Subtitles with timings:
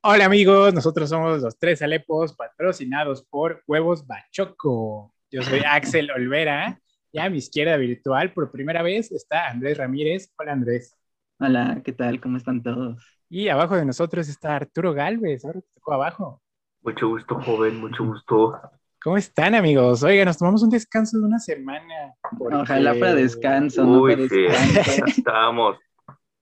[0.00, 5.12] Hola amigos, nosotros somos los tres Alepos patrocinados por Huevos Bachoco.
[5.28, 10.32] Yo soy Axel Olvera y a mi izquierda virtual por primera vez está Andrés Ramírez.
[10.38, 10.96] Hola Andrés.
[11.40, 12.20] Hola, ¿qué tal?
[12.20, 13.02] ¿Cómo están todos?
[13.28, 15.44] Y abajo de nosotros está Arturo Galvez.
[15.44, 16.42] Ahora te tocó abajo.
[16.82, 18.56] Mucho gusto, joven, mucho gusto.
[19.02, 20.04] ¿Cómo están amigos?
[20.04, 22.14] Oiga, nos tomamos un descanso de una semana.
[22.38, 22.54] porque...
[22.54, 25.06] Ojalá para descanso, no para descanso.
[25.06, 25.76] estábamos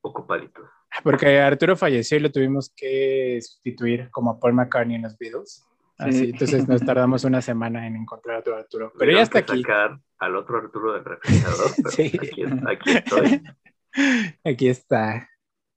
[0.02, 0.75] ocupaditos.
[1.02, 5.66] Porque Arturo falleció y lo tuvimos que sustituir como a Paul McCartney en los Beatles.
[5.98, 8.92] Así, entonces nos tardamos una semana en encontrar a otro Arturo.
[8.98, 9.62] Pero ya está aquí.
[9.62, 11.70] sacar al otro Arturo del refrigerador.
[11.90, 12.12] sí.
[12.20, 13.42] Aquí, aquí estoy.
[14.44, 15.28] Aquí está.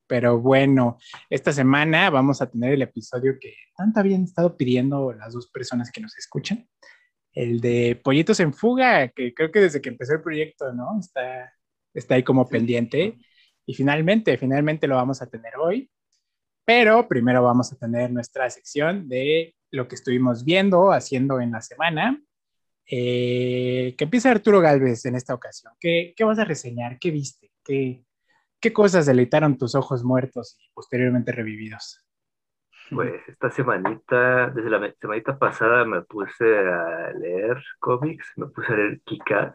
[0.07, 0.97] Pero bueno,
[1.29, 5.91] esta semana vamos a tener el episodio que tanto habían estado pidiendo las dos personas
[5.91, 6.67] que nos escuchan.
[7.31, 10.99] El de Pollitos en Fuga, que creo que desde que empezó el proyecto, ¿no?
[10.99, 11.53] Está,
[11.93, 13.19] está ahí como pendiente.
[13.69, 15.91] Y finalmente, finalmente lo vamos a tener hoy.
[16.65, 21.61] Pero primero vamos a tener nuestra sección de lo que estuvimos viendo, haciendo en la
[21.61, 22.19] semana.
[22.89, 25.71] Eh, que empieza Arturo Galvez en esta ocasión.
[25.79, 26.97] ¿Qué, ¿Qué, vas a reseñar?
[26.97, 27.51] ¿Qué viste?
[27.63, 28.03] ¿Qué,
[28.59, 32.03] ¿Qué cosas deleitaron tus ojos muertos y posteriormente revividos?
[32.89, 38.75] Pues esta semanita, desde la semanita pasada me puse a leer cómics, me puse a
[38.75, 39.53] leer Kikas.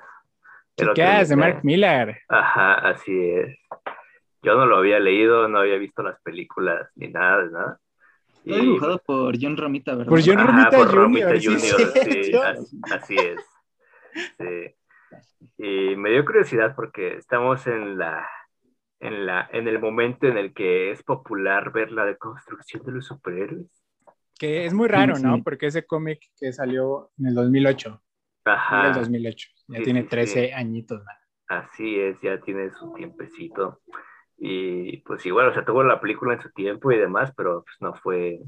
[0.76, 2.20] Kikas de Mark Miller.
[2.28, 3.58] Ajá, así es.
[4.44, 7.80] Yo no lo había leído, no había visto las películas ni nada, nada.
[8.44, 10.10] Está dibujado por John Romita, ¿verdad?
[10.10, 10.94] Por John Romita, por Jr.
[10.94, 12.32] Romita Jr., sí,
[12.92, 13.40] así, es.
[14.36, 14.74] Sí.
[15.56, 18.28] Y me dio curiosidad porque estamos en la,
[19.00, 23.06] en la, en el momento en el que es popular ver la deconstrucción de los
[23.06, 23.82] superhéroes.
[24.38, 25.42] Que es muy raro, ¿no?
[25.42, 28.02] Porque ese cómic que salió en el 2008.
[28.44, 28.80] Ajá.
[28.80, 29.48] En el 2008.
[29.68, 31.10] Ya tiene 13 añitos, ¿no?
[31.56, 33.80] Así es, ya tiene su tiempecito.
[34.36, 37.76] Y pues igual, o sea, tuvo la película en su tiempo y demás, pero pues
[37.80, 38.40] no fue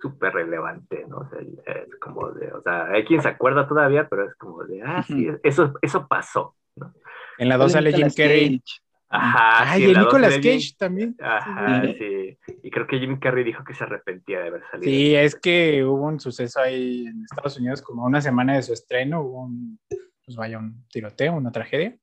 [0.00, 1.18] súper relevante, ¿no?
[1.18, 4.64] O sea, es como de, o sea, hay quien se acuerda todavía, pero es como
[4.64, 6.94] de, ah, sí, eso, eso pasó, ¿no?
[7.38, 8.62] En la 2 sale Jim Carrey.
[9.08, 9.72] Ajá.
[9.72, 11.16] Ay, sí, y Nicolas Cage también.
[11.20, 12.36] Ajá, sí.
[12.62, 14.90] Y creo que Jim Carrey dijo que se arrepentía de haber salido.
[14.90, 18.72] Sí, es que hubo un suceso ahí en Estados Unidos, como una semana de su
[18.72, 19.78] estreno, hubo un,
[20.24, 21.96] pues vaya, un tiroteo, una tragedia.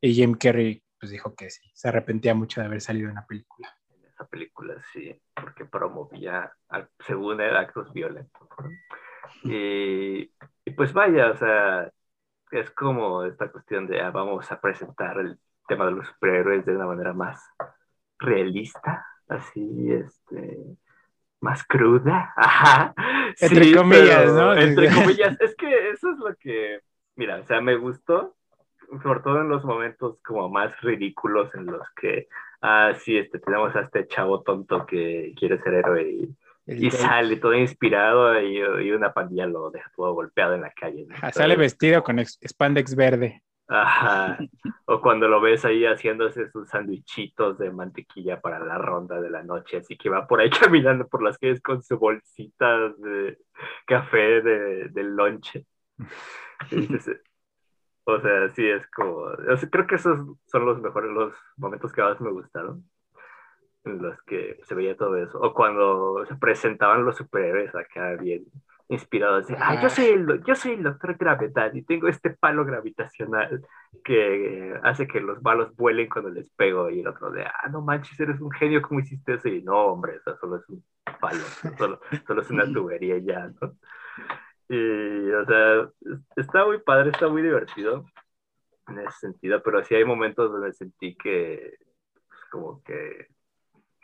[0.00, 3.26] Y Jim Carrey pues dijo que sí, se arrepentía mucho de haber salido en la
[3.26, 3.68] película.
[3.90, 6.50] En esa película, sí, porque promovía,
[7.06, 8.48] según él, actos violentos.
[9.42, 10.32] Y,
[10.64, 11.92] y, pues vaya, o sea,
[12.52, 15.38] es como esta cuestión de ah, vamos a presentar el
[15.68, 17.38] tema de los superhéroes de una manera más
[18.18, 20.56] realista, así, este,
[21.40, 22.94] más cruda, ajá.
[23.38, 24.54] Entre sí, comillas, pero, ¿no?
[24.54, 26.80] Entre comillas, es que eso es lo que,
[27.14, 28.34] mira, o sea, me gustó,
[29.02, 32.28] sobre todo en los momentos como más ridículos en los que,
[32.62, 36.36] ah, sí, este, tenemos a este chavo tonto que quiere ser héroe y,
[36.66, 41.06] y sale todo inspirado y, y, una pandilla lo deja todo golpeado en la calle.
[41.06, 41.14] ¿no?
[41.14, 43.42] Ajá, sale vestido con spandex verde.
[43.68, 44.38] Ajá.
[44.86, 49.42] O cuando lo ves ahí haciéndose sus sandwichitos de mantequilla para la ronda de la
[49.42, 53.38] noche, así que va por ahí caminando por las calles con su bolsita de
[53.86, 55.66] café de, del lonche.
[56.70, 57.20] Entonces,
[58.04, 59.16] o sea, sí es como.
[59.16, 62.84] O sea, creo que esos son los mejores, los momentos que más me gustaron.
[63.84, 65.38] En los que se veía todo eso.
[65.40, 68.44] O cuando se presentaban los superhéroes acá bien
[68.88, 69.46] inspirados.
[69.46, 73.64] De, ah, yo soy, el, yo soy el doctor Gravedad y tengo este palo gravitacional
[74.04, 76.90] que hace que los balos vuelen cuando les pego.
[76.90, 79.48] Y el otro de, ah, no manches, eres un genio, ¿cómo hiciste eso?
[79.48, 80.84] Y no, hombre, eso solo es un
[81.20, 81.40] palo,
[81.78, 83.76] solo, solo es una tubería ya, ¿no?
[84.68, 85.90] Y, o sea,
[86.36, 88.06] está muy padre, está muy divertido
[88.88, 91.76] en ese sentido, pero sí hay momentos donde sentí que,
[92.28, 93.28] pues, como que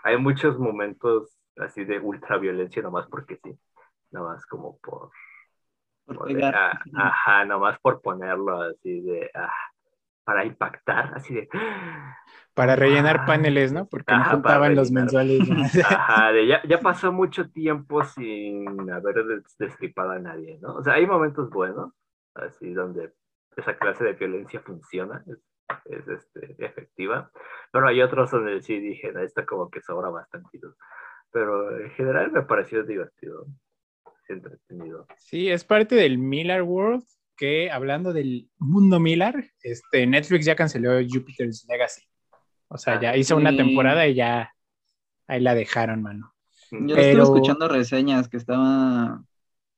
[0.03, 3.59] hay muchos momentos así de ultraviolencia, nomás porque sí,
[4.11, 5.11] nomás como por,
[6.07, 9.53] por de, ah, ajá, nomás por ponerlo así de, ah,
[10.31, 11.49] para impactar, así de...
[12.55, 13.89] Para rellenar paneles, ¿no?
[13.89, 15.41] Porque no juntaban los mensuales.
[15.85, 19.25] Ajá, de ya, ya, pasó mucho tiempo sin haber
[19.59, 20.77] destripado a nadie, ¿no?
[20.77, 21.93] O sea, hay momentos buenos,
[22.35, 23.13] así donde
[23.57, 25.39] esa clase de violencia funciona, es,
[25.87, 27.33] es este, efectiva,
[27.73, 30.61] pero hay otros donde sí dije, no, esto como que sobra bastante.
[31.33, 33.47] Pero en general me pareció divertido,
[34.29, 35.09] entretenido.
[35.17, 37.03] Sí, es parte del Miller World,
[37.41, 42.03] que hablando del mundo Miller, este, Netflix ya canceló Jupiter's Legacy.
[42.69, 44.55] O sea, ya hizo una temporada y ya
[45.27, 46.35] ahí la dejaron, mano.
[46.71, 47.01] Yo Pero...
[47.01, 49.25] estuve escuchando reseñas que estaba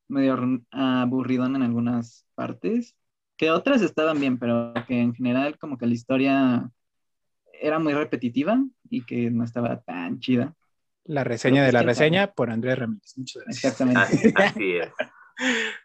[0.08, 2.96] medio aburridón en algunas partes,
[3.36, 6.68] que otras estaban bien, pero que en general como que la historia
[7.52, 8.60] era muy repetitiva
[8.90, 10.52] y que no estaba tan chida.
[11.04, 13.14] La reseña de la reseña por Andrés Ramírez.
[13.16, 13.64] Muchas gracias.
[13.64, 14.34] Exactamente.
[14.34, 14.90] Así, es.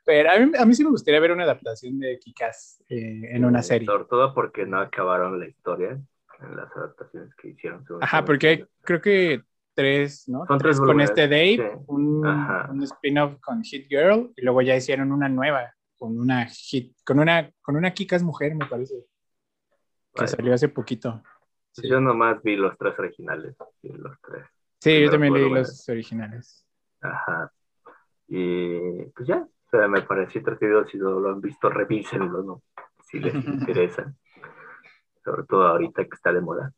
[0.05, 3.45] Pero a mí, a mí, sí me gustaría ver una adaptación de Kikas eh, en
[3.45, 3.85] una serie.
[3.85, 7.85] Sobre todo porque no acabaron la historia en las adaptaciones que hicieron.
[8.01, 9.41] Ajá, porque creo que
[9.73, 10.45] tres, ¿no?
[10.47, 15.11] Son tres con este Dave, un, un spin-off con Hit Girl, y luego ya hicieron
[15.11, 18.95] una nueva con una hit, con una, con una Kikas mujer, me parece.
[20.13, 21.21] Que salió hace poquito.
[21.71, 21.87] Sí.
[21.87, 23.55] Yo nomás vi los tres originales.
[23.83, 24.45] Los tres.
[24.79, 26.65] Sí, yo también leí los originales.
[27.01, 27.51] Ajá.
[28.27, 30.85] Y pues ya, o sea, me pareció entretenido.
[30.87, 32.61] Si no lo han visto, revísenlo, ¿no?
[33.05, 34.13] Si les interesa.
[35.23, 36.73] Sobre todo ahorita que está de moda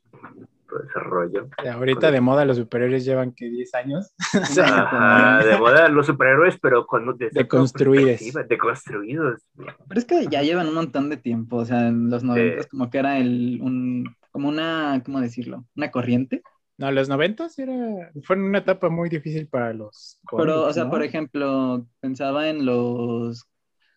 [0.69, 1.49] todo ese rollo.
[1.71, 4.13] ahorita de moda los superhéroes llevan que 10 años.
[4.63, 8.19] Ajá, de moda los superhéroes, pero cuando de construidos.
[8.47, 9.41] De construidos.
[9.55, 12.89] Pero es que ya llevan un montón de tiempo, o sea, en los 90 como
[12.89, 15.65] que era el, un, como una, ¿cómo decirlo?
[15.75, 16.43] Una corriente.
[16.79, 20.17] No, los 90 era, fueron una etapa muy difícil para los.
[20.31, 23.45] Pero, o sea, por ejemplo, pensaba en los.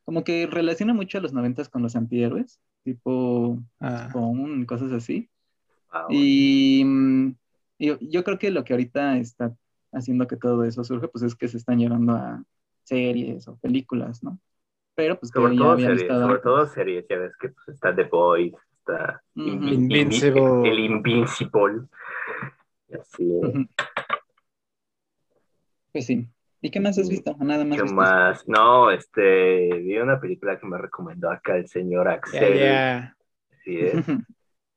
[0.04, 4.08] Como que relaciona mucho a los 90 con los antihéroes, tipo ah.
[4.12, 5.30] con cosas así.
[5.92, 6.84] Ah, y,
[7.78, 9.54] yo, creo que lo que ahorita está
[9.92, 12.42] haciendo que todo eso surja, pues es que se están llevando a
[12.82, 14.40] series o películas, ¿no?
[14.96, 18.54] Pero pues sobre todo series, sobre todo series, ya ves que pues, está The Boys,
[18.78, 20.68] está Invincible.
[20.68, 21.86] el Invincible.
[23.00, 23.40] Así.
[25.92, 26.28] Pues sí.
[26.60, 27.36] ¿Y qué más has visto?
[27.40, 27.82] Nada más.
[27.82, 28.48] ¿Qué más?
[28.48, 32.54] No, este, vi una película que me recomendó acá el señor Axel.
[32.54, 33.16] Yeah,
[33.64, 34.06] Sí, es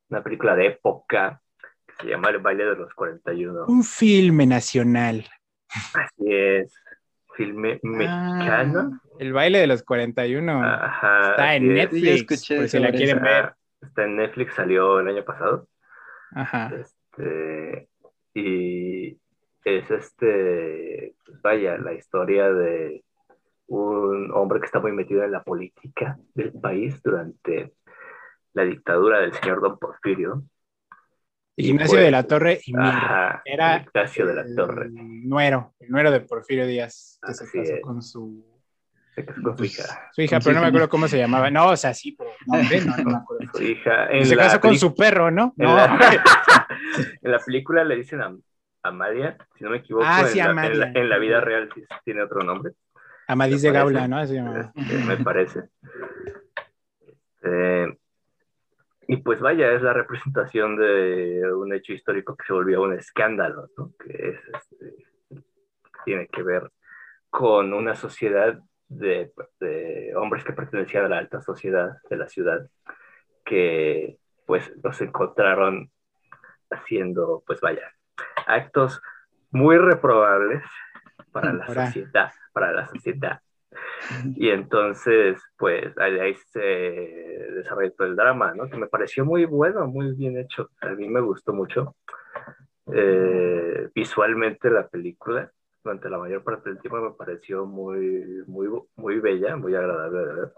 [0.09, 1.41] una película de época
[1.85, 3.65] que se llama El baile de los 41.
[3.67, 5.25] Un filme nacional.
[5.93, 6.73] Así es.
[7.35, 8.91] Filme mexicano.
[8.93, 10.63] Ah, el baile de los 41.
[10.63, 12.47] Ajá, está en Netflix.
[12.47, 13.53] por si la quieren ver.
[13.81, 15.67] Está en Netflix, salió el año pasado.
[16.31, 16.71] Ajá.
[16.75, 17.89] Este,
[18.35, 19.17] y
[19.63, 23.03] es este, pues vaya, la historia de
[23.67, 27.73] un hombre que está muy metido en la política del país durante
[28.53, 30.43] la dictadura del señor Don Porfirio.
[31.57, 34.89] Ignacio de la pues, Torre y Era Ignacio de la Torre.
[34.91, 38.55] nuero, el nuero de Porfirio Díaz, que se casó con su
[39.41, 40.09] con su hija.
[40.11, 41.49] Su hija, pero no me acuerdo cómo se llamaba.
[41.49, 43.51] No, o sea, sí, pero no, no, no me acuerdo.
[43.53, 44.09] Su hija.
[44.21, 45.53] se casó con su perro, ¿no?
[45.57, 45.75] En, no.
[45.77, 45.97] La,
[47.21, 48.35] en la película le dicen a
[48.83, 50.05] Amalia, si no me equivoco.
[50.07, 50.55] Ah, sí, en.
[50.55, 51.69] La, en, la, vida real
[52.03, 52.73] tiene otro nombre.
[53.27, 54.17] Amadís de Gaula, ¿no?
[54.17, 55.69] Así me parece.
[57.45, 57.97] Este,
[59.07, 63.69] y pues vaya, es la representación de un hecho histórico que se volvió un escándalo,
[63.77, 63.93] ¿no?
[63.99, 65.05] que es, este,
[66.03, 66.71] tiene que ver
[67.29, 72.67] con una sociedad de, de, hombres que pertenecían a la alta sociedad de la ciudad,
[73.43, 75.91] que pues los encontraron
[76.69, 77.91] haciendo, pues vaya,
[78.47, 79.01] actos
[79.51, 80.63] muy reprobables
[81.31, 83.41] para la sociedad, para la sociedad.
[84.35, 88.69] Y entonces, pues ahí se desarrolló todo el drama, ¿no?
[88.69, 90.69] Que me pareció muy bueno, muy bien hecho.
[90.81, 91.95] A mí me gustó mucho.
[92.93, 95.51] Eh, visualmente la película,
[95.83, 100.33] durante la mayor parte del tiempo, me pareció muy, muy, muy bella, muy agradable de
[100.33, 100.53] ver.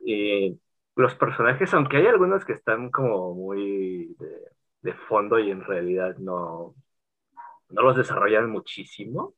[0.00, 0.60] Y
[0.96, 6.16] los personajes, aunque hay algunos que están como muy de, de fondo y en realidad
[6.18, 6.74] no,
[7.70, 9.34] no los desarrollan muchísimo,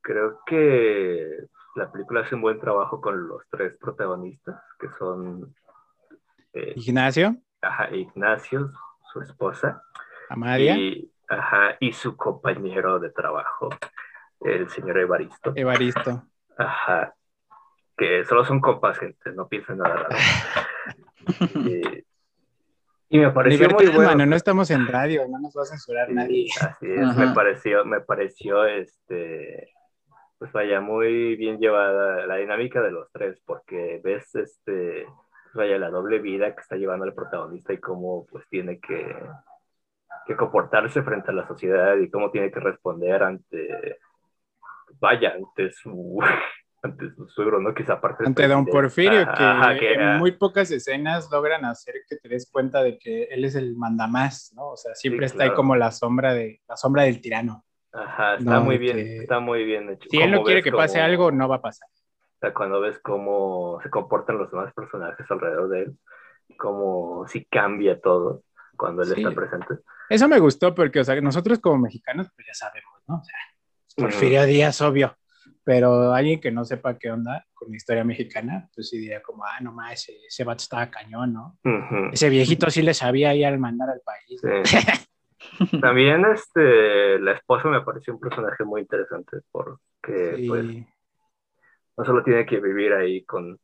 [0.00, 5.54] creo que la película hace un buen trabajo con los tres protagonistas, que son...
[6.52, 7.36] Eh, Ignacio.
[7.60, 8.72] Ajá, Ignacio,
[9.12, 9.82] su esposa.
[10.28, 10.76] Amalia.
[10.76, 13.70] Y, ajá, y su compañero de trabajo,
[14.40, 15.52] el señor Evaristo.
[15.54, 16.24] Evaristo.
[16.56, 17.14] Ajá.
[17.96, 20.16] Que solo son compas, gente, no piensen nada raro.
[21.68, 22.04] y,
[23.08, 24.26] y, me pareció muy bueno.
[24.26, 26.48] no estamos en radio, no nos va a censurar nadie.
[26.60, 29.72] Así es, me pareció, me pareció este
[30.38, 35.78] pues vaya, muy bien llevada la dinámica de los tres, porque ves, este, pues vaya,
[35.78, 39.16] la doble vida que está llevando el protagonista y cómo, pues, tiene que,
[40.26, 43.98] que comportarse frente a la sociedad y cómo tiene que responder ante,
[45.00, 46.20] vaya, ante su,
[46.82, 47.74] ante su suegro, ¿no?
[47.74, 52.48] Quizá aparte Ante don Porfirio, que, en muy pocas escenas logran hacer que te des
[52.50, 54.70] cuenta de que él es el mandamás, ¿no?
[54.70, 57.64] O sea, siempre está ahí como la sombra de, la sombra del tirano.
[57.92, 60.08] Ajá, está muy bien, está muy bien hecho.
[60.10, 61.88] Si él no quiere que pase algo, no va a pasar.
[61.88, 65.98] O sea, cuando ves cómo se comportan los demás personajes alrededor de él,
[66.56, 68.44] cómo si cambia todo
[68.76, 69.78] cuando él está presente.
[70.08, 73.16] Eso me gustó porque, o sea, nosotros como mexicanos, pues ya sabemos, ¿no?
[73.16, 73.36] O sea,
[73.96, 75.18] Porfirio Díaz, obvio.
[75.68, 79.44] Pero alguien que no sepa qué onda con la historia mexicana, pues sí diría como,
[79.44, 81.58] ah, no más, ese, vato estaba cañón, ¿no?
[82.10, 84.40] Ese viejito sí le sabía ir al mandar al país.
[85.82, 90.64] También este, la esposa me pareció un personaje muy interesante porque pues,
[91.98, 93.60] no solo tiene que vivir ahí con,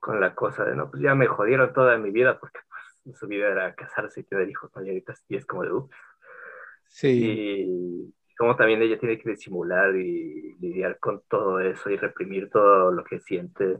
[0.00, 2.60] con la cosa de, no, pues ya me jodieron toda mi vida porque
[3.04, 5.94] pues, su vida era casarse y tener hijos mayoritas y es como de, ups.
[6.88, 7.08] Sí.
[7.22, 12.90] Y como también ella tiene que disimular y lidiar con todo eso y reprimir todo
[12.90, 13.78] lo que siente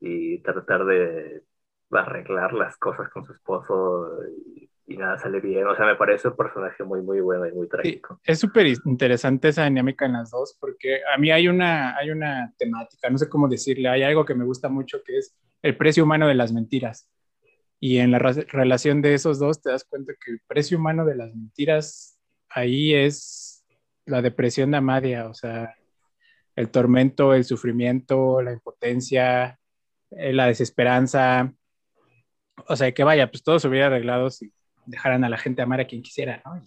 [0.00, 1.42] y tratar de
[1.90, 4.18] arreglar las cosas con su esposo
[4.56, 5.66] y, nada sale bien.
[5.66, 8.20] O sea, me parece un personaje muy, muy bueno y muy trágico.
[8.24, 12.52] es súper interesante esa dinámica en las dos porque a mí hay una, hay una
[12.58, 16.04] temática, no sé cómo decirle, hay algo que me gusta mucho que es el precio
[16.04, 17.08] humano de las mentiras.
[17.80, 21.16] Y en la relación de esos dos te das cuenta que el precio humano de
[21.16, 22.18] las mentiras
[22.50, 23.51] ahí es
[24.06, 25.74] la depresión de Amadia, o sea,
[26.56, 29.58] el tormento, el sufrimiento, la impotencia,
[30.10, 31.52] eh, la desesperanza.
[32.68, 34.52] O sea, que vaya, pues todo se hubiera arreglado si
[34.86, 36.62] dejaran a la gente amar a quien quisiera, ¿no?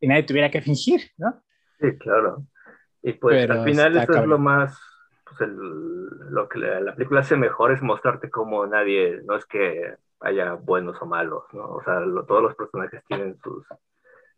[0.00, 1.42] Y, nadie tuviera que fingir, ¿no?
[1.78, 2.44] Sí, claro.
[3.02, 4.78] Y pues al final eso es lo más,
[5.24, 10.52] pues lo que la, película hace mejor es mostrarte cómo nadie, no es que haya
[10.54, 11.66] buenos o malos, ¿no?
[11.70, 13.64] O sea, todos los personajes tienen sus,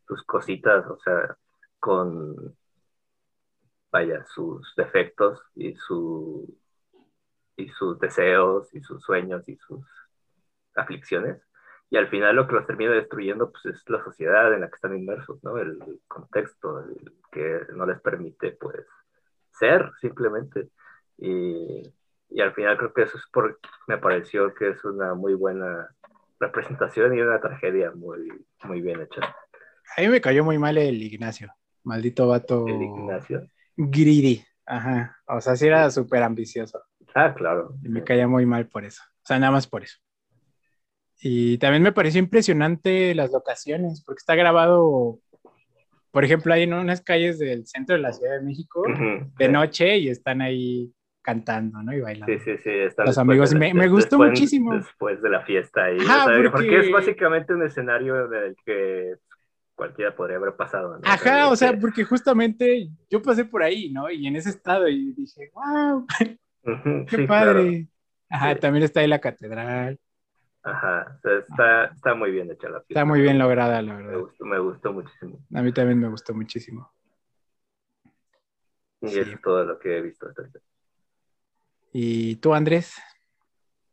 [0.07, 1.37] sus cositas, o sea,
[1.83, 2.57] con,
[3.91, 6.57] vaya, sus defectos y su,
[7.57, 9.85] y sus deseos y sus sueños y sus
[10.77, 11.43] aflicciones.
[11.91, 14.77] Y al final lo que los termina destruyendo pues, es la sociedad en la que
[14.77, 15.59] están inmersos, ¿no?
[15.59, 16.85] El, contexto
[17.33, 18.87] que no les permite pues
[19.51, 20.69] ser simplemente.
[21.19, 21.83] Y,
[22.31, 23.59] y, al final creo que eso es por,
[23.89, 25.89] me pareció que es una muy buena
[26.39, 28.29] representación y una tragedia muy,
[28.63, 29.35] muy bien hecha.
[29.97, 31.53] A mí me cayó muy mal el Ignacio,
[31.85, 32.67] maldito vato.
[32.67, 33.47] El Ignacio.
[33.77, 35.17] Greedy, ajá.
[35.27, 36.83] O sea, sí era súper ambicioso.
[37.15, 37.75] Ah, claro.
[37.83, 39.03] Y me caía muy mal por eso.
[39.23, 39.99] O sea, nada más por eso.
[41.21, 45.21] Y también me pareció impresionante las locaciones, porque está grabado,
[46.11, 48.83] por ejemplo, hay en unas calles del centro de la Ciudad de México
[49.39, 51.93] de noche y están ahí cantando, ¿no?
[51.95, 52.27] Y bailando.
[52.27, 52.71] Sí, sí, sí.
[52.99, 54.75] Los amigos, me, me, gustó muchísimo.
[54.75, 55.99] Después de la fiesta ahí.
[56.51, 56.81] porque...
[56.81, 59.15] es básicamente un escenario en el que
[59.83, 61.01] cualquiera podría haber pasado.
[61.03, 64.09] Ajá, o sea, porque justamente yo pasé por ahí, ¿no?
[64.09, 66.07] Y en ese estado y dije, wow,
[67.09, 67.89] qué padre.
[68.31, 69.99] Ajá, también está ahí la catedral.
[70.63, 73.01] Ajá, está, está muy bien hecha la fiesta.
[73.01, 74.13] Está muy bien lograda, la verdad.
[74.39, 75.45] Me gustó, muchísimo.
[75.53, 76.89] A mí también me gustó muchísimo.
[79.01, 80.61] Y es todo lo que he visto hasta ahorita.
[81.93, 82.95] ¿Y tú, Andrés?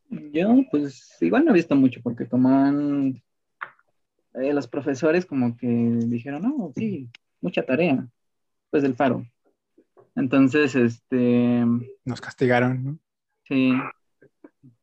[0.07, 3.19] Yo, pues, igual no he visto mucho porque toman
[4.35, 7.09] eh, los profesores como que dijeron, no, sí,
[7.41, 8.07] mucha tarea,
[8.69, 9.25] pues del faro.
[10.15, 11.63] Entonces, este...
[12.05, 12.99] Nos castigaron, ¿no?
[13.47, 13.73] Sí,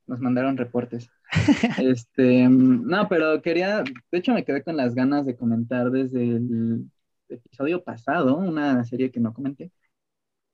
[0.06, 1.10] nos mandaron reportes.
[1.78, 6.90] este, no, pero quería, de hecho me quedé con las ganas de comentar desde el
[7.28, 9.72] episodio pasado, una serie que no comenté,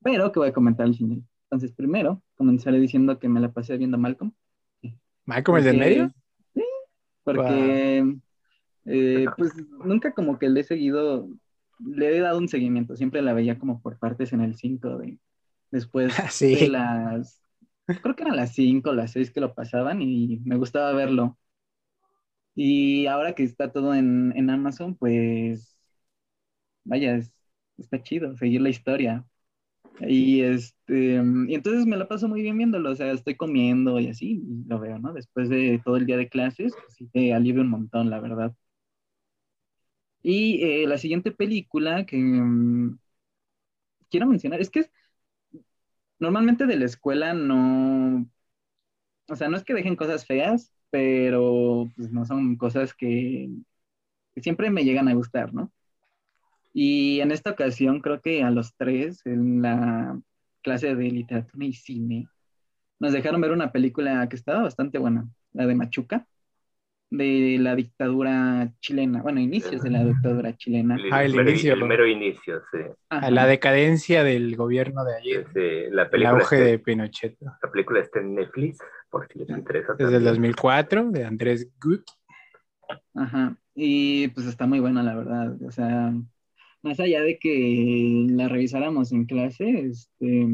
[0.02, 1.22] pero que voy a comentar al final.
[1.44, 4.32] Entonces, primero, comenzaré diciendo que me la pasé viendo Malcolm.
[5.26, 6.12] ¿Malcolm el de medio?
[6.54, 6.64] Sí,
[7.22, 8.16] porque
[8.86, 9.52] eh, pues
[9.84, 11.28] nunca como que le he seguido,
[11.78, 15.18] le he dado un seguimiento, siempre la veía como por partes en el 5 de,
[15.70, 16.14] después
[16.50, 17.40] de las
[18.02, 21.38] creo que eran las 5 las 6 que lo pasaban y me gustaba verlo.
[22.54, 25.78] Y ahora que está todo en, en Amazon, pues
[26.84, 27.20] vaya,
[27.78, 29.26] está chido seguir la historia.
[30.00, 31.16] Y este,
[31.48, 34.64] y entonces me lo paso muy bien viéndolo, o sea, estoy comiendo y así, y
[34.68, 35.12] lo veo, ¿no?
[35.14, 38.54] Después de todo el día de clases, pues sí te alivia un montón, la verdad.
[40.22, 42.98] Y eh, la siguiente película que mm,
[44.10, 44.90] quiero mencionar es que
[46.18, 48.26] normalmente de la escuela no,
[49.28, 53.50] o sea, no es que dejen cosas feas, pero pues no son cosas que,
[54.36, 55.72] siempre me llegan a gustar, ¿no?
[56.74, 60.20] Y en esta ocasión creo que a los tres, en la
[60.62, 62.28] clase de literatura y cine,
[63.00, 66.26] nos dejaron ver una película que estaba bastante buena, la de Machuca
[67.12, 70.96] de la dictadura chilena, bueno, inicios de la dictadura chilena.
[71.10, 71.74] ah, el, inicio.
[71.74, 72.78] El mero inicio, sí.
[73.30, 75.46] La decadencia del gobierno de ayer.
[75.52, 77.36] Sí, la película el auge de Pinochet.
[77.40, 78.78] La película está en Netflix,
[79.10, 79.94] por si les interesa.
[79.98, 82.02] Desde el 2004, de Andrés Gut.
[83.14, 85.62] Ajá, y pues está muy buena, la verdad.
[85.64, 86.14] O sea,
[86.80, 90.48] más allá de que la revisáramos en clase, este,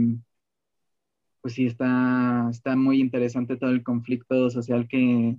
[1.41, 5.37] pues sí, está, está muy interesante todo el conflicto social que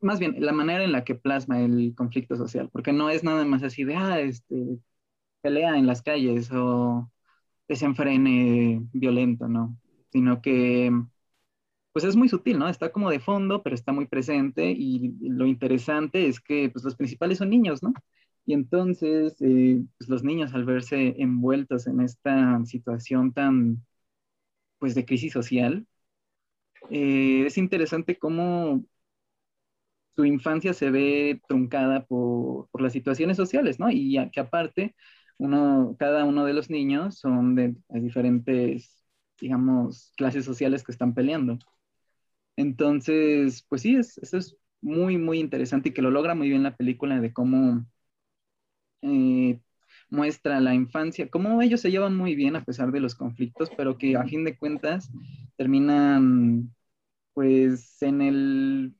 [0.00, 3.44] más bien la manera en la que plasma el conflicto social, porque no es nada
[3.44, 4.78] más así de, ah, este,
[5.42, 7.10] pelea en las calles o
[7.68, 9.78] desenfrene violento, ¿no?
[10.12, 10.92] Sino que,
[11.92, 12.68] pues es muy sutil, ¿no?
[12.68, 16.96] Está como de fondo, pero está muy presente y lo interesante es que, pues los
[16.96, 17.92] principales son niños, ¿no?
[18.46, 23.84] Y entonces, eh, pues los niños al verse envueltos en esta situación tan,
[24.78, 25.86] pues, de crisis social,
[26.90, 28.84] eh, es interesante cómo
[30.14, 33.90] su infancia se ve truncada por, las situaciones sociales, ¿no?
[33.90, 34.94] Y que aparte,
[35.38, 39.04] uno, cada uno de los niños son de, diferentes,
[39.40, 41.58] digamos, clases sociales que están peleando.
[42.56, 46.62] Entonces, pues sí, es, eso es muy, muy interesante y que lo logra muy bien
[46.62, 47.84] la película de cómo
[49.02, 49.60] eh,
[50.10, 53.98] muestra la infancia, cómo ellos se llevan muy bien a pesar de los conflictos, pero
[53.98, 55.10] que a fin de cuentas
[55.56, 56.74] terminan
[57.34, 58.94] pues en el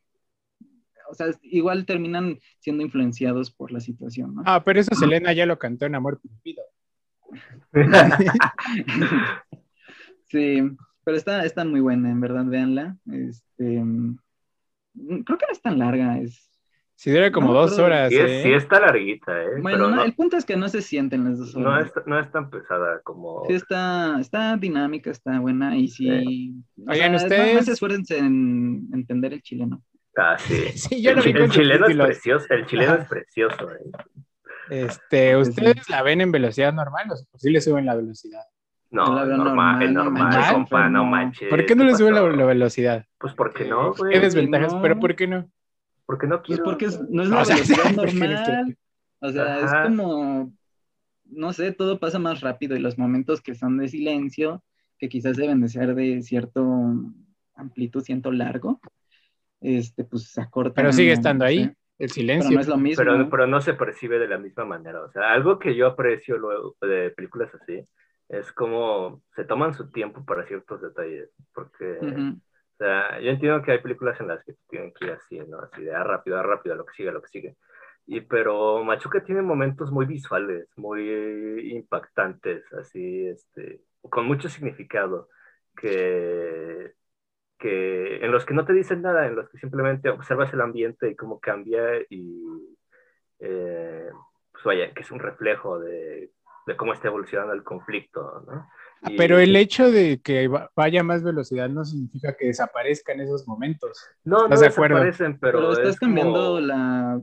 [1.08, 4.42] o sea, igual terminan siendo influenciados por la situación, ¿no?
[4.46, 6.62] Ah, pero eso Selena ya lo cantó en Amor Prohibido.
[10.28, 10.62] sí,
[11.04, 12.96] pero está, está muy buena, en verdad, véanla.
[13.11, 13.82] Este,
[14.94, 16.50] creo que no es tan larga, es
[16.96, 18.11] Sí, dura como dos horas.
[18.11, 18.54] Sí, ¿eh?
[18.54, 19.61] está larguita, ¿eh?
[19.61, 21.92] Bueno, el punto es que no se sienten las dos horas.
[22.06, 23.44] No es, tan pesada como.
[23.46, 26.54] Sí, está, está dinámica, está buena y sí.
[26.87, 27.66] Oigan, ustedes.
[27.66, 29.82] No, esfuércense en entender el chileno.
[30.16, 30.68] Ah, sí.
[30.75, 33.90] sí yo el, lo vi el chileno es precioso, el chileno es precioso, ¿eh?
[34.71, 38.42] Este, ¿ustedes la ven en velocidad normal o si le suben la velocidad?
[38.90, 41.50] No, normal, normal, normal, compa, no manches.
[41.50, 43.04] ¿Por qué no le suben la, velocidad?
[43.18, 44.12] Pues porque no, güey.
[44.12, 44.75] ¿Qué desventajas?
[44.80, 45.50] ¿Pero por qué no?
[46.06, 46.62] Porque no quiero.
[46.62, 48.76] Pues porque no es la velocidad normal.
[49.21, 50.52] O sea, es como,
[51.25, 54.62] no sé, todo pasa más rápido y los momentos que son de silencio,
[54.99, 56.64] que quizás deben de ser de cierto
[57.56, 58.80] amplitud, siento largo,
[59.64, 60.35] este, pues.
[60.75, 61.71] Pero sigue estando ahí.
[61.99, 62.49] El silencio.
[62.49, 63.04] Pero no es lo mismo.
[63.04, 65.02] Pero, pero, no se percibe de la misma manera.
[65.02, 67.87] O sea, algo que yo aprecio luego de películas así
[68.28, 71.30] es como se toman su tiempo para ciertos detalles.
[71.52, 71.99] Porque
[72.75, 75.61] o sea, yo entiendo que hay películas en las que tienen que ir así, ¿no?
[75.61, 77.56] Así de ah, rápido, ah, rápido, lo que sigue, lo que sigue.
[78.06, 85.28] Y, pero Machuca tiene momentos muy visuales, muy impactantes, así, este, con mucho significado,
[85.76, 86.94] que,
[87.58, 91.10] que en los que no te dicen nada, en los que simplemente observas el ambiente
[91.10, 92.76] y cómo cambia y,
[93.40, 94.10] eh,
[94.52, 96.30] pues vaya, que es un reflejo de,
[96.67, 98.69] de cómo está evolucionando el conflicto, ¿no?
[99.19, 104.02] Pero el hecho de que vaya más velocidad no significa que desaparezca en esos momentos.
[104.25, 107.21] No, no desaparecen, pero, estás cambiando la...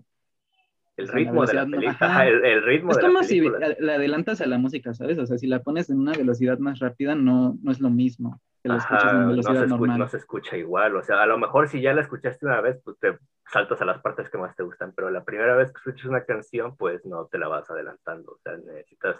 [1.02, 2.28] El ritmo de la película.
[2.28, 5.18] El, ritmo es de como si le adelantas a la música, ¿sabes?
[5.18, 8.42] O sea, si la pones en una velocidad más rápida, no, no es lo mismo
[8.62, 10.00] que la escuchas en velocidad no se normal.
[10.00, 10.96] no se escucha igual.
[10.96, 13.18] O sea, a lo mejor si ya la escuchaste una vez, pues te
[13.52, 16.24] saltas a las partes que más te gustan, pero la primera vez que escuchas una
[16.24, 18.34] canción, pues no te la vas adelantando.
[18.34, 19.18] O sea, necesitas,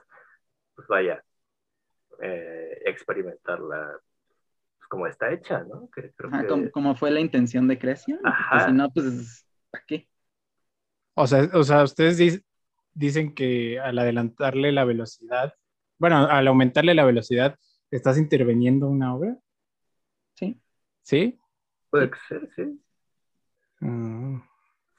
[0.76, 1.24] pues vaya,
[2.22, 4.00] eh, experimentarla
[4.78, 5.90] pues, como está hecha, ¿no?
[6.72, 8.20] como, fue la intención de creación.
[8.66, 10.08] Si no, pues, ¿para qué?
[11.16, 12.44] O sea, o sea ustedes
[12.94, 15.54] dicen que al adelantarle la velocidad,
[15.98, 17.58] bueno, al aumentarle la velocidad,
[17.90, 19.38] ¿estás interviniendo una obra?
[20.36, 20.60] Sí.
[21.04, 21.40] ¿Sí?
[21.90, 22.82] Puede ser, sí.
[23.80, 24.42] Mm.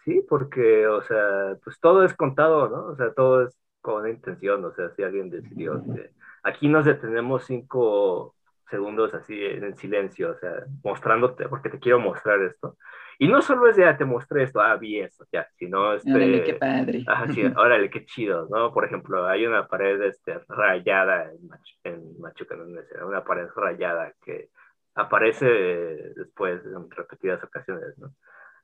[0.05, 2.87] Sí, porque, o sea, pues todo es contado, ¿no?
[2.87, 6.11] O sea, todo es con una intención, o sea, si alguien decidió que
[6.43, 8.35] Aquí nos detenemos cinco
[8.69, 12.77] segundos así en silencio, o sea, mostrándote, porque te quiero mostrar esto.
[13.19, 16.13] Y no solo es de, ah, te mostré esto, ah, vi eso, ya, sino este...
[16.13, 17.05] Órale, qué padre.
[17.07, 18.73] Ajá, sí, órale, qué chido, ¿no?
[18.73, 24.13] Por ejemplo, hay una pared este, rayada en, Machu, en Machuca, no una pared rayada
[24.25, 24.51] que
[24.95, 28.13] aparece después en repetidas ocasiones, ¿no?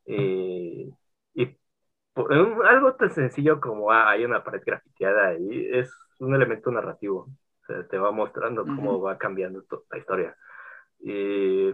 [0.06, 0.92] Y,
[1.34, 1.56] y
[2.64, 7.28] algo tan sencillo como, ah, hay una pared grafiteada ahí, es un elemento narrativo
[7.90, 10.36] te va mostrando cómo va cambiando la historia.
[11.00, 11.70] Y,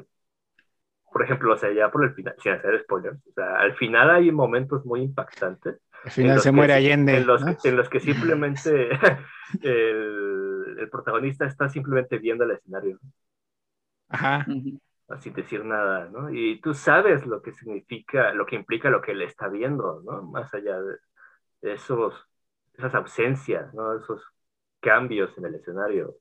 [1.15, 4.11] por ejemplo, o sea, ya por el final, sin hacer spoilers, o sea, al final
[4.11, 5.81] hay momentos muy impactantes.
[6.03, 7.19] Al final se muere Allende.
[7.19, 8.91] En los, en los que simplemente
[9.63, 12.99] el, el, protagonista está simplemente viendo el escenario.
[14.09, 14.45] Ajá.
[15.21, 16.35] Sin decir nada, ¿no?
[16.35, 20.21] Y tú sabes lo que significa, lo que implica lo que él está viendo, ¿no?
[20.25, 20.97] Más allá de
[21.63, 22.13] esos,
[22.77, 23.97] esas ausencias, ¿no?
[23.97, 24.21] Esos
[24.81, 26.17] cambios en el escenario.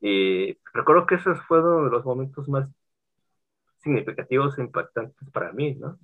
[0.00, 2.68] Y recuerdo que esos fueron los momentos más
[3.82, 5.98] significativos e impactantes para mí, ¿no?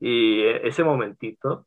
[0.00, 1.66] y ese momentito,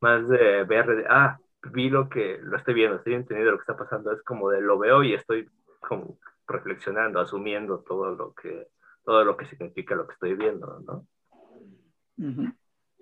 [0.00, 1.38] más de ver, de, ah,
[1.72, 4.62] vi lo que, lo estoy viendo, estoy entendiendo lo que está pasando, es como de
[4.62, 5.48] lo veo y estoy
[5.80, 8.68] como reflexionando, asumiendo todo lo que,
[9.04, 11.06] todo lo que significa lo que estoy viendo, ¿no?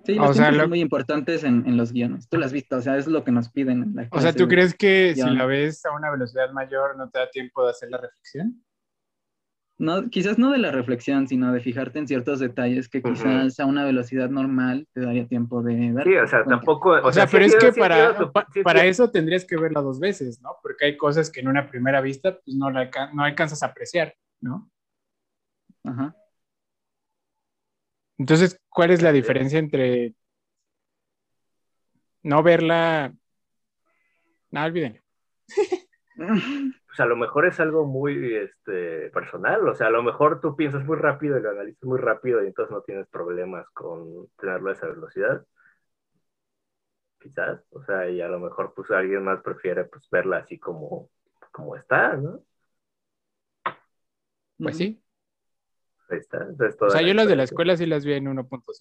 [0.04, 2.28] Sí, los son muy importantes en, los guiones.
[2.28, 3.82] Tú lo has visto, o sea, es lo que nos piden.
[3.82, 7.10] En la o sea, ¿tú crees que si la ves a una velocidad mayor no
[7.10, 8.62] te da tiempo de hacer la reflexión?
[9.78, 13.64] No, quizás no de la reflexión, sino de fijarte en ciertos detalles que quizás a
[13.64, 16.04] una velocidad normal te daría tiempo de ver.
[16.04, 16.90] Sí, o sea, tampoco.
[16.90, 18.32] O, sea, pero es que para,
[18.64, 20.56] para eso tendrías que verla dos veces, ¿no?
[20.62, 24.14] Porque hay cosas que en una primera vista pues no, la, no alcanzas a apreciar,
[24.40, 24.68] ¿no?
[25.84, 26.14] Ajá.
[28.18, 30.12] Entonces, ¿cuál es la diferencia entre
[32.24, 33.14] no verla?
[34.50, 35.00] No, olviden.
[37.00, 40.84] a lo mejor es algo muy este, personal, o sea, a lo mejor tú piensas
[40.84, 44.72] muy rápido y lo analizas muy rápido y entonces no tienes problemas con tenerlo a
[44.72, 45.44] esa velocidad.
[47.20, 51.11] Quizás, o sea, y a lo mejor pues alguien más prefiere pues verla así como,
[51.50, 52.42] como está, ¿no?
[54.58, 55.02] Pues sí.
[56.08, 56.48] Ahí está.
[56.80, 58.62] o sea, yo las de la escuela sí las vi en 1.5.
[58.66, 58.74] O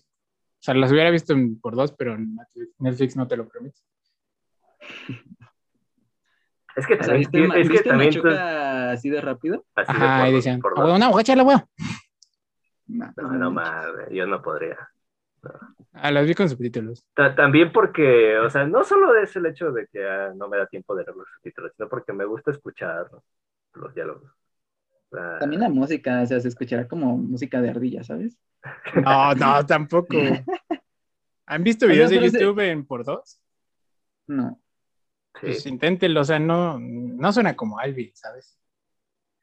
[0.60, 2.18] sea, las hubiera visto por dos, pero
[2.80, 3.80] Netflix no te lo permite.
[6.78, 7.52] Es que también.
[7.56, 9.66] es que también así de rápido?
[9.76, 11.68] Así Ajá, de y decían, una voy a echarle huevo.
[12.86, 14.78] No, no, mames, yo no podría.
[15.94, 17.04] Ah, las vi con subtítulos.
[17.36, 20.68] También porque, o sea, no solo es el hecho de que ah, no me da
[20.68, 23.10] tiempo de leer los subtítulos, sino porque me gusta escuchar
[23.74, 24.32] los diálogos.
[25.10, 28.38] También la música, o sea, se escuchará como música de ardilla, ¿sabes?
[29.04, 30.16] No, no, tampoco.
[31.48, 33.42] ¿Han visto videos de YouTube en por dos?
[34.28, 34.60] No.
[35.42, 38.58] Pues inténtenlo, o sea, no, no suena como Alvin, ¿sabes?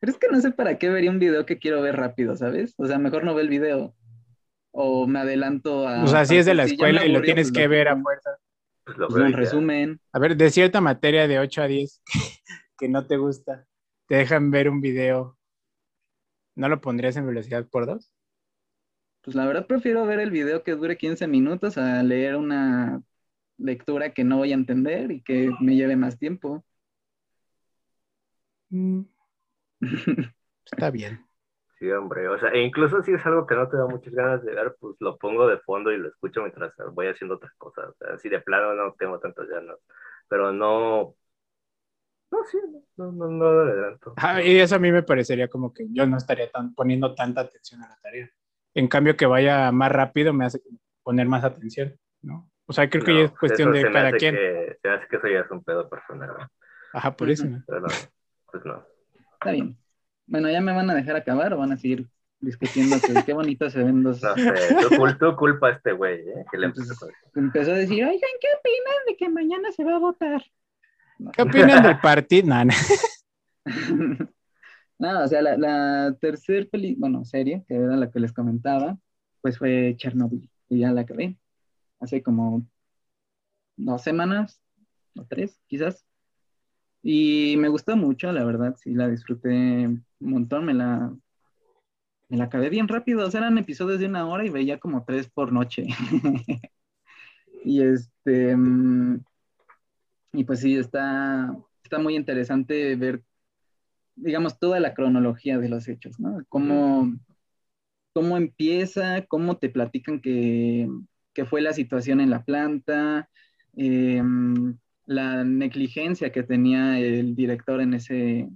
[0.00, 2.74] Pero es que no sé para qué vería un video que quiero ver rápido, ¿sabes?
[2.76, 3.94] O sea, mejor no ve el video.
[4.70, 6.02] O me adelanto a.
[6.02, 8.30] O sea, si es de la escuela y lo tienes pues que ver a fuerza.
[8.85, 10.00] Pues lo pues resumen.
[10.12, 12.02] A ver, de cierta materia de 8 a 10
[12.78, 13.66] que no te gusta,
[14.07, 15.38] te dejan ver un video.
[16.57, 18.12] ¿No lo pondrías en velocidad por dos?
[19.22, 23.02] Pues la verdad prefiero ver el video que dure 15 minutos a leer una
[23.58, 26.64] lectura que no voy a entender y que me lleve más tiempo.
[28.70, 29.02] Mm.
[30.64, 31.24] Está bien.
[31.78, 34.44] Sí, hombre, o sea, e incluso si es algo que no te da muchas ganas
[34.44, 37.90] de ver, pues lo pongo de fondo y lo escucho mientras voy haciendo otras cosas.
[37.90, 39.76] O sea, si de plano no tengo tantas ganas,
[40.28, 41.16] pero no,
[42.34, 42.58] no, sí,
[42.96, 44.14] no, no, no, adelanto.
[44.16, 47.42] Ah, y eso a mí me parecería como que yo no estaría tan, poniendo tanta
[47.42, 48.28] atención a la tarea.
[48.74, 50.60] En cambio, que vaya más rápido me hace
[51.04, 52.50] poner más atención, ¿no?
[52.66, 54.35] O sea, creo que ya es cuestión de cada quien.
[54.35, 56.31] Que, se hace que eso ya es un pedo personal.
[56.92, 57.46] Ajá, por eso.
[57.66, 57.87] Pero
[58.50, 58.83] pues no.
[59.35, 59.77] Está bien.
[60.27, 62.09] Bueno, ¿ya me van a dejar acabar o van a seguir
[62.40, 64.22] discutiendo que qué bonito se ven dos?
[64.22, 66.44] No sé, tú, culpa a este güey, ¿eh?
[66.50, 66.94] Que le empezó,
[67.35, 70.42] empezó a decir, oigan, ¿qué opinan de que mañana se va a votar?
[71.35, 72.46] ¿Qué opinan del partido?
[72.46, 72.64] No,
[74.98, 75.24] no.
[75.24, 78.96] o sea, la, la tercera peli, bueno, serie, que era la que les comentaba,
[79.42, 81.37] pues fue Chernobyl, y ya la acabé
[82.00, 82.66] hace como
[83.76, 84.61] dos semanas,
[85.16, 86.07] o tres, quizás.
[87.02, 91.14] Y me gustó mucho, la verdad, sí, la disfruté un montón, me la,
[92.28, 95.04] me la acabé bien rápido, o sea, eran episodios de una hora y veía como
[95.04, 95.87] tres por noche.
[97.64, 99.22] y este, mm,
[100.33, 103.22] y pues sí, está, está muy interesante ver,
[104.16, 106.42] digamos, toda la cronología de los hechos, ¿no?
[106.48, 107.12] Cómo,
[108.14, 110.88] cómo empieza, cómo te platican que
[111.34, 113.28] que fue la situación en la planta,
[113.74, 118.48] em, la negligencia que tenía el director en ese,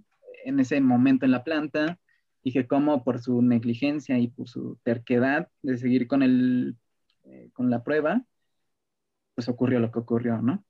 [0.44, 1.98] en ese momento en la planta,
[2.42, 6.76] y que cómo por su negligencia y por su terquedad de seguir con, el,
[7.24, 8.24] eh, con la prueba,
[9.34, 10.64] pues ocurrió lo que ocurrió, ¿no?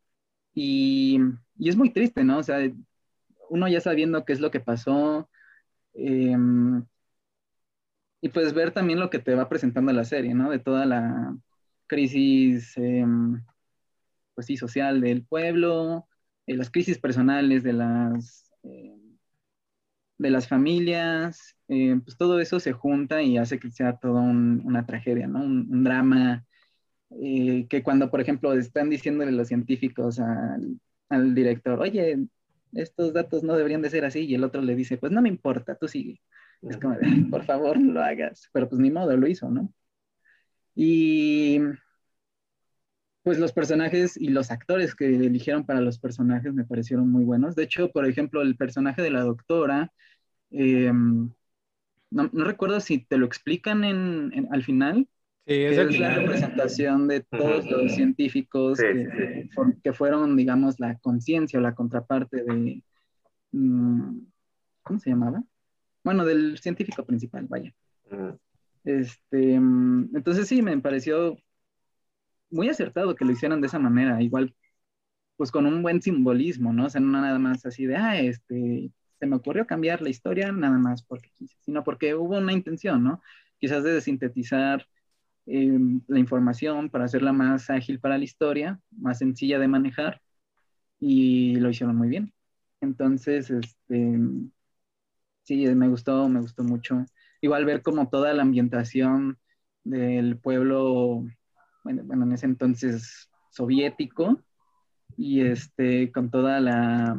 [0.54, 1.18] Y,
[1.58, 2.38] y, es muy triste, ¿no?
[2.38, 2.58] O sea,
[3.50, 5.30] uno ya sabiendo qué es lo que pasó,
[5.94, 6.84] em,
[8.20, 10.50] y pues ver también lo que te va presentando la serie, ¿no?
[10.50, 11.36] De toda la,
[11.88, 13.42] crisis, em,
[14.34, 16.08] pues sí, social del pueblo,
[16.46, 19.18] eh, las crisis personales de las, em,
[20.18, 24.86] de las familias, eh, pues todo eso se junta y hace que sea toda una
[24.86, 25.40] tragedia, ¿no?
[25.42, 26.44] Un, drama
[27.22, 32.18] eh, que cuando, por ejemplo, están diciéndole los científicos al, al director, oye,
[32.74, 35.28] estos datos no deberían de ser así, y el otro le dice, pues no me
[35.28, 36.20] importa, tú sigue.
[36.62, 36.96] Es como,
[37.30, 38.48] por favor, no lo hagas.
[38.52, 39.72] Pero pues ni modo, lo hizo, ¿no?
[40.80, 41.58] Y
[43.24, 47.56] pues los personajes y los actores que eligieron para los personajes me parecieron muy buenos.
[47.56, 49.92] De hecho, por ejemplo, el personaje de la doctora,
[50.52, 51.32] em,
[52.12, 55.08] no, recuerdo si te lo explican en, al final.
[55.48, 61.74] Sí, es, la representación de todos los científicos que, fueron, digamos, la conciencia o la
[61.74, 62.84] contraparte de...
[63.50, 64.20] Mm,
[64.84, 65.42] ¿Cómo se llamaba?
[66.04, 67.74] Bueno, del científico principal, vaya.
[68.88, 71.36] Este, mm, entonces sí, me pareció
[72.50, 74.54] muy acertado que lo hicieran de esa manera, igual,
[75.36, 76.86] pues con un buen simbolismo, ¿no?
[76.86, 80.52] O sea, no nada más así de, ah, este, se me ocurrió cambiar la historia
[80.52, 83.22] nada más porque quise, sino porque hubo una intención, ¿no?
[83.60, 84.86] Quizás de sintetizar
[85.46, 90.22] em, la información para hacerla más ágil para la historia, más sencilla de manejar,
[91.00, 92.32] y lo hicieron muy bien.
[92.80, 94.18] Entonces, este,
[95.42, 97.04] sí, me gustó, me gustó mucho.
[97.40, 99.38] Igual ver como toda la ambientación
[99.84, 101.24] del pueblo,
[101.84, 104.42] bueno, bueno en ese entonces soviético,
[105.16, 107.16] y este, con toda la,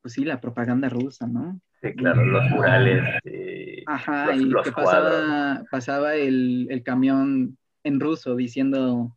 [0.00, 1.60] pues sí, la propaganda rusa, ¿no?
[1.82, 3.02] Sí, claro, los murales.
[3.24, 9.16] Eh, Ajá, y que pasaba, pasaba el, el, camión en ruso diciendo,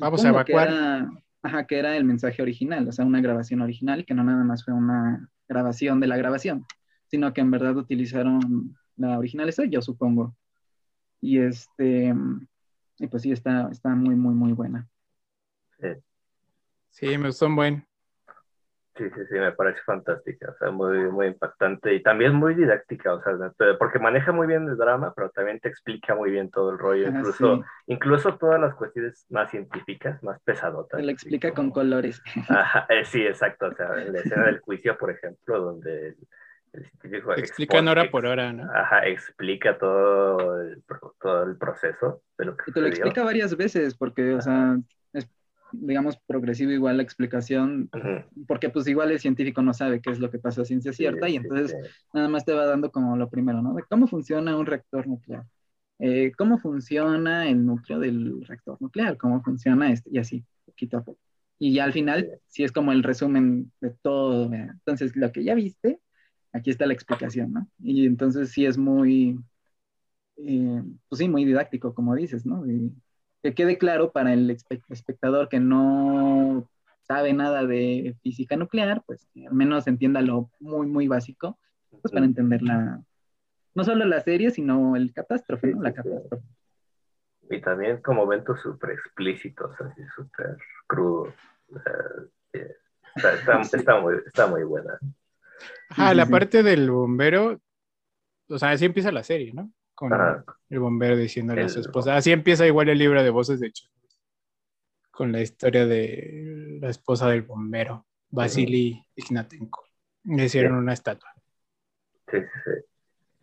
[0.00, 1.08] vamos a evacuar.
[1.42, 4.64] ajá, que era el mensaje original, o sea, una grabación original, que no nada más
[4.64, 6.66] fue una grabación de la grabación,
[7.16, 10.36] sino que en verdad utilizaron la original, esa yo supongo.
[11.22, 12.14] Y este,
[12.98, 14.86] y pues sí, está, está muy, muy, muy buena.
[16.90, 17.16] Sí.
[17.16, 17.86] me gustó un buen.
[18.98, 23.14] Sí, sí, sí, me parece fantástica, o sea, muy, muy impactante y también muy didáctica,
[23.14, 23.34] o sea,
[23.78, 27.08] porque maneja muy bien el drama, pero también te explica muy bien todo el rollo,
[27.08, 30.98] incluso, incluso todas las cuestiones más científicas, más pesadotas.
[30.98, 32.22] Te lo explica con colores.
[32.48, 36.16] Ajá, eh, sí, exacto, o sea, en la escena del juicio, por ejemplo, donde
[36.76, 37.34] el, científico...
[37.34, 38.64] Explica hora por hora, ¿no?
[38.74, 40.82] Ajá, explica todo el,
[41.20, 44.78] todo el proceso de lo que Y te lo explica varias veces, porque, o sea,
[45.72, 47.90] digamos, progresivo igual la explicación,
[48.46, 51.28] porque pues igual el científico no sabe qué es lo que pasa a ciencia cierta
[51.28, 51.76] y entonces
[52.12, 53.74] nada más te va dando como lo primero, ¿no?
[53.74, 55.44] De cómo funciona un reactor nuclear,
[55.98, 61.04] eh, cómo funciona el núcleo del reactor nuclear, cómo funciona este, y así, poquito a
[61.04, 61.20] poco.
[61.58, 64.52] Y ya al final, sí es como el resumen de todo.
[64.52, 66.00] Entonces, lo que ya viste,
[66.56, 67.68] aquí está la explicación, ¿no?
[67.78, 69.38] Y entonces sí es muy,
[70.36, 72.64] eh, pues sí, muy didáctico, como dices, ¿no?
[73.42, 76.68] que quede claro para el espectador que no
[77.02, 81.56] sabe nada de física nuclear, pues que al menos entienda lo muy, muy básico,
[82.02, 83.00] pues para entender la,
[83.74, 85.82] no solo la serie, sino el catástrofe, ¿no?
[85.82, 86.44] La catástrofe.
[87.48, 90.56] Y también como momentos súper explícitos, así súper
[90.88, 91.32] crudos.
[93.72, 94.98] está, muy, está muy buena.
[95.90, 97.60] Ah, la parte del bombero,
[98.48, 99.70] o sea, así empieza la serie, ¿no?
[99.96, 100.12] con
[100.68, 102.16] el bombero diciéndole a su esposa.
[102.16, 103.88] Así empieza igual el libro de voces, de hecho,
[105.10, 109.84] con la historia de la esposa del bombero, Vasily Ignatenko.
[110.24, 111.32] Le hicieron una estatua.
[112.30, 112.70] Sí, sí, sí.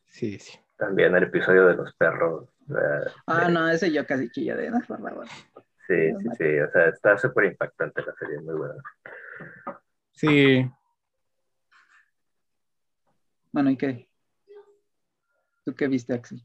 [0.05, 0.59] Sí, sí.
[0.77, 2.49] También el episodio de los perros.
[3.25, 5.27] ah, no, ese yo casi chilla de por
[5.87, 8.75] Sí, sí, sí, o sea, está súper impactante la serie, muy buena.
[10.11, 10.69] Sí.
[13.53, 14.09] Bueno, ¿y qué?
[15.63, 16.41] ¿Tú qué viste, Axel?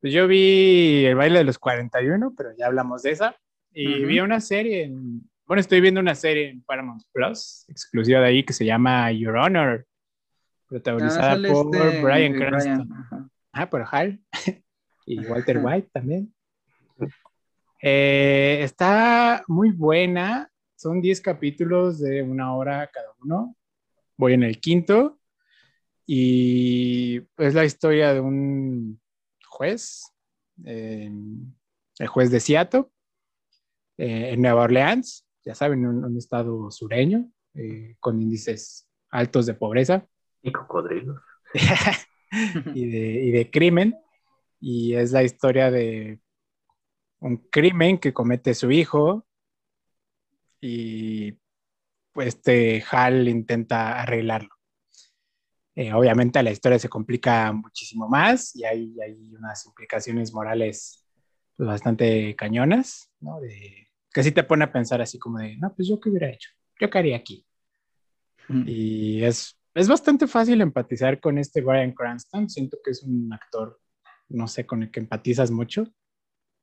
[0.00, 3.36] Pues yo vi el baile de los 41, pero ya hablamos de esa.
[3.72, 8.26] Y vi una serie, en, bueno, estoy viendo una serie en Paramount Plus, exclusiva de
[8.26, 9.86] ahí, que se llama Your Honor,
[10.66, 13.30] protagonizada ah, por este Brian Cranston.
[13.52, 14.18] Ah, por Hal.
[15.06, 16.34] y Walter White también.
[17.82, 20.50] Eh, está muy buena.
[20.76, 23.54] Son 10 capítulos de una hora cada uno.
[24.16, 25.17] Voy en el quinto.
[26.10, 28.98] Y es la historia de un
[29.46, 30.10] juez,
[30.64, 32.86] el juez de Seattle,
[33.98, 40.06] eh, en Nueva Orleans, ya saben, un, estado sureño, eh, con índices altos de pobreza.
[40.40, 41.20] Y cocodrilos.
[42.74, 43.94] y, de, y de crimen.
[44.60, 46.20] Y es la historia de
[47.20, 49.26] un crimen que comete su hijo
[50.58, 51.32] y
[52.12, 54.57] pues este Hal intenta arreglarlo.
[55.78, 61.06] Eh, obviamente la historia se complica muchísimo más y hay, hay unas implicaciones morales
[61.56, 63.40] pues, bastante cañonas, ¿no?
[63.40, 66.30] De, que sí te pone a pensar así como de, no, pues yo qué hubiera
[66.30, 67.46] hecho, yo qué haría aquí.
[68.66, 73.80] Y es, es bastante fácil empatizar con este Brian Cranston, siento que es un actor,
[74.30, 75.86] no sé, con el que empatizas mucho,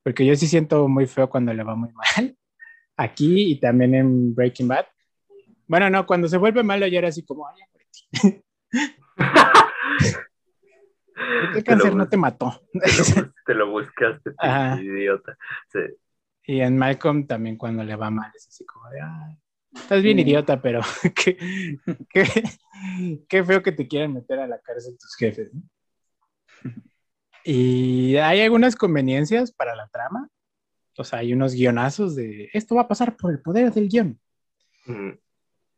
[0.03, 2.37] porque yo sí siento muy feo cuando le va muy mal,
[2.97, 4.87] aquí y también en Breaking Bad.
[5.67, 7.61] Bueno, no, cuando se vuelve malo ya era así como, ay,
[11.53, 12.61] ¿Qué cáncer no te mató?
[13.45, 14.31] Te lo, buscaste,
[14.81, 15.37] idiota.
[16.43, 18.99] Y en Malcolm también cuando le va mal es así como de,
[19.73, 20.81] estás bien idiota, pero
[21.15, 21.77] qué,
[23.27, 25.51] qué, feo que te quieran meter a la cárcel tus jefes.
[27.43, 30.29] Y hay algunas conveniencias para la trama.
[30.97, 34.19] O sea, hay unos guionazos de esto va a pasar por el poder del guion.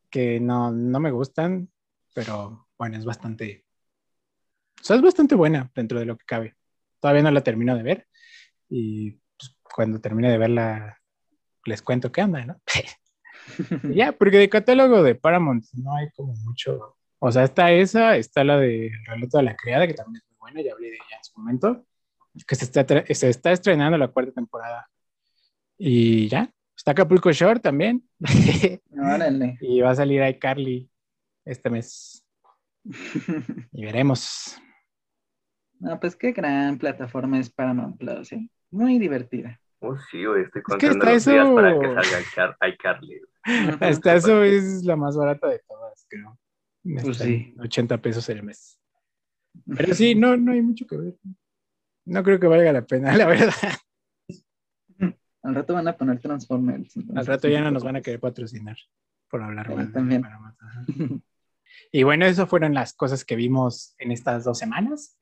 [0.09, 1.69] Que no, no me gustan,
[2.13, 3.67] pero bueno, es bastante
[4.79, 6.55] o sea, es bastante buena dentro de lo que cabe.
[6.99, 8.07] Todavía no la termino de ver
[8.69, 11.01] y pues, cuando termine de verla
[11.65, 12.61] les cuento qué anda, ¿no?
[13.93, 16.95] ya, porque de catálogo de Paramount no hay como mucho.
[17.19, 20.29] O sea, está esa, está la de El relato de la criada, que también es
[20.29, 21.85] muy buena, ya hablé de ella en su momento,
[22.47, 24.89] que se está, se está estrenando la cuarta temporada.
[25.77, 28.07] Y ya, está Acapulco Shore también.
[28.91, 29.57] Órale.
[29.59, 30.89] y va a salir iCarly
[31.43, 32.26] este mes.
[33.71, 34.59] y veremos.
[35.79, 38.49] No, pues qué gran plataforma es Paramount Plus, ¿eh?
[38.71, 39.59] Muy divertida.
[39.79, 43.21] Oh, sí, güey, estoy contando los días para que salga iCarly.
[43.79, 46.37] Hasta eso es la más barata de todas, creo.
[47.01, 47.53] Pues sí.
[47.59, 48.79] 80 pesos el mes.
[49.65, 51.15] Pero sí, no, no hay mucho que ver.
[52.05, 53.53] No creo que valga la pena, la verdad.
[55.43, 56.97] Al rato van a poner Transformers.
[57.15, 58.77] Al rato ya no nos van a querer patrocinar
[59.29, 59.91] por hablar mal.
[59.91, 60.23] También.
[61.91, 65.17] Y bueno, eso fueron las cosas que vimos en estas dos semanas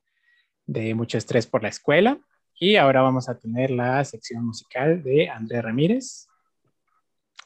[0.66, 2.18] de mucho estrés por la escuela.
[2.58, 6.26] Y ahora vamos a tener la sección musical de Andrés Ramírez.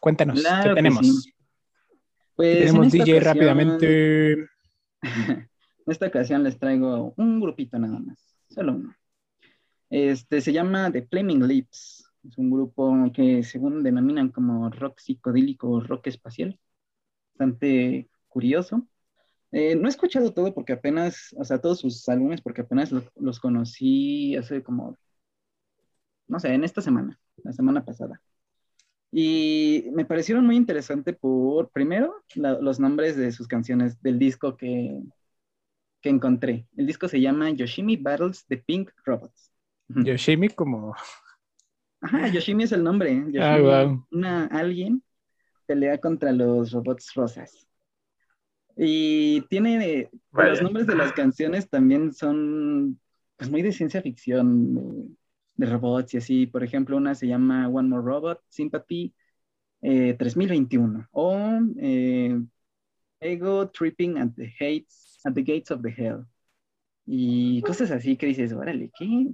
[0.01, 1.29] Cuéntanos, ¿qué tenemos?
[2.37, 4.49] Pues tenemos DJ rápidamente.
[5.87, 8.95] En esta ocasión les traigo un grupito nada más, solo uno.
[9.89, 12.09] Este se llama The Flaming Lips.
[12.23, 16.61] Es un grupo que según denominan como rock psicodélico, rock espacial.
[17.33, 18.87] Bastante curioso.
[19.53, 23.41] Eh, no he escuchado todo porque apenas, o sea, todos sus álbumes porque apenas los,
[23.41, 24.97] conocí hace como,
[26.29, 28.21] no sé, en esta semana, la semana pasada.
[29.13, 35.03] Y me parecieron muy interesante por, primero, los nombres de sus canciones del disco que,
[36.01, 36.69] que encontré.
[36.77, 39.51] El disco se llama Yoshimi Battles the Pink Robots.
[39.89, 40.95] Yoshimi como...
[42.03, 43.13] Ajá, Yoshimi es el nombre.
[43.13, 43.41] ¿eh?
[43.41, 44.07] ah, wow.
[44.13, 45.03] una, alguien
[45.67, 47.67] pelea contra los robots rosas.
[48.83, 52.99] Y tiene, los nombres de las canciones también son
[53.37, 55.19] pues muy de ciencia ficción,
[55.55, 56.47] de, robots y así.
[56.47, 59.15] Por ejemplo, una se llama One More Robot, Sympathy
[59.83, 62.41] 3021 eh, o eh,
[63.21, 66.25] Ego Tripping at the, hates, at the Gates of the Hell.
[67.05, 69.27] Y cosas así que dices, órale, qué,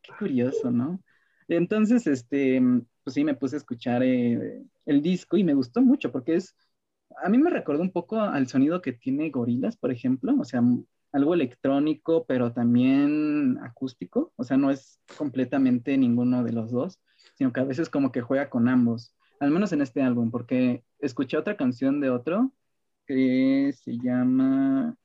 [0.00, 1.02] qué curioso, ¿no?
[1.48, 2.62] Entonces, este,
[3.04, 6.56] pues sí, me puse a escuchar eh, el disco y me gustó mucho porque es
[7.22, 10.62] a mí me recordó un poco al sonido que tiene Gorilas, por ejemplo, o sea,
[11.12, 17.00] algo electrónico, pero también acústico, o sea, no es completamente ninguno de los dos,
[17.34, 20.84] sino que a veces como que juega con ambos, al menos en este álbum, porque
[20.98, 22.52] escuché otra canción de otro
[23.06, 24.96] que se llama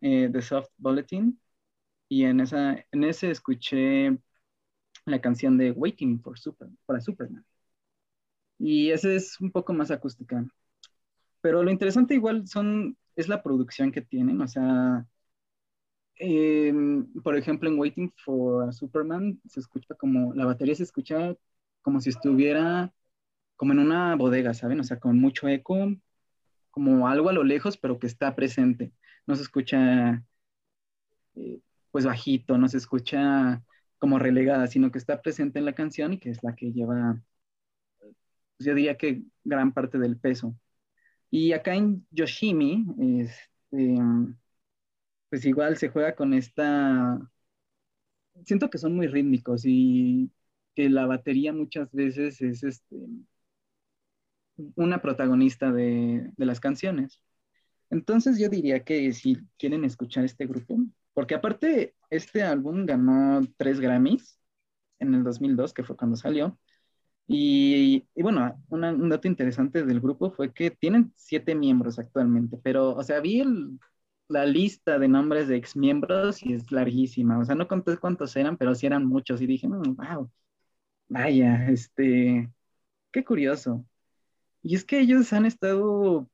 [0.00, 1.40] eh, The Soft Bulletin,
[2.08, 4.18] y en, esa, en ese escuché
[5.06, 7.44] la canción de Waiting for Superman.
[8.58, 10.44] Y ese es un poco más acústica.
[11.40, 15.06] Pero lo interesante igual son, es la producción que tienen, o sea,
[16.16, 21.34] em, por ejemplo, en Waiting for Superman se escucha como, la batería se escucha
[21.82, 22.92] como si estuviera
[23.56, 24.80] como en una bodega, ¿saben?
[24.80, 25.76] O sea, con mucho eco,
[26.70, 28.92] como algo a lo lejos, pero que está presente.
[29.26, 30.24] No se escucha
[31.34, 33.62] eh, pues bajito, no se escucha
[33.98, 37.20] como relegada, sino que está presente en la canción y que es la que lleva,
[38.56, 40.54] pues yo diría que gran parte del peso.
[41.30, 42.86] Y acá en Yoshimi,
[43.20, 43.98] este,
[45.28, 47.18] pues igual se juega con esta...
[48.44, 50.30] Siento que son muy rítmicos y
[50.74, 52.96] que la batería muchas veces es este,
[54.76, 57.20] una protagonista de, de las canciones.
[57.90, 60.78] Entonces yo diría que si quieren escuchar este grupo,
[61.14, 64.40] porque aparte este álbum ganó tres Grammys
[64.98, 66.58] en el 2002, que fue cuando salió,
[67.28, 73.02] y, bueno, un dato interesante del grupo fue que tienen siete miembros actualmente, pero, o
[73.02, 73.44] sea, vi
[74.28, 77.38] la lista de nombres de exmiembros y es larguísima.
[77.38, 79.40] O sea, no conté cuántos eran, pero sí eran muchos.
[79.42, 79.82] Y dije, wow,
[80.24, 80.28] mm,
[81.08, 82.50] vaya, este,
[83.12, 83.84] qué curioso.
[84.62, 86.28] Y es que ellos han estado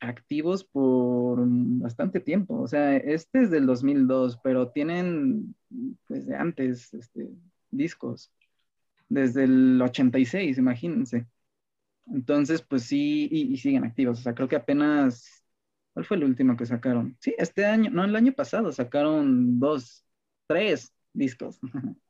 [0.00, 2.60] activos por bastante tiempo.
[2.60, 5.54] O sea, este es del 2002, pero tienen
[6.08, 7.30] desde antes este,
[7.70, 8.32] discos
[9.12, 11.26] desde el 86, imagínense.
[12.06, 14.20] Entonces, pues sí, y, siguen activos.
[14.20, 15.44] O sea, creo que apenas,
[15.92, 17.16] ¿cuál fue el último que sacaron?
[17.20, 20.04] Sí, este año, no, el año pasado sacaron dos,
[20.46, 21.60] tres discos.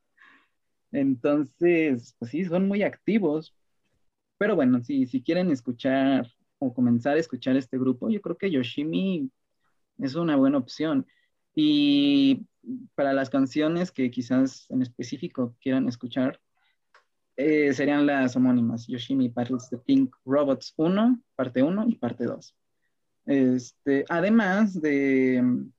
[0.93, 3.55] Entonces, pues sí, son muy activos.
[4.39, 6.29] Pero bueno, sí, si quieren escuchar
[6.59, 9.31] o comenzar a escuchar este grupo, yo creo que Yoshimi
[9.99, 11.07] es una buena opción.
[11.55, 12.47] Y
[12.95, 16.41] para las canciones que quizás en específico quieran escuchar,
[17.37, 22.57] eh, serían las homónimas, Yoshimi Battles the Pink Robots 1, parte 1 y parte 2.
[23.27, 25.73] Este, además de mm,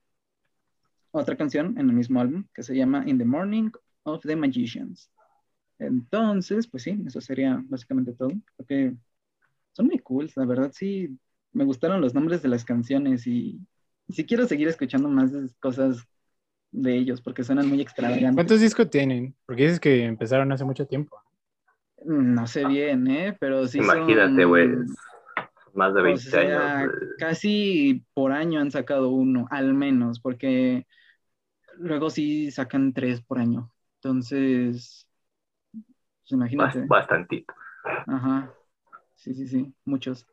[1.12, 3.70] otra canción en el mismo álbum que se llama In the Morning
[4.04, 5.12] of the Magicians.
[5.80, 8.30] Entonces, pues sí, eso sería básicamente todo.
[8.30, 8.95] Creo que
[9.74, 11.18] son muy cool, la verdad sí,
[11.51, 13.60] me gustaron los nombres de las canciones y,
[14.10, 16.06] sí quiero seguir escuchando más cosas
[16.72, 18.36] de ellos porque suenan muy extravagantes.
[18.36, 19.36] ¿Cuántos discos tienen?
[19.45, 21.22] Porque dices que empezaron hace mucho tiempo.
[22.06, 23.36] No sé bien, ¿eh?
[23.39, 24.70] Pero sí Imagínate, güey.
[25.74, 26.91] Más de 20 años.
[27.18, 30.86] Casi por año han sacado uno, al menos, porque
[31.78, 33.72] luego sí sacan tres por año.
[33.95, 35.08] Entonces,
[35.72, 36.86] pues imagínate.
[36.86, 37.54] Bastantito.
[38.08, 38.54] Ajá.
[39.16, 40.28] Sí, sí, sí, muchos.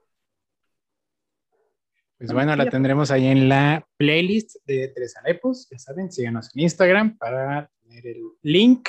[2.19, 5.69] Pues bueno, la tendremos ahí en la playlist de Tres Alepos.
[5.71, 8.89] Ya saben, síganos en Instagram para tener el link.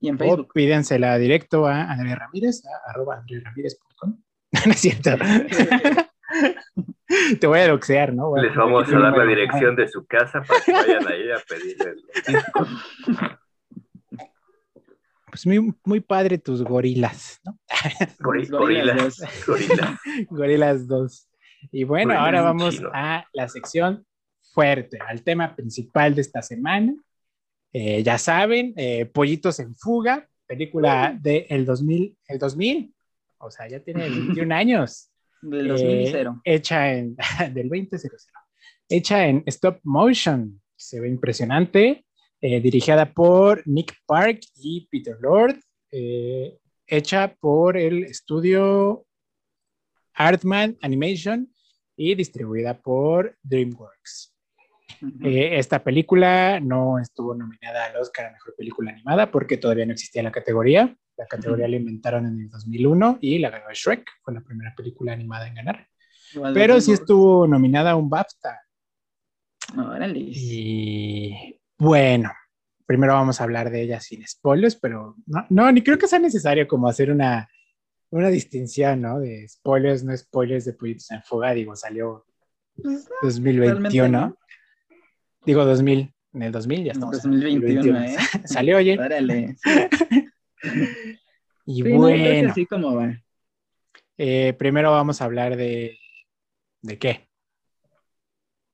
[0.00, 0.48] Y en Facebook.
[0.50, 4.20] O pídensela directo a Andrea Ramírez, a arroba andrearamírez.com.
[4.66, 5.10] no es cierto.
[7.40, 8.34] Te voy a doxear, ¿no?
[8.36, 11.94] Les vamos a dar la dirección de su casa para que vayan ahí a pedirle.
[15.30, 17.58] Pues muy, muy padre tus gorilas, ¿no?
[18.18, 19.20] gorilas.
[19.46, 19.98] Gorilas.
[20.28, 21.28] Gorilas 2.
[21.72, 24.04] Y bueno, ahora vamos a la sección
[24.52, 26.94] fuerte, al tema principal de esta semana.
[27.72, 32.94] Eh, ya saben, eh, Pollitos en Fuga, película del de 2000, el 2000,
[33.38, 35.10] o sea, ya tiene 21 años.
[35.40, 36.16] Del 2000.
[36.16, 37.16] Eh, hecha en,
[37.54, 37.88] del 2000.
[38.88, 42.04] Hecha en stop motion, se ve impresionante,
[42.40, 45.60] dirigida por Nick Park y Peter Lord,
[46.86, 49.06] hecha por el estudio
[50.14, 51.54] Artman Animation
[51.96, 54.29] y distribuida por DreamWorks.
[55.24, 59.92] Eh, esta película no estuvo nominada al Oscar a Mejor Película Animada porque todavía no
[59.92, 60.96] existía la categoría.
[61.16, 65.12] La categoría la inventaron en el 2001 y la ganó Shrek, fue la primera película
[65.12, 65.86] animada en ganar.
[66.54, 68.60] Pero sí estuvo nominada a un BAFTA.
[69.76, 70.18] Órale.
[70.18, 72.32] Y bueno,
[72.86, 76.18] primero vamos a hablar de ella sin spoilers, pero no, no, ni creo que sea
[76.18, 77.48] necesario como hacer una
[78.10, 79.20] una distinción, ¿no?
[79.20, 82.26] De spoilers, no spoilers de Pollitos en Fuga, digo, salió
[83.22, 84.36] 2021.
[84.36, 84.56] Pues,
[85.44, 87.22] digo 2000, en el 2000 ya estamos.
[87.22, 88.16] 2021, ¿eh?
[88.44, 88.98] Salió oye.
[88.98, 89.56] Órale.
[91.66, 92.50] y bueno.
[92.50, 93.14] así como va.
[94.16, 95.98] Eh, primero vamos a hablar de.
[96.82, 97.28] ¿De qué?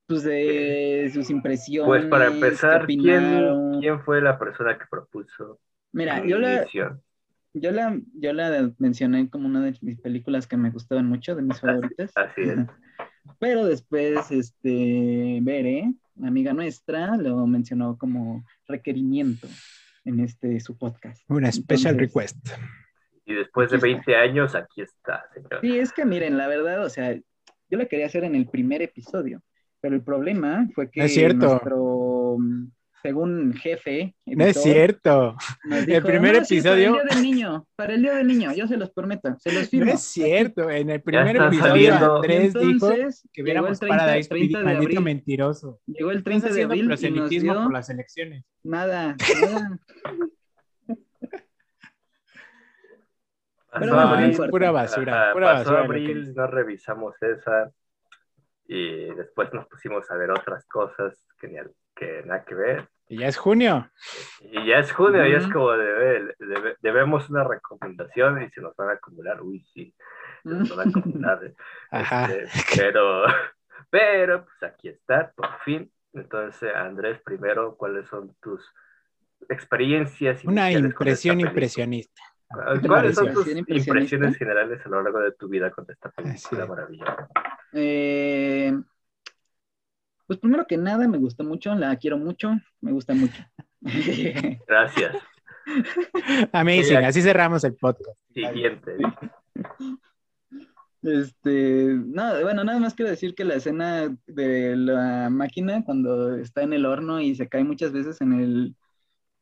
[0.07, 1.89] Pues de sus impresiones.
[1.89, 5.59] Pues para empezar, ¿quién, ¿quién, fue la persona que propuso?
[5.91, 6.65] Mira, yo la,
[7.55, 11.43] yo la, yo la mencioné como una de mis películas que me gustaban mucho, de
[11.43, 12.13] mis favoritas.
[12.15, 12.59] Así es.
[13.41, 15.41] Pero después, este,
[16.17, 19.49] Bere, amiga nuestra, lo mencionó como requerimiento
[20.05, 21.23] en este su podcast.
[21.29, 22.37] Una special request.
[23.25, 25.61] Y después de 20 años, aquí está, señor.
[25.61, 28.83] Sí, es que miren, la verdad, o sea, yo la quería hacer en el primer
[28.83, 29.43] episodio,
[29.81, 31.47] pero el problema fue que es cierto.
[31.47, 31.75] nuestro
[33.07, 34.17] según jefe.
[34.27, 35.37] no es cierto.
[35.71, 36.97] el primer episodio.
[36.97, 39.53] para el día del niño, para el día del niño, yo se los prometo, se
[39.53, 39.87] los firmo.
[39.87, 42.91] No es cierto, en el primer episodio Andrés dijo
[43.33, 45.01] que viéramos 30, Paradise 30 de abril.
[45.01, 45.79] mentiroso.
[45.87, 46.87] Llegó el 30 de abril.
[46.87, 47.63] proselitismo dio...
[47.63, 48.45] por las elecciones.
[48.65, 49.79] Nada, nada.
[53.79, 55.85] Pero pura basura, pura pasó basura.
[55.85, 57.71] abril, no revisamos esa
[58.67, 61.59] y después nos pusimos a ver otras cosas que, ni,
[61.95, 62.89] que nada que ver.
[63.09, 63.89] Y ya es junio.
[64.41, 66.35] Y ya es junio, y es como debe,
[66.81, 69.41] debemos una recomendación y se nos van a acumular.
[69.43, 69.95] Uy, sí,
[70.43, 71.55] se nos van a acumular.
[71.91, 72.33] Ajá.
[72.33, 73.25] Este, pero,
[73.91, 75.91] pero, pues aquí está, por fin.
[76.15, 78.75] Entonces, Andrés, primero, ¿cuáles son tus
[79.49, 80.45] experiencias?
[80.45, 82.23] Una impresión impresionista.
[82.87, 87.29] ¿Cuáles son tus impresiones generales a lo largo de tu vida con esta película maravillosa?
[87.73, 88.73] Eh,
[90.27, 93.43] pues primero que nada, me gustó mucho, la quiero mucho, me gusta mucho.
[94.67, 95.17] Gracias.
[96.53, 98.19] Amazing, así cerramos el podcast.
[98.33, 98.97] Siguiente.
[101.03, 106.63] Este, no, bueno, nada más quiero decir que la escena de la máquina cuando está
[106.63, 108.77] en el horno y se cae muchas veces en el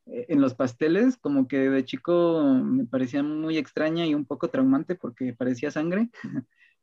[0.06, 4.94] en los pasteles, como que de chico me parecía muy extraña y un poco traumante
[4.94, 6.10] porque parecía sangre.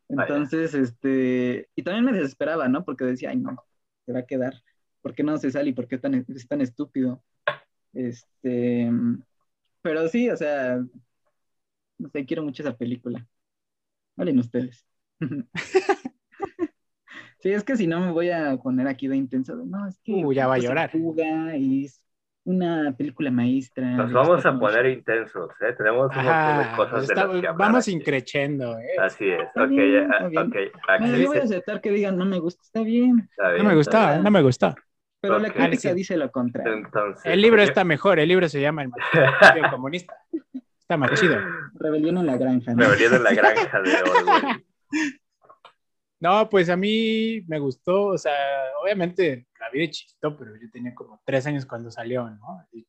[0.09, 2.83] Entonces, este, y también me desesperaba, ¿no?
[2.83, 3.63] Porque decía, ay, no,
[4.11, 4.53] va a quedar?
[5.01, 7.23] ¿Por qué no se sale y por qué tan, es tan estúpido?
[7.93, 8.89] Este,
[9.81, 10.83] pero sí, o sea,
[11.97, 13.27] no sé, quiero mucho esa película.
[14.17, 14.85] Hablen ustedes.
[17.39, 19.55] sí, es que si no me voy a poner aquí de intenso.
[19.55, 20.13] No, es que.
[20.13, 20.91] Uh, ya va a llorar.
[20.91, 21.89] Fuga y
[22.43, 23.85] una película maestra.
[23.91, 25.73] Nos vamos a poner intensos, ¿eh?
[25.77, 28.95] Tenemos un montón de cosas de las que hablar Vamos increchendo, ¿eh?
[28.99, 30.71] Así es, ok, bien, okay.
[30.99, 33.29] No, yo voy a aceptar que digan, no me gusta, está bien.
[33.57, 34.75] no me gusta, no me gusta.
[35.21, 36.73] Pero la crítica dice lo contrario.
[36.73, 40.15] Entonces, el libro está mejor, el libro se llama El Manifiesto Comunista.
[40.79, 41.37] Está más chido.
[41.75, 42.73] Rebelión en la granja.
[42.73, 42.83] ¿no?
[42.83, 44.63] Rebelión en la granja de Orwell.
[46.21, 48.31] No, pues a mí me gustó, o sea,
[48.83, 52.63] obviamente la vi de chiquito, pero yo tenía como tres años cuando salió, ¿no?
[52.71, 52.87] Y,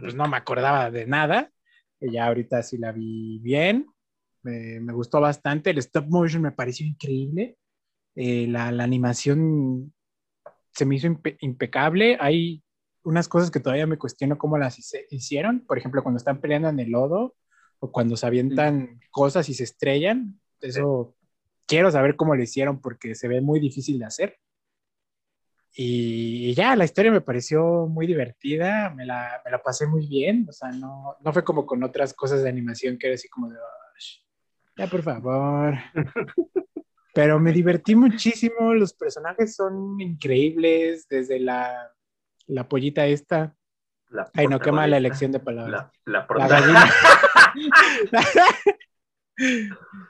[0.00, 1.50] pues no me acordaba de nada.
[2.00, 3.88] Y ya ahorita sí la vi bien,
[4.42, 5.70] me, me gustó bastante.
[5.70, 7.56] El stop motion me pareció increíble.
[8.14, 9.92] Eh, la, la, animación
[10.70, 11.08] se me hizo
[11.40, 12.16] impecable.
[12.20, 12.62] Hay
[13.02, 14.78] unas cosas que todavía me cuestiono cómo las
[15.10, 15.66] hicieron.
[15.66, 17.34] Por ejemplo, cuando están peleando en el lodo
[17.80, 20.40] o cuando se avientan cosas y se estrellan.
[20.60, 21.16] Eso
[21.72, 24.38] quiero saber cómo lo hicieron porque se ve muy difícil de hacer.
[25.74, 30.44] Y, ya, la historia me pareció muy divertida, me la, me la, pasé muy bien,
[30.46, 33.48] o sea, no, no fue como con otras cosas de animación que era así como
[33.48, 33.56] de,
[34.76, 35.78] ya por favor.
[37.14, 41.90] Pero me divertí muchísimo, los personajes son increíbles, desde la,
[42.48, 43.56] la pollita esta.
[44.34, 45.90] Ay, no, qué mala elección de palabras.
[46.04, 46.92] La, la, gallina.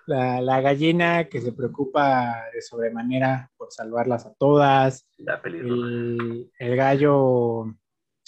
[0.07, 5.09] la, gallina que se preocupa de sobremanera por salvarlas a todas.
[5.45, 7.67] el, el, gallo,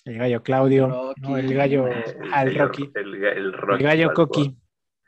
[0.05, 1.87] el gallo Claudio, no, el gallo
[2.33, 2.91] al Rocky.
[2.95, 4.57] El, el, gallo Coqui.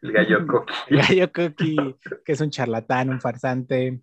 [0.03, 0.75] El gallo Coqui.
[0.89, 1.77] El gallo Coqui,
[2.25, 4.01] que es un charlatán, un farsante.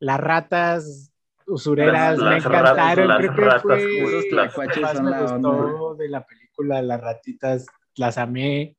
[0.00, 1.14] Las ratas
[1.46, 3.08] usureras me encantaron.
[3.08, 8.76] Las, Creo que fue más me gustó de la película, las ratitas, las amé.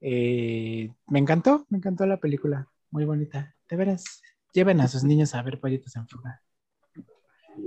[0.00, 2.68] Eh, me encantó, me encantó la película.
[2.90, 3.54] Muy bonita.
[3.68, 4.22] De veras,
[4.52, 6.42] lleven a sus niños a ver pollitos en fuga.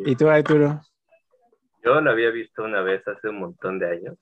[0.05, 0.82] ¿Y tú, Arturo?
[1.84, 4.17] Yo lo había visto una vez hace un montón de años.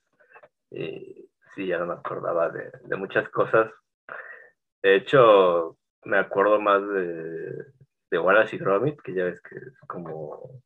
[0.71, 3.71] Y sí, ya no me acordaba de, de muchas cosas.
[4.81, 7.65] De hecho, me acuerdo más de,
[8.11, 10.61] de Wallace y Gromit, que ya ves que es como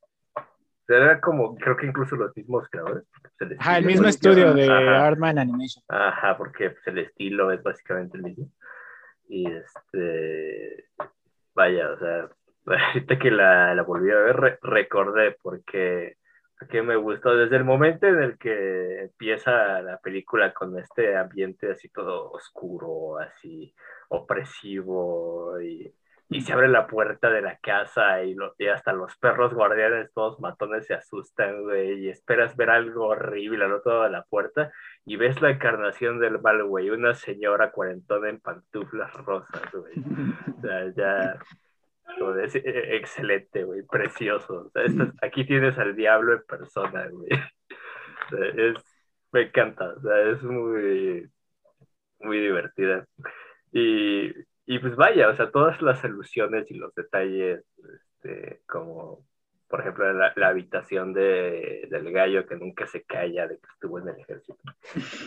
[0.98, 3.04] era como, creo que incluso los mismos creadores.
[3.39, 5.84] El Ajá, el mismo estudio de Artman Animation.
[5.88, 8.50] Ajá, porque pues, el estilo es básicamente el mismo.
[9.28, 10.86] Y este,
[11.54, 12.30] vaya, o sea,
[12.94, 16.18] ahorita que la, la volví a ver, recordé porque,
[16.60, 21.72] porque me gustó desde el momento en el que empieza la película con este ambiente
[21.72, 23.74] así todo oscuro, así
[24.10, 25.94] opresivo y
[26.32, 30.14] y se abre la puerta de la casa y, lo, y, hasta los perros guardianes,
[30.14, 34.24] todos matones, se asustan, güey, y esperas ver algo horrible al otro lado de la
[34.24, 34.72] puerta
[35.06, 39.94] y ves la encarnación del mal, güey, una señora cuarentona en pantuflas rosas, güey.
[40.58, 41.40] O sea, ya...
[42.44, 44.72] Es eh, excelente, güey, precioso.
[45.22, 47.30] Aquí tienes al diablo en persona, güey.
[49.34, 51.30] Me encanta, o sea, es muy,
[52.20, 53.06] muy divertida.
[53.74, 54.34] Y
[54.72, 59.26] y pues vaya, o sea, todas las alusiones y los detalles, este, como
[59.68, 64.08] por ejemplo la, habitación de, del gallo que nunca se calla de que estuvo en
[64.08, 64.62] el ejército.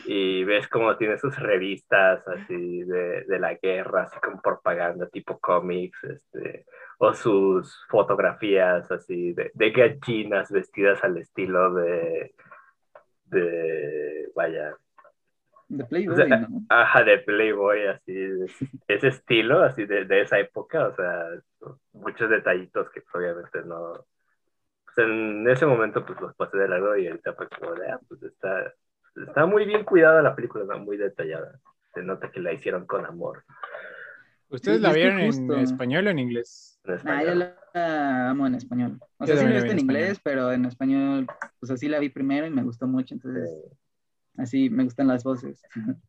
[0.07, 5.39] Y ves cómo tiene sus revistas así de, de la guerra, así como propaganda tipo
[5.39, 6.65] cómics, este,
[6.97, 12.35] o sus fotografías así de, de gallinas vestidas al estilo de,
[13.27, 14.75] de, vaya,
[15.69, 16.63] de Playboy, ¿no?
[16.69, 18.15] Ajá, de Playboy, así,
[18.89, 21.29] ese estilo, así de, de, esa época, o sea,
[21.93, 23.93] muchos detallitos que obviamente no,
[24.85, 28.01] pues en ese momento pues los pasé de largo y ahorita pues como de, ah,
[28.09, 28.73] pues está,
[29.17, 31.59] está muy bien cuidada la película, muy detallada,
[31.93, 33.45] se nota que la hicieron con amor.
[34.49, 36.81] ¿Ustedes la vieron en español o en inglés?
[37.05, 39.01] Ah, yo la amo en español.
[39.19, 41.27] O sea, sí la he visto en inglés, pero en español,
[41.59, 43.51] pues así la vi primero y me gustó mucho, entonces
[44.37, 45.63] así me gustan las voces.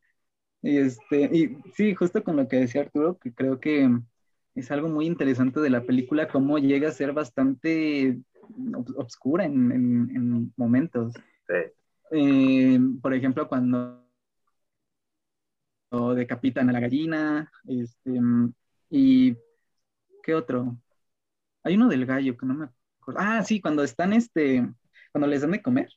[0.61, 3.89] y, este, y sí, justo con lo que decía Arturo, que creo que
[4.55, 8.19] es algo muy interesante de la película, cómo llega a ser bastante
[8.95, 11.13] obscura en, en, momentos.
[12.11, 14.05] Eh, por ejemplo, cuando
[16.15, 18.19] decapitan a la gallina, este,
[18.89, 19.35] y
[20.23, 20.77] ¿qué otro?
[21.63, 23.19] Hay uno del gallo que no me acuerdo.
[23.21, 24.67] Ah, sí, cuando están, este,
[25.11, 25.89] cuando les dan de comer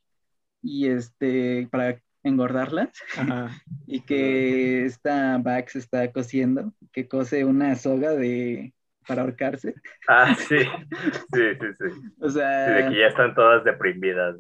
[0.63, 2.91] y este, para engordarlas
[3.87, 8.75] y que esta Bax está cosiendo, que cose una soga de
[9.07, 9.75] para ahorcarse.
[10.07, 11.85] Ah, sí, sí, sí, sí.
[12.21, 12.69] O sea...
[12.71, 14.37] de que ya están todas deprimidas.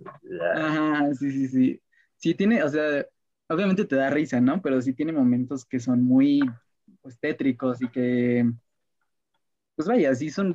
[0.55, 1.82] Ajá, sí, sí, sí.
[2.16, 3.07] Sí tiene, o sea,
[3.49, 4.61] obviamente te da risa, ¿no?
[4.61, 6.41] Pero sí tiene momentos que son muy
[7.01, 8.45] pues, tétricos y que,
[9.74, 10.55] pues vaya, sí son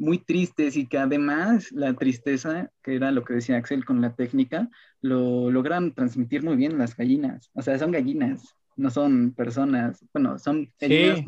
[0.00, 4.14] muy tristes y que además la tristeza, que era lo que decía Axel con la
[4.14, 4.68] técnica,
[5.02, 7.50] lo logran transmitir muy bien las gallinas.
[7.52, 8.42] O sea, son gallinas,
[8.76, 10.04] no son personas.
[10.12, 11.26] Bueno, son gallinas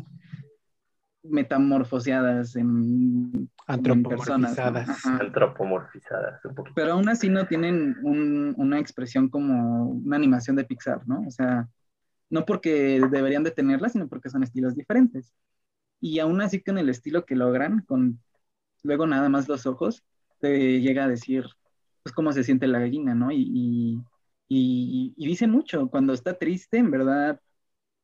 [1.21, 4.87] metamorfoseadas en, antropomorfizadas.
[4.87, 5.05] personas.
[5.21, 6.73] Antropomorfizadas, un poquito.
[6.75, 11.21] Pero aún así no tienen una expresión como una animación de Pixar, ¿no?
[11.27, 11.69] O sea,
[12.29, 15.31] no porque deberían de tenerla, sino porque son estilos diferentes.
[16.01, 18.19] y aún así con el estilo que logran, con
[18.83, 20.03] luego nada más los ojos,
[20.39, 21.45] te llega a decir,
[22.03, 23.31] pues, cómo se siente la gallina, ¿no?
[23.31, 24.03] Y,
[24.49, 27.39] y, dice mucho, cuando está triste, en verdad,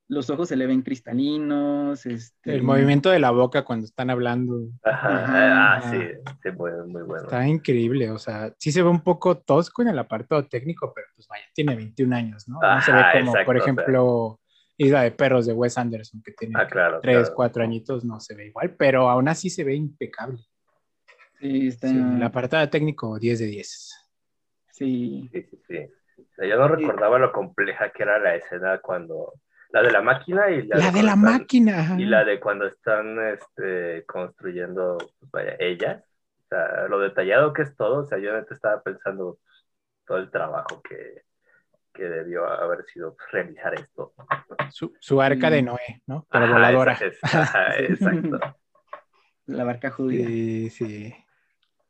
[0.07, 2.05] los ojos se le ven cristalinos.
[2.05, 2.55] Este...
[2.55, 4.67] El movimiento de la boca cuando están hablando.
[4.84, 5.99] Ajá, ah, sí,
[6.41, 7.25] sí, muy, muy bueno.
[7.25, 11.07] Está increíble, o sea, sí se ve un poco tosco en el apartado técnico, pero
[11.15, 12.59] pues vaya, tiene 21 años, ¿no?
[12.59, 14.39] no se ve como, por ejemplo,
[14.77, 18.47] Isla de Perros de Wes Anderson, que tiene ah, 3, 4 añitos, no se ve
[18.47, 20.39] igual, pero aún así se ve impecable.
[21.40, 21.88] Sí, está...
[21.88, 24.12] el apartado técnico 10 de 10.
[24.72, 25.30] Sí.
[25.32, 26.48] Sí, sí, sí.
[26.48, 29.34] yo no recordaba lo compleja que era la escena cuando
[29.72, 31.96] la de la máquina y la, de, la máquina.
[31.98, 36.04] Y la de cuando están este, construyendo pues, vaya, ellas.
[36.46, 38.04] O sea, lo detallado que es todo.
[38.04, 39.38] O sea, yo estaba pensando
[40.08, 41.22] todo el trabajo que,
[41.94, 44.14] que debió haber sido pues, realizar esto.
[44.72, 46.26] Su, su arca de Noé, ¿no?
[46.32, 46.98] Pero voladora.
[47.78, 48.40] exacto.
[49.46, 50.26] La barca judía.
[50.26, 51.16] Sí, sí.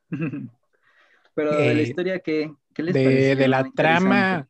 [1.35, 4.49] Pero de la eh, historia, ¿qué, qué les de, De la trama,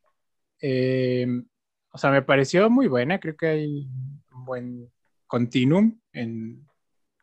[0.61, 1.27] eh,
[1.91, 3.19] o sea, me pareció muy buena.
[3.19, 3.87] Creo que hay
[4.31, 4.91] un buen
[5.27, 6.65] continuum en,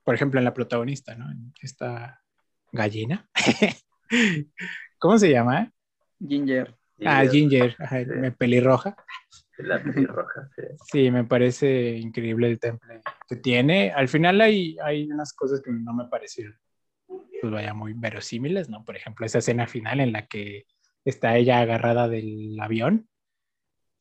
[0.04, 1.30] por ejemplo, en la protagonista, ¿no?
[1.30, 2.22] En esta
[2.70, 3.28] gallina.
[4.98, 5.72] ¿Cómo se llama?
[6.20, 6.76] Ginger.
[7.04, 7.76] Ah, Ginger,
[8.06, 8.96] me pelirroja.
[9.58, 10.62] La pelirroja, sí.
[10.92, 13.90] Sí, me parece increíble el temple que tiene.
[13.90, 16.56] Al final hay, hay unas cosas que no me parecieron,
[17.50, 18.84] pues vaya, muy verosímiles, ¿no?
[18.84, 20.66] Por ejemplo, esa escena final en la que
[21.04, 23.08] está ella agarrada del avión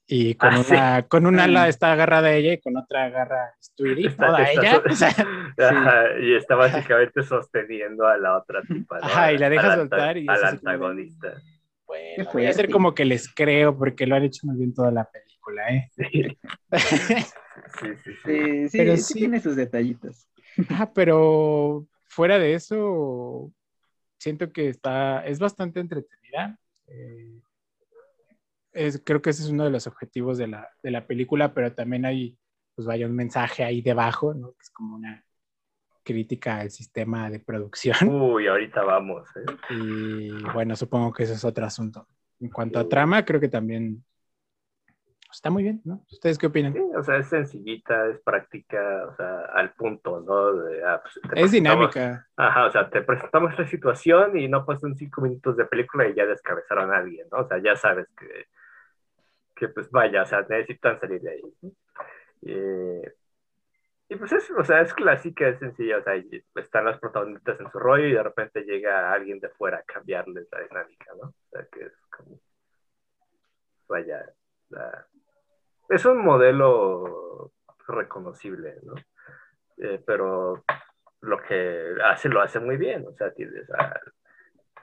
[0.08, 4.12] y con, ah, una, con un ala está agarrada ella y con otra agarra Stewie,
[4.12, 4.84] toda ella.
[6.22, 9.00] Y está básicamente sosteniendo a la otra tipa.
[9.02, 10.18] Ajá, y la deja soltar.
[10.18, 11.34] Y al antagonista.
[11.88, 14.92] Bueno, voy a hacer como que les creo porque lo han hecho muy bien toda
[14.92, 15.90] la película, ¿eh?
[15.96, 16.38] Sí,
[17.80, 18.70] sí, sí.
[18.70, 20.28] sí, pero sí, tiene sus detallitos.
[20.70, 23.52] Ah, pero fuera de eso,
[24.18, 26.58] siento que está, es bastante entretenida.
[26.88, 27.42] Eh,
[29.04, 32.06] creo que ese es uno de los objetivos de la, de la película, pero también
[32.06, 32.38] hay,
[32.74, 34.54] pues vaya, un mensaje ahí debajo, ¿no?
[34.54, 35.26] Que es como una
[36.04, 37.98] crítica al sistema de producción.
[38.10, 39.28] Uy, ahorita vamos.
[39.36, 39.46] ¿eh?
[39.72, 42.08] Y bueno, supongo que ese es otro asunto.
[42.40, 44.06] En cuanto a trama, creo que también
[45.36, 46.04] está muy bien, ¿no?
[46.12, 46.74] ¿Ustedes qué opinan?
[46.74, 50.62] Sí, o sea, es sencillita, es práctica, o sea, al punto, ¿no?
[50.86, 52.28] Ah, pues, es dinámica.
[52.36, 56.16] Ajá, o sea, te presentamos esta situación y no pasan cinco minutos de película y
[56.16, 57.40] ya descabezaron a alguien, ¿no?
[57.40, 58.48] O sea, ya sabes que
[59.56, 61.54] que pues vaya, o sea, necesitan salir de ahí.
[62.42, 63.14] Eh,
[64.10, 66.14] y pues es, o sea, es clásica, es sencilla, o sea,
[66.56, 70.48] están las protagonistas en su rollo y de repente llega alguien de fuera a cambiarles
[70.52, 71.30] la dinámica, ¿no?
[71.30, 72.40] O sea, que es como,
[73.88, 74.32] vaya,
[75.90, 77.52] es un modelo
[77.88, 78.96] reconocible, ¿no?
[79.78, 80.64] Eh, pero
[81.22, 84.00] lo que hace lo hace muy bien, o sea, tienes a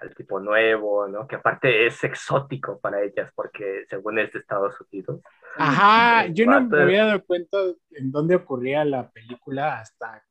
[0.03, 1.27] al tipo nuevo, ¿no?
[1.27, 5.21] Que aparte es exótico para ellas porque según es de Estados Unidos.
[5.57, 7.59] Ajá, yo no me había dado cuenta
[7.91, 10.25] en dónde ocurría la película hasta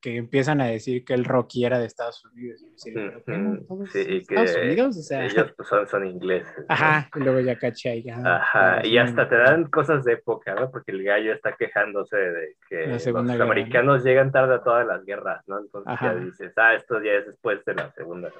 [0.00, 2.64] que empiezan a decir que el Rocky era de Estados Unidos.
[2.76, 5.24] sí, que Estados Unidos, o sea.
[5.24, 6.64] Ellos pues, son, ingleses.
[6.68, 8.20] Ajá, y luego ya caché ya.
[8.24, 10.70] Ajá, y hasta te dan cosas de época, ¿no?
[10.70, 13.06] Porque el gallo está quejándose de que los
[13.40, 15.58] americanos llegan tarde a todas las guerras, ¿no?
[15.58, 18.30] Entonces ya dices, ah, esto ya es después de la Segunda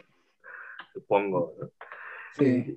[0.92, 1.54] supongo.
[2.34, 2.76] Sí.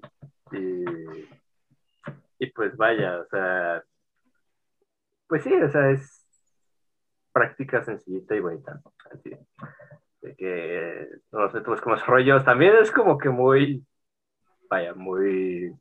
[2.40, 3.84] Y, pues vaya, o sea,
[5.28, 6.23] pues sí, o sea, es
[7.34, 8.80] práctica sencillita y bonita.
[9.12, 9.32] Así,
[10.22, 13.86] de que, no sé, pues como rollos, también es como que muy,
[14.70, 15.74] vaya, muy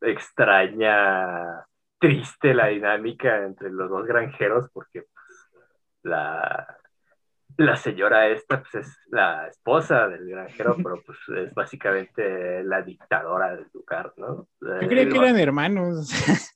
[0.00, 1.64] extraña,
[1.98, 5.62] triste la dinámica entre los dos granjeros, porque pues,
[6.02, 6.76] la,
[7.56, 13.56] la señora esta pues es la esposa del granjero, pero pues es básicamente la dictadora
[13.56, 14.48] del lugar, ¿no?
[14.60, 16.10] Yo creía que eran hermanos.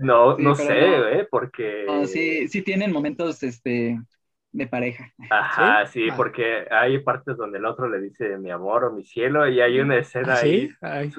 [0.00, 1.28] No, no sé, ¿eh?
[1.30, 1.86] Porque...
[2.06, 3.98] sí, sí tienen momentos, este,
[4.52, 5.12] de pareja.
[5.30, 9.46] Ajá, sí, porque hay partes donde el otro le dice mi amor o mi cielo
[9.48, 10.70] y hay una escena ¿Ah, ahí,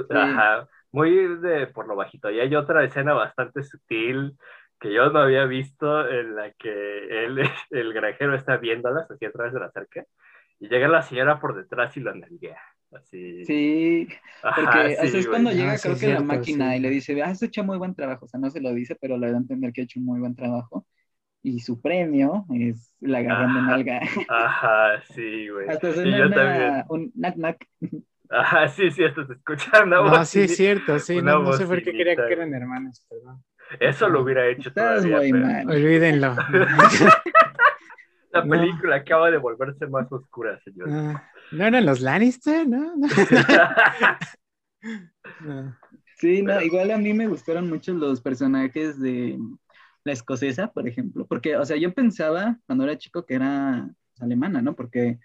[0.09, 2.29] ajá, muy de por lo bajito.
[2.31, 4.37] Y hay otra escena bastante sutil
[4.79, 7.39] que yo no había visto en la que él,
[7.69, 10.03] el granjero está viéndolas así a través de la cerca
[10.59, 12.59] y llega la señora por detrás y lo nalguea.
[12.91, 13.45] Así.
[13.45, 14.07] Sí,
[14.41, 17.63] porque así es cuando llega, ah, creo que la máquina y le dice, has hecho
[17.63, 18.25] muy buen trabajo.
[18.25, 20.19] O sea, no se lo dice, pero le da a entender que ha hecho muy
[20.19, 20.85] buen trabajo.
[21.43, 24.01] Y su premio es la agarrón de nalga.
[24.29, 25.69] Ajá, sí, güey.
[25.69, 27.67] Hasta suena un knack knack.
[28.29, 30.11] Ajá, sí, sí, hasta se escucha una voz.
[30.13, 33.43] Ah, sí, es cierto, sí, no, no, sé por qué creía que eran hermanos, perdón.
[33.79, 35.19] Eso lo hubiera hecho todavía.
[35.65, 36.35] Olvídenlo.
[38.45, 40.89] La película acaba de volverse más oscura, señor.
[41.51, 42.93] No, eran los Lannister, ¿no?
[46.17, 49.37] Sí, no, igual a mí me gustaron mucho los personajes de
[50.03, 53.87] la escocesa, por ejemplo, porque, o sea, yo pensaba cuando era chico que era
[54.19, 54.75] alemana, ¿no?
[54.75, 55.19] Porque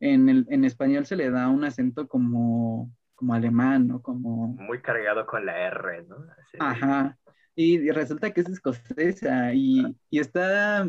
[0.00, 4.00] en, el, en español se le da un acento como, como alemán, ¿no?
[4.00, 4.48] Como...
[4.48, 6.16] Muy cargado con la R, ¿no?
[6.60, 7.18] Ajá.
[7.54, 10.88] Y, resulta que es escocesa y, y, está,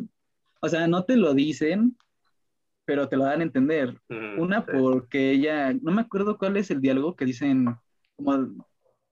[0.60, 1.98] o sea, no te lo dicen,
[2.86, 4.00] pero te lo dan a entender.
[4.38, 7.76] Una porque ella, no me acuerdo cuál es el diálogo que dicen,
[8.16, 8.66] como,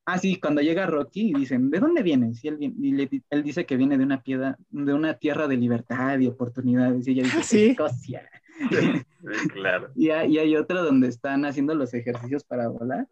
[0.06, 2.44] ah, sí, cuando llega Rocky dicen, ¿de dónde vienes?
[2.44, 6.20] Y él, y él dice que viene de una, piedra, de una tierra de libertad
[6.20, 7.08] y oportunidades.
[7.08, 7.66] Y ella dice, ¿Sí?
[7.72, 8.30] Escocia.
[9.54, 9.92] claro.
[9.96, 13.08] y, hay, y hay otro donde están haciendo los ejercicios para volar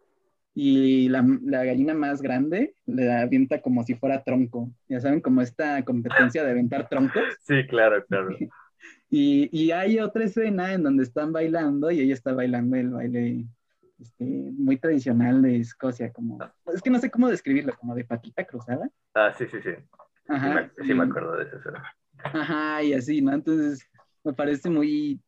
[0.58, 4.72] y la, la, gallina más grande le avienta como si fuera tronco.
[4.88, 7.22] Ya saben, como esta competencia de aventar troncos.
[7.42, 8.30] Sí, claro, claro.
[9.10, 13.44] y, y, hay otra escena en donde están bailando y ella está bailando el baile
[14.00, 16.38] este, muy tradicional de Escocia, como,
[16.72, 18.88] es que no sé cómo describirlo, como de patita cruzada.
[19.12, 19.72] Ah, sí, sí, sí.
[20.26, 21.70] Ajá, sí, me, acuerdo de eso.
[22.24, 23.34] Ajá, y así, ¿no?
[23.34, 23.86] Entonces,
[24.24, 25.20] me parece muy,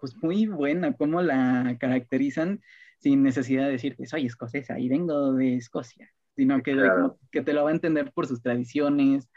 [0.00, 2.62] pues muy buena cómo la caracterizan
[3.00, 6.76] sin necesidad de decir que soy escocesa y vengo de Escocia, sino que,
[7.32, 9.28] que te lo va a entender por sus tradiciones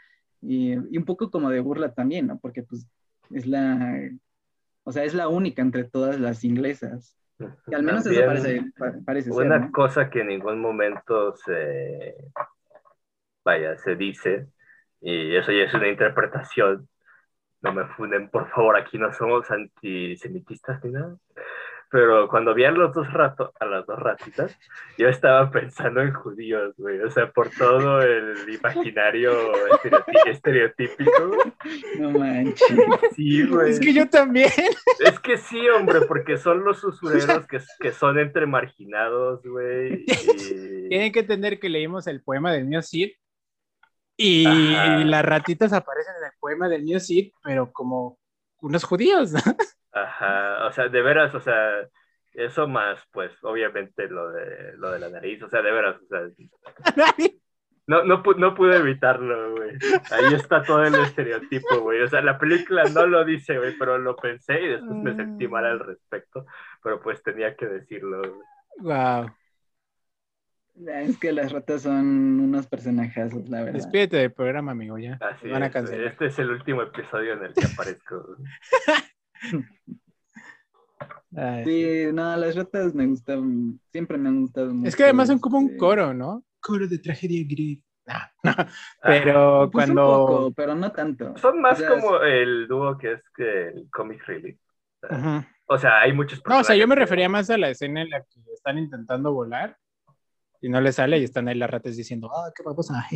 [0.42, 2.38] y, un poco como de burla también, ¿no?
[2.38, 2.86] Porque pues
[3.30, 4.10] es la,
[4.84, 7.18] o sea, es la única entre todas las inglesas.
[7.66, 8.64] Y al menos eso parece,
[9.04, 12.14] parece una cosa que en ningún momento se,
[13.44, 14.46] vaya, se dice,
[15.00, 16.88] y eso ya es una interpretación,
[17.62, 21.16] no me funden, por favor, aquí no somos antisemitistas ni nada
[21.94, 24.58] pero cuando vi a los dos ratos, a las dos ratitas,
[24.98, 29.32] yo estaba pensando en judíos, güey, o sea, por todo el imaginario
[30.26, 31.36] estereotípico.
[32.00, 32.66] No manches.
[33.14, 33.70] Sí, güey.
[33.70, 34.50] Es que yo también.
[34.98, 40.04] Es que sí, hombre, porque son los usureros que, que son entre marginados, güey.
[40.88, 43.12] Tienen que entender que leímos el poema del mío Cid
[44.16, 48.18] y las ratitas aparecen en el poema del mío Cid, pero como
[48.62, 49.40] unos judíos, ¿no?
[49.94, 51.88] Ajá, o sea, de veras, o sea,
[52.32, 56.06] eso más, pues, obviamente lo de, lo de la nariz, o sea, de veras, o
[56.06, 56.28] sea,
[57.86, 59.70] no, no, no pude evitarlo, güey.
[60.10, 62.02] Ahí está todo el estereotipo, güey.
[62.02, 65.46] O sea, la película no lo dice, güey, pero lo pensé y después me sentí
[65.46, 66.46] mal al respecto,
[66.82, 68.40] pero pues tenía que decirlo.
[68.78, 69.30] Wow.
[70.88, 73.74] Es que las ratas son unos personajes, la verdad.
[73.74, 75.18] Despídete del programa, amigo, ya.
[75.20, 76.06] Así Van a cancelar.
[76.06, 78.36] Este es el último episodio en el que aparezco.
[81.64, 84.88] sí, no, las ratas me gustan, siempre me han gustado mucho.
[84.88, 86.44] Es que además son como un este, coro, ¿no?
[86.60, 87.80] Coro de tragedia gris.
[89.02, 90.52] pero pues cuando.
[90.54, 91.36] pero no tanto.
[91.38, 94.58] Son más como el dúo que es que el comic relief.
[95.66, 96.42] O sea, hay muchos.
[96.46, 99.32] No, o sea, yo me refería más a la escena en la que están intentando
[99.32, 99.76] volar
[100.64, 103.06] y no le sale y están ahí las ratas diciendo, ah, qué babosa.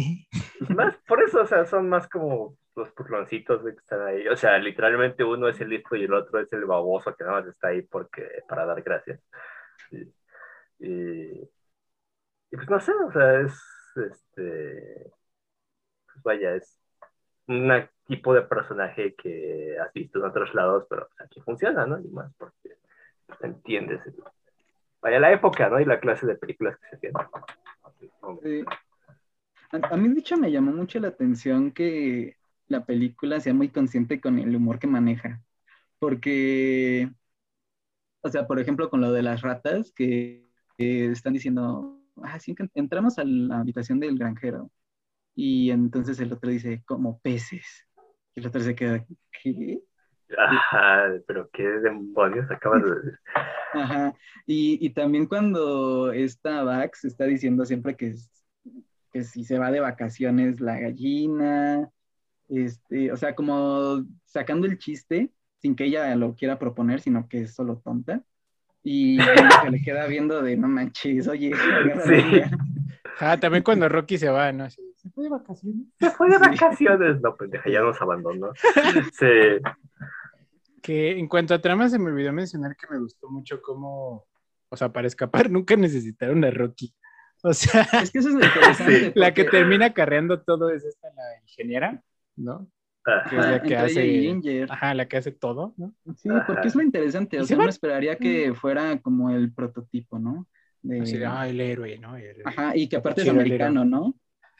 [0.68, 4.28] Más, por eso, o sea, son más como los purloncitos que están ahí.
[4.28, 7.40] O sea, literalmente uno es el listo y el otro es el baboso que nada
[7.40, 9.20] más está ahí porque, para dar gracias.
[10.80, 11.46] Y,
[12.50, 13.52] pues no sé, o sea, es
[13.96, 15.12] este,
[16.06, 16.80] pues vaya, es
[17.48, 17.72] un
[18.06, 22.00] tipo de personaje que has visto en otros lados, pero aquí funciona, ¿no?
[22.00, 22.76] Y más porque
[23.40, 24.00] entiendes
[25.00, 25.80] vaya la época, ¿no?
[25.80, 27.22] Y la clase de películas que se tienen.
[29.70, 32.38] A, mí, de hecho, me llamó mucho la atención que
[32.68, 35.42] la película sea muy consciente con el humor que maneja.
[35.98, 37.10] Porque,
[38.22, 40.46] o sea, por ejemplo, con lo de las ratas, que,
[40.78, 44.70] están diciendo, ah, sí, entramos a la habitación del granjero.
[45.34, 47.86] Y entonces el otro dice, como peces.
[48.34, 49.04] Y el otro se queda,
[49.42, 49.80] ¿qué?
[50.36, 53.18] Ajá, pero qué demonios acabas de decir.
[53.72, 54.14] Ajá,
[54.46, 58.14] y, y también cuando esta Vax está diciendo siempre que,
[59.12, 61.90] que si se va de vacaciones la gallina,
[62.49, 67.42] este, o sea, como sacando el chiste sin que ella lo quiera proponer, sino que
[67.42, 68.22] es solo tonta.
[68.82, 71.53] Y se le queda viendo de no manches, oye.
[72.07, 72.40] Sí.
[73.18, 74.68] Ah, también cuando Rocky se va, ¿no?
[74.70, 75.86] ¿Se fue de vacaciones?
[75.99, 77.20] Se fue de vacaciones.
[77.20, 78.53] No, pendeja, ya nos abandonó.
[79.12, 79.61] Sí.
[80.82, 84.26] Que en cuanto a trama, se me olvidó mencionar que me gustó mucho cómo,
[84.68, 86.94] o sea, para escapar nunca necesitaron a Rocky.
[87.42, 89.12] O sea, es que eso es lo interesante.
[89.14, 92.03] La que termina carreando todo es esta, la ingeniera,
[92.39, 92.68] ¿no?
[93.28, 94.66] que es la que hace.
[94.68, 95.95] Ajá, la que hace todo, ¿no?
[96.16, 97.41] Sí, porque es lo interesante.
[97.41, 100.47] O sea, uno esperaría que fuera como el prototipo, ¿no?
[100.82, 101.24] De...
[101.26, 102.14] ah, el héroe, ¿no?
[102.45, 104.14] Ajá, y que aparte es americano, ¿no?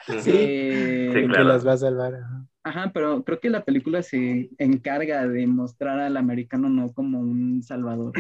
[0.07, 2.15] Sí, que las va a salvar.
[2.63, 7.63] Ajá, pero creo que la película se encarga de mostrar al americano no como un
[7.63, 8.13] salvador.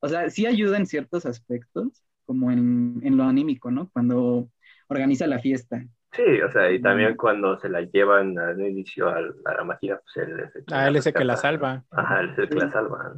[0.00, 3.88] O sea, sí ayuda en ciertos aspectos, como en, en lo anímico, ¿no?
[3.90, 4.50] Cuando
[4.88, 5.86] organiza la fiesta.
[6.14, 10.28] Sí, o sea, y también cuando se la llevan al inicio a, la máquina, pues
[10.28, 11.82] él es el que, ah, él es el que la salva.
[11.90, 13.14] Ajá, él es el que la salva.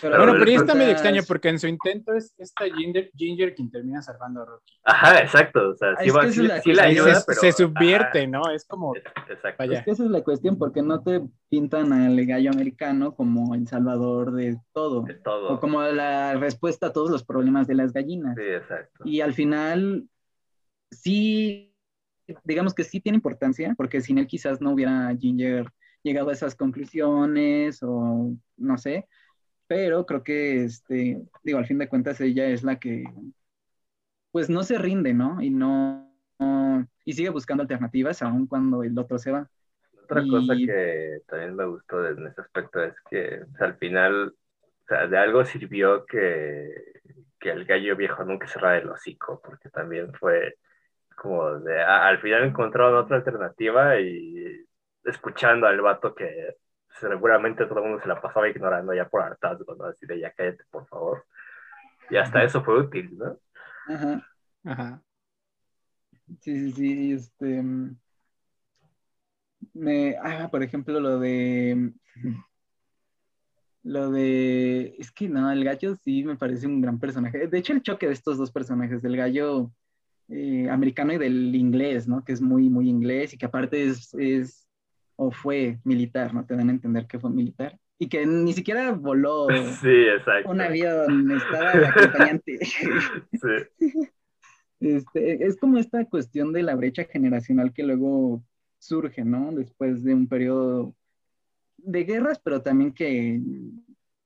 [0.00, 3.54] Pero bueno, pero ahí está medio extraño porque en su intento es esta Ginger, Ginger
[3.54, 4.74] quien termina salvando a Rocky.
[4.84, 5.70] Ajá, exacto.
[5.70, 8.50] O sea, sí, va, sí, la, la ayuda, se, pero, se subvierte, ¿no?
[8.50, 8.94] Es como.
[8.96, 9.64] Exacto.
[9.64, 13.66] Es que esa es la cuestión, porque no te pintan al gallo americano como el
[13.68, 15.02] salvador de todo.
[15.02, 15.54] De todo.
[15.54, 18.36] O como la respuesta a todos los problemas de las gallinas.
[18.36, 19.02] Sí, exacto.
[19.04, 20.08] Y al final,
[20.90, 21.73] sí,
[22.44, 25.66] digamos que sí tiene importancia, porque sin él quizás no hubiera Ginger
[26.02, 29.06] llegado a esas conclusiones o no sé
[29.66, 33.04] pero creo que, este, digo, al fin de cuentas ella es la que,
[34.30, 35.40] pues no se rinde, ¿no?
[35.40, 36.10] Y no,
[37.04, 39.48] y sigue buscando alternativas aun cuando el otro se va.
[40.02, 45.06] Otra cosa que también me gustó en ese aspecto es que al final, o sea,
[45.06, 47.00] de algo sirvió que,
[47.40, 50.56] que el gallo viejo nunca cerrara el hocico, porque también fue
[51.14, 54.66] como de, al final encontraron otra alternativa y
[55.04, 56.56] escuchando al vato que
[57.00, 59.86] seguramente todo el mundo se la pasaba ignorando ya por hartazgo, ¿no?
[59.86, 61.24] Así de ya cállate, por favor.
[62.10, 63.38] Y hasta eso fue útil, ¿no?
[63.88, 64.26] Ajá.
[64.64, 65.02] Ajá.
[66.40, 67.62] Sí, sí, sí, este...
[69.72, 71.92] Me, ah, por ejemplo, lo de...
[73.82, 74.94] Lo de...
[74.98, 77.48] Es que no, el gallo sí me parece un gran personaje.
[77.48, 79.70] De hecho, el choque de estos dos personajes, del gallo
[80.28, 82.24] eh, americano y del inglés, ¿no?
[82.24, 84.66] Que es muy, muy inglés y que aparte es, es
[85.16, 86.44] o fue militar, ¿no?
[86.44, 87.78] Te dan a entender que fue militar.
[87.98, 89.46] Y que ni siquiera voló
[89.80, 90.50] sí, exacto.
[90.50, 92.58] un avión, estaba el acompañante.
[93.32, 93.88] sí.
[94.80, 98.44] Este, es como esta cuestión de la brecha generacional que luego
[98.78, 99.52] surge, ¿no?
[99.52, 100.94] Después de un periodo
[101.78, 103.40] de guerras, pero también que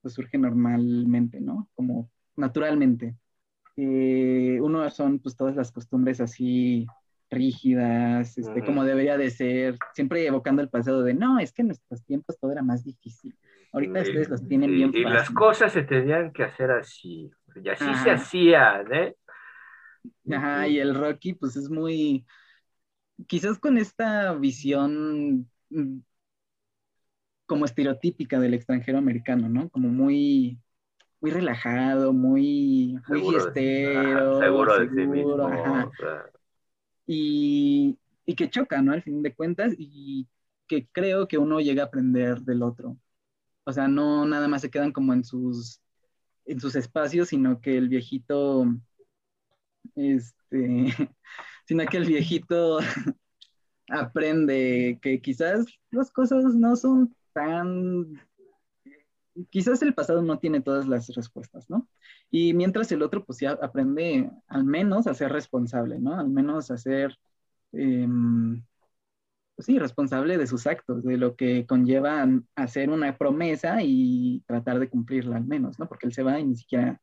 [0.01, 1.69] pues, surge normalmente, ¿no?
[1.75, 3.15] Como naturalmente.
[3.81, 6.85] Eh, uno son pues todas las costumbres así
[7.29, 11.69] rígidas, este, como debería de ser, siempre evocando el pasado de, no, es que en
[11.69, 13.37] nuestros tiempos todo era más difícil.
[13.71, 17.85] Ahorita ustedes los tienen bien Y las cosas se tenían que hacer así, y así
[18.03, 19.15] se hacían, ¿eh?
[20.29, 22.25] Ajá, y el Rocky, pues es muy,
[23.27, 25.99] quizás con esta visión mm,
[27.45, 29.69] como estereotípica del extranjero americano, ¿no?
[29.69, 30.57] Como muy,
[31.21, 33.53] muy relajado, muy, muy seguro,
[34.39, 35.47] seguro, de sí mismo.
[35.47, 35.91] Ajá
[37.11, 38.93] y, que choca, ¿no?
[38.93, 40.27] Al fin de cuentas, y
[40.67, 42.97] que creo que uno llega a aprender del otro.
[43.63, 45.81] O sea, no nada más se quedan como en sus,
[46.45, 48.65] en sus espacios, sino que el viejito,
[49.95, 50.85] este,
[51.65, 52.79] sino que el viejito
[53.89, 58.21] aprende que quizás las cosas no son tan,
[59.49, 61.87] quizás el pasado no tiene todas las respuestas, ¿no?
[62.31, 66.19] Y mientras el otro, pues ya aprende al menos a ser responsable, ¿no?
[66.19, 67.17] Al menos a ser,
[67.71, 68.63] em,
[69.55, 74.79] pues sí, responsable de sus actos, de lo que conlleva hacer una promesa y tratar
[74.79, 75.87] de cumplirla al menos, ¿no?
[75.87, 76.99] Porque él se va y ni siquiera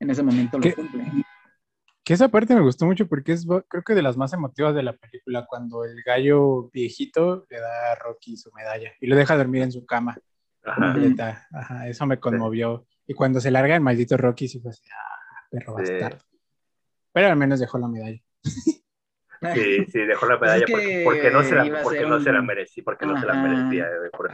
[0.00, 1.04] en ese momento lo cumple.
[2.04, 4.82] Que esa parte me gustó mucho porque es, creo que de las más emotivas de
[4.82, 9.38] la película, cuando el gallo viejito le da a Rocky su medalla y lo deja
[9.38, 10.18] dormir en su cama.
[10.64, 11.48] Ajá.
[11.52, 12.86] Ajá, eso me conmovió.
[13.06, 16.18] Y cuando se larga el maldito Rocky, sí fue así, ah, perro bastardo.
[17.12, 18.20] Pero al menos dejó la medalla.
[19.54, 23.04] Sí, sí, dejó la medalla porque, no se la, porque no se la merecía, porque
[23.04, 23.88] no se la merecía.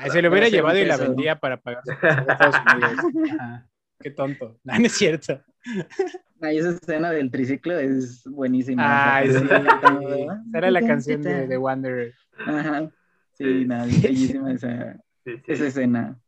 [0.09, 3.05] se lo hubiera llevado y la vendía para pagar Estados Unidos.
[3.99, 4.59] Qué tonto.
[4.65, 5.43] No, no es cierto.
[6.41, 9.17] Ay, esa escena del triciclo es buenísima.
[9.17, 9.47] Ay, sí.
[10.55, 12.15] Era la canción de, de Wanderer.
[12.47, 12.91] Ajá.
[13.35, 16.21] Sí, nada, bellísima esa, esa escena.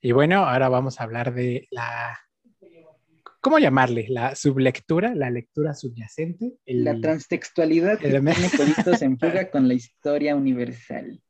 [0.00, 2.18] Y bueno, ahora vamos a hablar de la,
[3.40, 4.06] ¿cómo llamarle?
[4.08, 6.58] La sublectura, la lectura subyacente.
[6.66, 8.32] la transtextualidad que tiene
[9.00, 11.22] en fuga con la historia universal.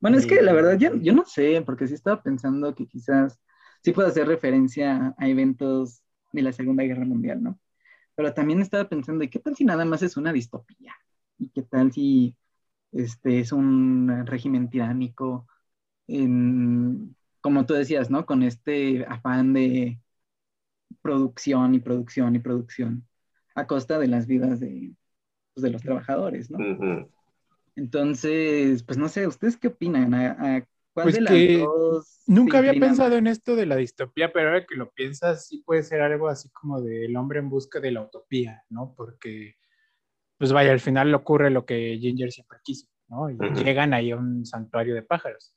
[0.00, 3.40] Bueno, es que la verdad yo, yo no sé, porque sí estaba pensando que quizás
[3.82, 7.58] sí puedo hacer referencia a eventos de la Segunda Guerra Mundial, ¿no?
[8.14, 10.94] Pero también estaba pensando, ¿y qué tal si nada más es una distopía?
[11.38, 12.36] ¿Y qué tal si
[12.92, 15.46] este es un régimen tiránico
[16.06, 18.26] en, como tú decías, ¿no?
[18.26, 20.00] Con este afán de
[21.02, 23.06] producción y producción y producción
[23.54, 24.92] a costa de las vidas de,
[25.54, 27.08] pues, de los trabajadores, ¿no?
[27.76, 30.12] Entonces, pues no sé, ¿ustedes qué opinan?
[30.14, 34.48] ¿A, cuál pues de las dos nunca había pensado en esto de la distopía, pero
[34.48, 37.92] ahora que lo piensas, sí puede ser algo así como del hombre en busca de
[37.92, 38.92] la utopía, ¿no?
[38.96, 39.54] Porque,
[40.40, 43.28] pues vaya, al final ocurre lo que Ginger siempre quiso, ¿no?
[43.28, 45.54] Y llegan ahí a un santuario de pájaros,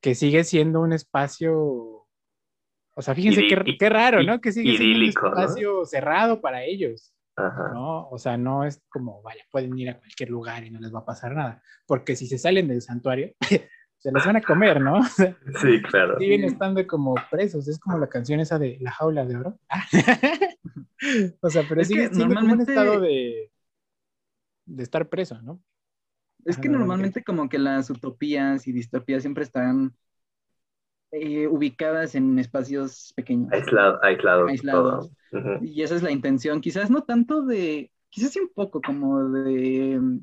[0.00, 3.42] que sigue siendo un espacio, o sea, fíjense
[3.76, 4.40] qué, raro, ¿no?
[4.40, 7.12] Que sigue siendo un espacio cerrado para ellos.
[7.36, 8.08] ¿no?
[8.08, 11.00] O sea, no es como, vaya, pueden ir a cualquier lugar y no les va
[11.00, 13.34] a pasar nada, porque si se salen del santuario,
[13.98, 15.02] se las van a comer, ¿no?
[15.60, 16.20] sí, claro.
[16.20, 19.58] Siguen estando como presos, es como la canción esa de La jaula de oro.
[21.40, 22.36] o sea, pero es sigue normalmente...
[22.36, 23.50] como un estado de,
[24.66, 25.62] de estar preso, ¿no?
[26.44, 29.96] Es que normalmente como que las utopías y distopías siempre están
[31.10, 33.50] eh, ubicadas en espacios pequeños.
[33.50, 34.50] Aislado, aislados.
[34.50, 35.10] Aislados.
[35.62, 36.60] Y esa es la intención.
[36.60, 40.20] Quizás no tanto de, quizás sí un poco como de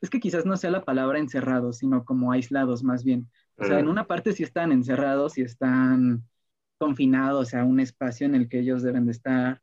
[0.00, 3.30] es que quizás no sea la palabra encerrados, sino como aislados más bien.
[3.56, 6.24] O sea, en una parte sí están encerrados y están
[6.78, 9.62] confinados a un espacio en el que ellos deben de estar,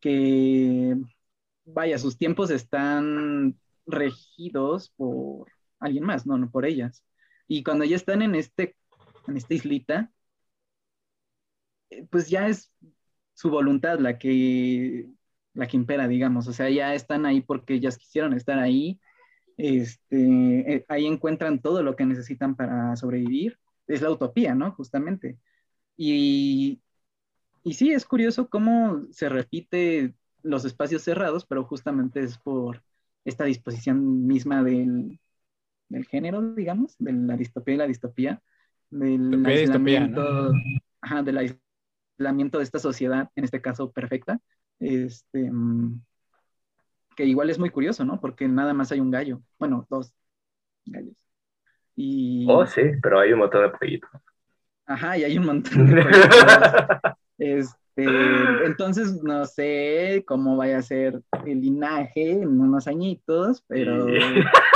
[0.00, 0.94] que,
[1.64, 5.48] vaya, sus tiempos están regidos por
[5.78, 7.04] alguien más, no, no por ellas.
[7.48, 8.76] Y cuando ya están en, este,
[9.26, 10.12] en esta islita,
[11.90, 12.72] eh, pues ya es
[13.34, 15.08] su voluntad la que,
[15.54, 16.48] la que impera, digamos.
[16.48, 19.00] O sea, ya están ahí porque ellas quisieron estar ahí
[19.56, 23.58] este, eh, ahí encuentran todo lo que necesitan para sobrevivir.
[23.86, 24.72] Es la utopía, ¿no?
[24.72, 25.38] Justamente.
[25.96, 26.82] Y,
[27.62, 30.14] y sí, es curioso cómo se repite
[30.44, 32.82] los espacios cerrados, pero justamente es por
[33.24, 35.18] esta disposición misma del,
[35.88, 38.42] del género, digamos, de la distopía y la distopía,
[38.90, 40.52] del aislamiento,
[41.24, 41.56] del
[42.18, 44.38] aislamiento de esta sociedad, en este caso perfecta,
[44.78, 46.00] este, mm,
[47.16, 48.20] que igual es muy curioso, ¿no?
[48.20, 50.12] Porque nada más hay un gallo, bueno, dos
[50.84, 51.16] gallos.
[51.96, 52.46] Y...
[52.48, 54.10] Oh, sí, pero hay un montón de pollitos.
[54.84, 57.14] Ajá, y hay un montón de pollitos.
[57.38, 57.78] este,
[58.64, 64.06] entonces, no sé cómo vaya a ser el linaje en unos añitos, pero...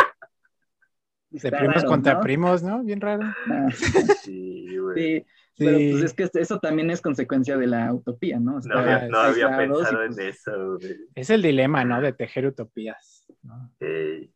[1.30, 2.82] De primos contra primos, ¿no?
[2.82, 3.22] Bien raro.
[3.50, 3.68] Ah.
[4.22, 5.20] Sí, güey.
[5.20, 5.26] Sí.
[5.58, 8.60] Pero pues es que eso también es consecuencia de la utopía, ¿no?
[8.60, 10.78] no, había, pensado en pues eso.
[11.16, 12.00] Es el dilema, ¿no?
[12.00, 13.26] De tejer utopías.
[13.42, 13.70] ¿no?
[13.80, 14.32] Sí.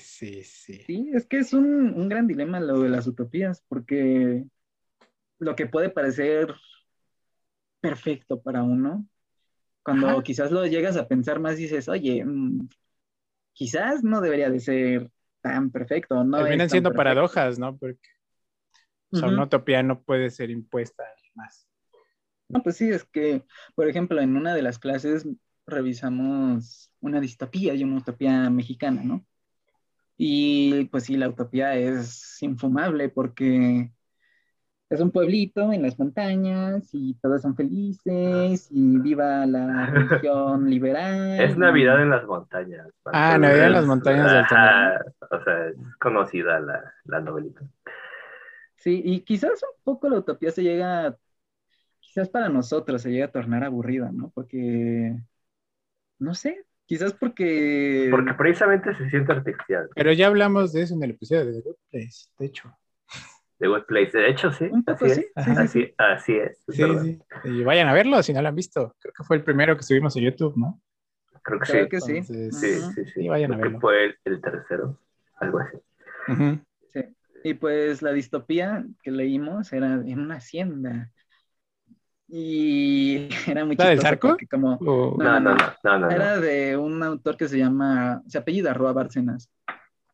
[0.00, 1.10] sí, sí, sí.
[1.14, 4.44] es que es un, un, gran dilema lo de las utopías, porque
[5.38, 6.52] lo que puede parecer
[7.80, 9.06] perfecto para uno,
[9.82, 12.68] cuando quizás lo llegas a pensar más, dices, oye, mm,
[13.52, 15.10] quizás no debería de ser
[15.40, 16.22] tan perfecto.
[16.24, 17.76] No Terminan siendo paradojas, ¿no?
[17.76, 18.08] Porque
[19.12, 21.04] o sea, una utopía no puede ser impuesta
[21.34, 21.66] más.
[22.48, 25.26] No, pues sí, es que, por ejemplo, en una de las clases
[25.66, 29.24] revisamos una distopía y una utopía mexicana, ¿no?
[30.16, 33.92] Y pues sí, la utopía es infumable porque
[34.90, 41.40] es un pueblito en las montañas y todos son felices y viva la religión liberal.
[41.40, 42.88] Es Navidad en las montañas.
[43.04, 44.44] Ah, Navidad en las montañas del
[45.30, 47.62] O sea, es conocida la, la novelita.
[48.74, 51.16] Sí, y quizás un poco la utopía se llega,
[52.00, 54.30] quizás para nosotros se llega a tornar aburrida, ¿no?
[54.34, 55.14] Porque,
[56.18, 58.08] no sé, quizás porque...
[58.10, 59.88] Porque precisamente se siente artificial.
[59.94, 62.79] Pero ya hablamos de eso en el episodio de The Good Place, de hecho.
[63.60, 64.70] The Good Place, de hecho, sí.
[64.86, 65.26] así, Es.
[65.36, 66.64] así, así, es.
[66.70, 67.20] Sí, sí.
[67.44, 68.96] Y vayan a verlo si no lo han visto.
[68.98, 70.80] Creo que fue el primero que subimos en YouTube, ¿no?
[71.42, 71.90] Creo que Creo sí.
[71.90, 72.22] que sí.
[72.22, 73.20] sí, sí, sí.
[73.20, 73.72] Y vayan a verlo.
[73.72, 74.98] Que fue el, tercero,
[75.38, 75.78] algo así.
[77.44, 81.10] Y pues la distopía que leímos era en una hacienda.
[82.28, 84.38] Y era muy ¿La del Zarco?
[84.50, 84.78] Como,
[85.18, 89.50] no, no, no, Era de un autor que se llama, se apellida Roa Bárcenas.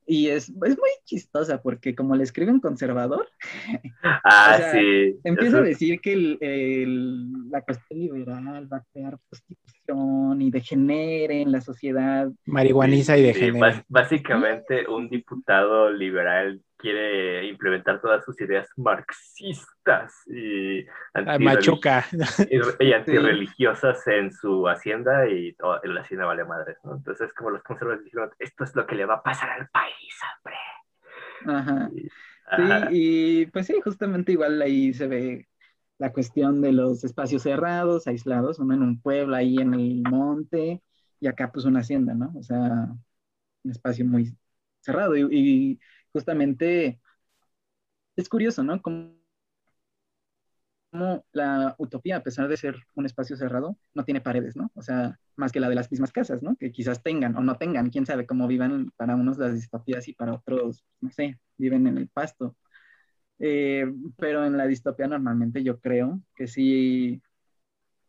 [0.07, 3.29] Y es, es muy chistosa porque como le escriben conservador,
[4.25, 5.17] ah, sí.
[5.25, 11.51] empieza a decir que el, la cuestión liberal va a crear prostitución y degenere en
[11.51, 12.31] la sociedad.
[12.45, 13.85] Marihuaniza y degenera.
[13.89, 20.87] básicamente un diputado liberal quiere implementar todas sus ideas marxistas y, y,
[22.93, 26.95] antirreligiosas en su hacienda y toda, la hacienda vale madre, ¿no?
[26.95, 30.15] Entonces, como los conservadores dijeron, esto es lo que le va a pasar al país,
[30.37, 30.55] hombre.
[31.59, 31.91] Ajá.
[32.57, 35.49] Sí, y pues sí, justamente igual ahí se ve
[35.99, 40.85] la cuestión de los espacios cerrados, aislados, uno en un pueblo ahí en el monte
[41.19, 42.33] y acá pues una hacienda, ¿no?
[42.37, 42.61] O sea,
[43.65, 44.37] un espacio muy
[44.83, 45.81] cerrado y
[46.17, 46.99] justamente
[48.17, 48.81] es curioso, ¿no?
[48.81, 49.17] Como,
[51.33, 54.71] la utopía, a pesar de ser un espacio cerrado, no tiene paredes, ¿no?
[54.75, 56.57] O sea, más que la de las mismas casas, ¿no?
[56.57, 60.15] Que quizás tengan o no tengan, quién sabe cómo vivan para unos las distopías y
[60.15, 62.57] para otros, no sé, viven en el pasto.
[63.39, 63.85] Eh,
[64.17, 67.21] pero en la distopía normalmente yo creo que sí,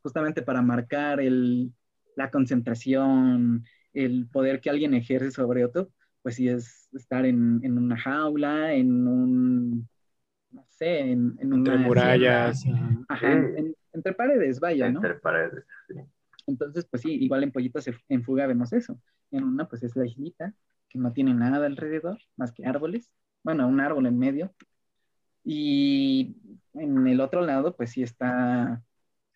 [0.01, 1.73] justamente para marcar el,
[2.15, 5.91] la concentración, el poder que alguien ejerce sobre otro,
[6.27, 9.87] pues sí es estar en, una jaula, en un,
[10.51, 12.65] no sé, en, en Entre murallas.
[13.07, 13.31] Ajá,
[13.93, 14.99] entre paredes, vaya, ¿no?
[14.99, 15.95] Entre paredes, sí.
[16.45, 18.99] Entonces, pues sí, igual en Pollitos en Fuga vemos eso.
[19.31, 20.53] En una, pues es la islita,
[20.89, 23.09] que no tiene nada alrededor, más que árboles.
[23.41, 24.53] Bueno, un árbol en medio.
[25.45, 26.35] Y
[26.73, 28.83] en el otro lado, pues sí está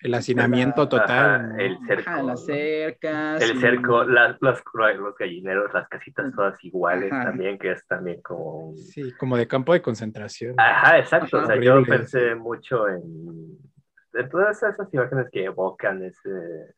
[0.02, 1.60] el hacinamiento total.
[1.60, 2.24] el cerco.
[2.24, 3.42] las cercas.
[3.42, 8.76] El cerco, las, los, los, gallineros, las casitas todas iguales también, que es también como...
[8.76, 10.56] Sí, como de campo de concentración.
[10.58, 11.40] Ajá, exacto.
[11.40, 13.58] O sea, yo pensé mucho en,
[14.14, 16.76] en, todas esas imágenes que evocan ese,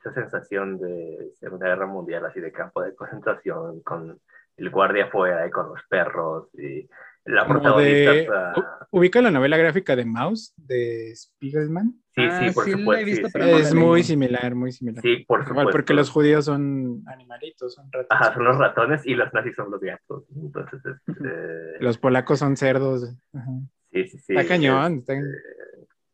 [0.00, 4.20] esa sensación de Segunda Guerra Mundial, así de campo de concentración, con
[4.56, 6.88] el guardia afuera y con los perros y
[7.24, 8.54] la protagonista.
[8.92, 11.94] ¿Ubica la novela gráfica de Mouse de Spiegelman?
[12.12, 13.38] Sí, sí, ah, por supuesto.
[13.38, 15.00] es muy similar, muy similar.
[15.00, 15.52] Sí, por supuesto.
[15.52, 18.08] Igual porque los judíos son animalitos, son ratones.
[18.10, 20.24] Ajá, son los ratones y los nazis son los gatos.
[20.34, 21.78] Entonces, este...
[21.78, 23.14] Los polacos son cerdos.
[23.92, 24.34] Sí, sí, sí.
[24.34, 25.04] Está cañón.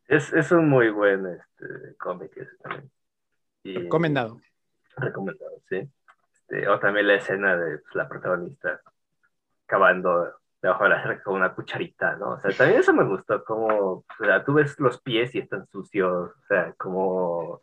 [0.07, 2.91] Es, es, un muy buen este, cómic ese también.
[3.65, 4.39] recomendado.
[4.97, 5.89] Recomendado, sí.
[6.35, 8.81] Este, o también la escena de pues, la protagonista
[9.65, 10.31] cavando
[10.63, 12.31] debajo de la cerca con una cucharita, ¿no?
[12.33, 15.67] O sea, también eso me gustó, como, o sea, tú ves los pies y están
[15.67, 17.63] sucios, o sea, como,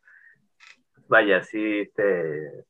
[1.08, 2.66] vaya, sí te,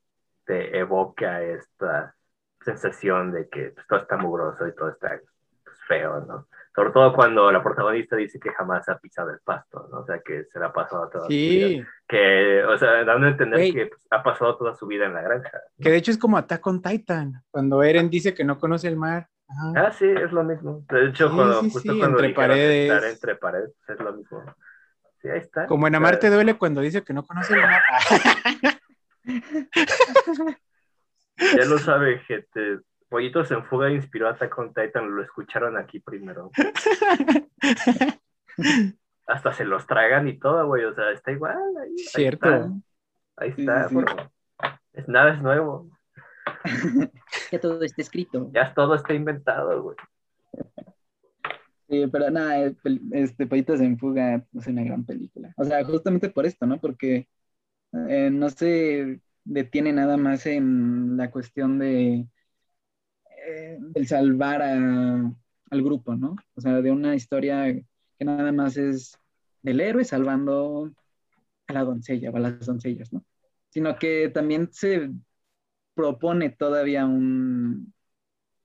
[0.46, 2.16] te evoca esta
[2.62, 5.20] sensación de que pues, todo está mugroso y todo está
[5.64, 6.48] pues, feo, ¿no?
[6.76, 10.00] Sobre todo cuando la protagonista dice que jamás ha pisado el pasto, ¿no?
[10.00, 11.62] O sea, que se la ha pasado toda sí.
[11.62, 11.88] su vida.
[12.08, 15.22] Que, o sea, dando a entender que pues, ha pasado toda su vida en la
[15.22, 15.62] granja.
[15.80, 18.98] Que de hecho es como Attack on Titan, cuando Eren dice que no conoce el
[18.98, 19.28] mar.
[19.76, 20.86] Ah, sí, es lo mismo.
[20.90, 22.92] De hecho, cuando, justo cuando entre paredes.
[22.92, 24.44] Estar entre paredes, es lo mismo.
[25.22, 25.68] Sí, ahí está.
[25.68, 27.82] Como en Amarte duele cuando dice que no conoce el mar.
[31.38, 32.80] ya lo sabe, gente.
[33.10, 36.50] Pollitos en Fuga inspiró a Attack on Titan, lo escucharon aquí primero.
[39.28, 41.58] Hasta se los tragan y todo, güey, o sea, está igual.
[41.82, 42.50] Ahí, Cierto.
[43.38, 44.32] Ahí está, ahí está
[44.94, 45.90] es, nada es nuevo.
[47.52, 48.50] ya todo está escrito.
[48.54, 49.98] Ya todo está inventado, güey.
[51.90, 52.74] Sí, pero nada,
[53.12, 55.54] este Pollitos en Fuga es una gran película.
[55.58, 56.80] O sea, justamente por esto, ¿no?
[56.80, 57.28] Porque
[58.10, 62.28] eh, no se detiene nada más en la cuestión de
[63.46, 65.36] eh, el salvar al
[65.84, 66.36] grupo, ¿no?
[66.56, 67.66] O sea, de una historia
[68.18, 69.18] que nada más es
[69.62, 70.92] del héroe salvando
[71.68, 73.24] a la doncella o a las doncellas, ¿no?
[73.70, 75.12] Sino que también se
[75.94, 77.94] propone todavía un,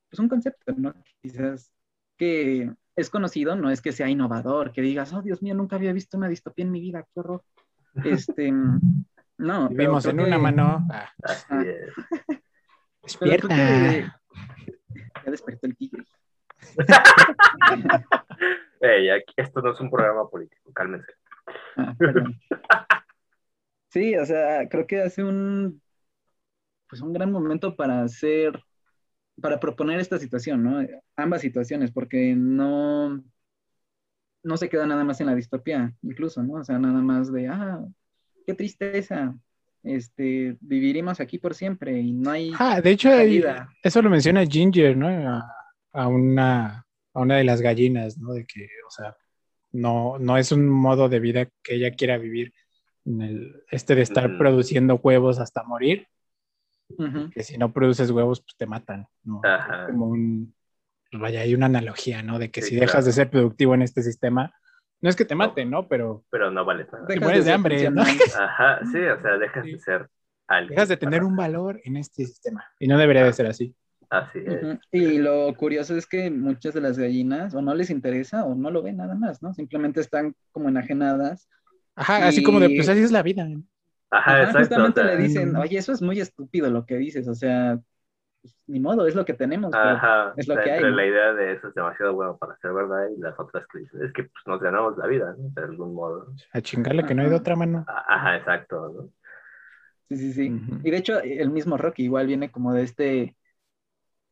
[0.08, 0.94] pues un concepto, ¿no?
[1.20, 1.72] Quizás
[2.16, 5.92] que es conocido, no es que sea innovador, que digas, oh Dios mío, nunca había
[5.92, 7.44] visto una distopía en mi vida, qué horror.
[8.04, 8.52] Este,
[9.38, 9.68] no.
[9.68, 10.86] Vivimos en una mano.
[10.90, 11.12] Ah.
[13.02, 13.54] Despierta.
[15.24, 16.04] Ya despertó el tigre.
[19.36, 21.12] esto no es un programa político, cálmense.
[21.76, 21.96] Ah,
[23.88, 25.82] sí, o sea, creo que hace un,
[26.88, 28.62] pues un gran momento para hacer,
[29.40, 30.86] para proponer esta situación, ¿no?
[31.16, 33.22] Ambas situaciones, porque no,
[34.42, 36.54] no se queda nada más en la distopía, incluso, ¿no?
[36.54, 37.84] O sea, nada más de, ah,
[38.46, 39.36] qué tristeza,
[39.82, 42.52] este, viviremos aquí por siempre y no hay.
[42.58, 43.10] Ah, de hecho,
[43.82, 45.08] eso lo menciona Ginger, ¿no?
[45.92, 48.32] A, una, a una de las gallinas, ¿no?
[48.32, 49.16] De que, o sea,
[49.72, 52.52] no, no es un modo de vida que ella quiera vivir,
[53.04, 56.06] en el, este de estar produciendo huevos hasta morir,
[57.32, 59.40] que si no produces huevos, pues te matan, ¿no?
[59.86, 60.54] Como un,
[61.12, 62.38] vaya, hay una analogía, ¿no?
[62.38, 64.54] De que si dejas de ser productivo en este sistema,
[65.00, 65.86] no es que te maten, ¿no?
[65.86, 66.24] Pero.
[66.30, 67.06] Pero no vale nada.
[67.06, 68.02] Te mueres de, hambre, ¿no?
[68.38, 70.10] Ajá, sí, o sea, dejas de ser
[70.46, 70.74] alguien.
[70.74, 72.64] Dejas de tener un valor en este sistema.
[72.80, 73.74] Y no debería de ser así.
[74.10, 74.78] Así es.
[74.90, 78.70] Y lo curioso es que muchas de las gallinas o no les interesa o no
[78.70, 79.52] lo ven nada más, ¿no?
[79.52, 81.48] Simplemente están como enajenadas.
[81.94, 83.46] Ajá, así como de, pues así es la vida.
[84.10, 84.60] Ajá, exacto.
[84.60, 87.78] Justamente le dicen, oye, eso es muy estúpido lo que dices, o sea,
[88.40, 89.74] pues, ni modo, es lo que tenemos.
[89.74, 90.80] Ajá, es lo que hay.
[90.80, 94.02] La idea de eso es demasiado bueno para ser verdad y las otras que dicen,
[94.04, 95.50] es que pues, nos ganamos la vida, ¿no?
[95.50, 96.32] De algún modo.
[96.52, 97.84] A chingarle que no hay de otra mano.
[97.88, 98.92] Ajá, exacto.
[98.94, 99.10] ¿no?
[100.08, 100.60] Sí, sí, sí.
[100.84, 103.36] Y de hecho, el mismo Rocky igual viene como de este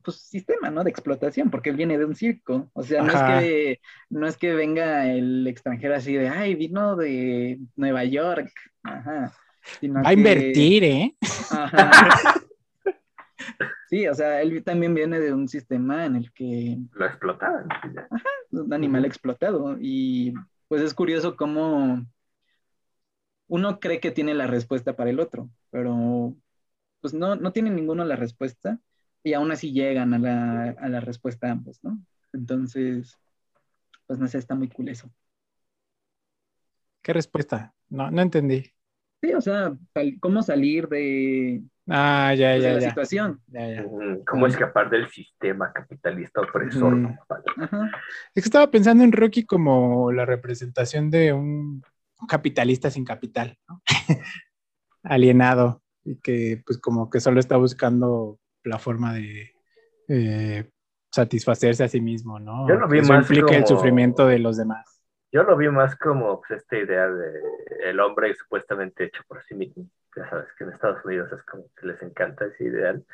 [0.03, 0.85] pues, sistema, ¿no?
[0.85, 2.71] De explotación, porque él viene de un circo.
[2.73, 6.97] O sea, no es, que, no es que venga el extranjero así de, ay, vino
[6.97, 8.51] de Nueva York.
[8.85, 9.33] Ajá.
[9.85, 11.17] Va a invertir, ¿eh?
[11.51, 11.91] Ajá.
[13.89, 16.77] Sí, o sea, él también viene de un sistema en el que...
[16.93, 17.69] Lo explotaban.
[17.71, 19.77] Ajá, un animal explotado.
[19.81, 20.35] Y
[20.67, 22.05] pues es curioso cómo
[23.47, 26.35] uno cree que tiene la respuesta para el otro, pero
[27.01, 28.81] pues no, no tiene ninguno la respuesta.
[29.23, 31.97] y aún así llegan a la, a la respuesta ambos, ¿no?
[32.33, 33.17] Entonces,
[34.07, 35.11] pues no sé, está muy cool eso.
[37.03, 37.73] ¿Qué respuesta?
[37.89, 38.73] No, no entendí.
[39.23, 39.75] Sí, o sea,
[40.21, 42.89] cómo salir de, ah, ya, pues, ya, la ya.
[42.91, 43.41] situación.
[43.49, 43.87] Ya, ya.
[44.27, 46.95] ¿Cómo escapar del sistema capitalista opresor?
[46.95, 47.19] Mm.
[47.29, 47.45] Vale.
[47.57, 47.91] Ajá.
[48.35, 51.83] Es que estaba pensando en Rocky como la representación de un
[52.29, 53.83] capitalista sin capital, ¿no?
[55.03, 59.53] alienado y que pues como que solo está buscando la forma de
[60.09, 60.71] eh,
[61.11, 62.69] satisfacerse a sí mismo, ¿no?
[62.69, 64.96] Yo lo vi Eso más implica el sufrimiento de los demás.
[65.37, 67.31] Yo lo vi más como pues, esta idea de
[67.85, 69.85] el hombre supuestamente hecho por sí mismo.
[70.17, 73.05] Ya sabes que en Estados Unidos es como que les encanta ese ideal.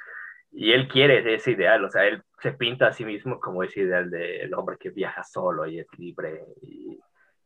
[0.53, 3.81] Y él quiere ese ideal, o sea, él se pinta a sí mismo como ese
[3.81, 7.01] ideal del hombre que viaja solo y es libre y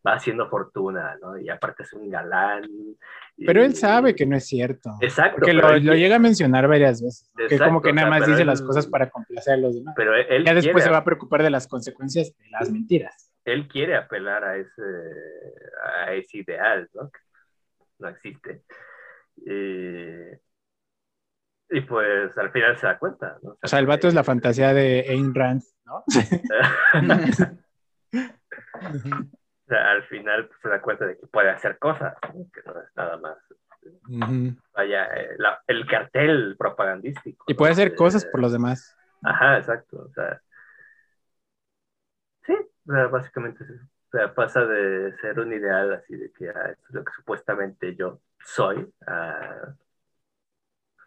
[0.07, 1.39] va haciendo fortuna, ¿no?
[1.39, 2.65] Y aparte es un galán.
[2.69, 4.91] y- Pero él sabe que no es cierto.
[5.01, 5.37] Exacto.
[5.39, 7.31] Porque lo, él lo llega a mencionar varias veces.
[7.35, 7.39] ¿no?
[7.49, 9.57] que Exacto, como que o nada sea, más dice él- las cosas para complacer a
[9.57, 9.95] los demás.
[9.97, 13.33] Pero él ya después quiere, se va a preocupar de las consecuencias de las mentiras.
[13.47, 14.83] Él quiere apelar a ese,
[16.05, 17.11] a ese ideal, ¿no?
[17.11, 17.21] Que
[18.01, 18.63] no existe.
[19.37, 20.35] Y,
[21.71, 23.57] y pues al final se da cuenta, ¿no?
[23.63, 26.05] O sea, el vato es la fantasía de Ayn Rand, ¿no?
[28.83, 32.47] O sea, al final pues, se da cuenta de que puede hacer cosas, ¿no?
[32.53, 33.37] que no es nada más.
[34.09, 34.57] Ujú.
[34.73, 37.45] Vaya, eh, la- el cartel propagandístico.
[37.49, 37.73] Y puede ¿no?
[37.73, 38.97] hacer Eh, cosas por los demás.
[39.25, 40.07] Ajá, exacto.
[40.09, 40.41] O sea,
[42.87, 43.65] o sea, básicamente.
[43.65, 47.13] O sea, pasa de ser un ideal así de que ah, esto es lo que
[47.13, 49.75] supuestamente yo soy a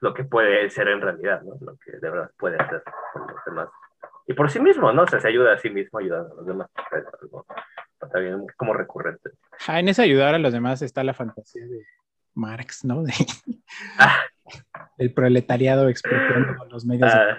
[0.02, 1.58] lo que puede ser en realidad, ¿no?
[1.60, 2.84] Lo que de verdad puede hacer
[3.14, 3.70] por los demás.
[4.28, 5.04] Y por sí mismo, ¿no?
[5.04, 6.70] O sea, se ayuda a sí mismo ayudando a los demás.
[6.92, 7.46] Es algo
[8.12, 9.32] también como recurrente.
[9.68, 11.86] Ah, en ese ayudar a los demás está la fantasía de
[12.34, 13.04] Marx, ¿no?
[13.04, 13.14] De,
[13.98, 14.24] Ah,
[14.98, 17.12] el proletariado expropiando los medios.
[17.12, 17.38] Ah.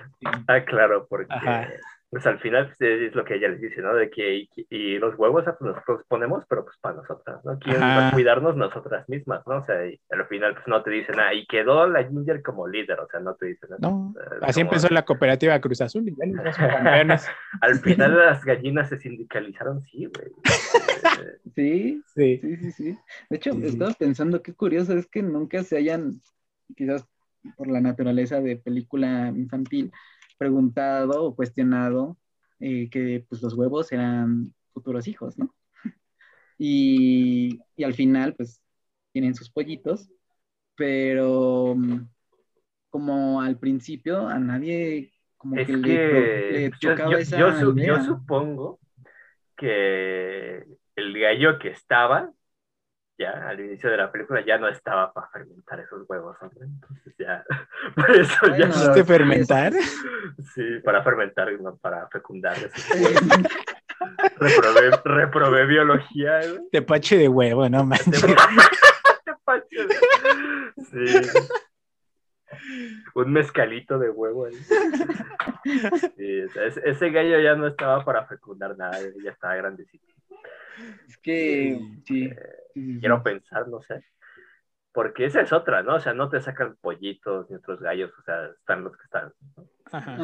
[0.48, 1.68] ah, claro, porque Ajá.
[2.10, 3.94] Pues al final pues, es lo que ella les dice, ¿no?
[3.94, 7.58] De que y, y los huevos ah, pues, nosotros ponemos, pero pues para nosotras, ¿no?
[7.60, 8.08] ¿Quién va Ajá.
[8.08, 8.56] a cuidarnos?
[8.56, 9.58] Nosotras mismas, ¿no?
[9.58, 12.66] O sea, y al final pues no te dicen, ah, y quedó la Ginger como
[12.66, 16.08] líder, o sea, no te dicen, No, Eh, así como- empezó la cooperativa Cruz Azul
[16.08, 17.28] y ya campeones.
[17.60, 20.32] Al final las gallinas se sindicalizaron, sí, güey.
[21.54, 22.38] Sí, Sí.
[22.42, 22.98] sí, sí, sí.
[23.28, 23.66] De hecho, sí.
[23.66, 26.20] estaba pensando qué curioso es que nunca se hayan,
[26.76, 27.06] quizás
[27.56, 29.90] por la naturaleza de película infantil,
[30.40, 32.18] preguntado o cuestionado
[32.60, 35.54] eh, que pues los huevos eran futuros hijos, ¿no?
[36.58, 38.62] Y, y al final, pues,
[39.12, 40.10] tienen sus pollitos,
[40.76, 42.08] pero mm,
[42.90, 45.98] como al principio a nadie como Es que, le,
[46.48, 48.80] que le yo- esa yo su- yo supongo
[49.56, 50.64] que
[50.96, 52.32] el gallo que estaba
[53.20, 56.64] ya al inicio de la película ya no estaba para fermentar esos huevos, hombre.
[56.64, 57.44] Entonces ya,
[57.94, 59.72] por eso ya no- ¿Quisiste fermentar?
[60.54, 62.56] Sí, para fermentar, no para fecundar.
[64.38, 66.68] reprobé, reprobé biología, güey.
[66.72, 68.24] Tepache de huevo, no manches.
[70.90, 71.04] Sí.
[73.14, 74.46] Un mezcalito de huevo.
[76.16, 76.44] Sí,
[76.84, 80.06] ese gallo ya no estaba para fecundar nada, ya estaba grandecito.
[81.08, 82.34] Es que, sí, sí, sí,
[82.94, 83.00] sí.
[83.00, 84.04] Quiero pensar, no sé.
[84.92, 85.96] Porque esa es otra, ¿no?
[85.96, 89.32] O sea, no te sacan pollitos ni otros gallos, o sea, están los que están.
[89.56, 89.64] ¿no?
[89.92, 90.16] Ajá.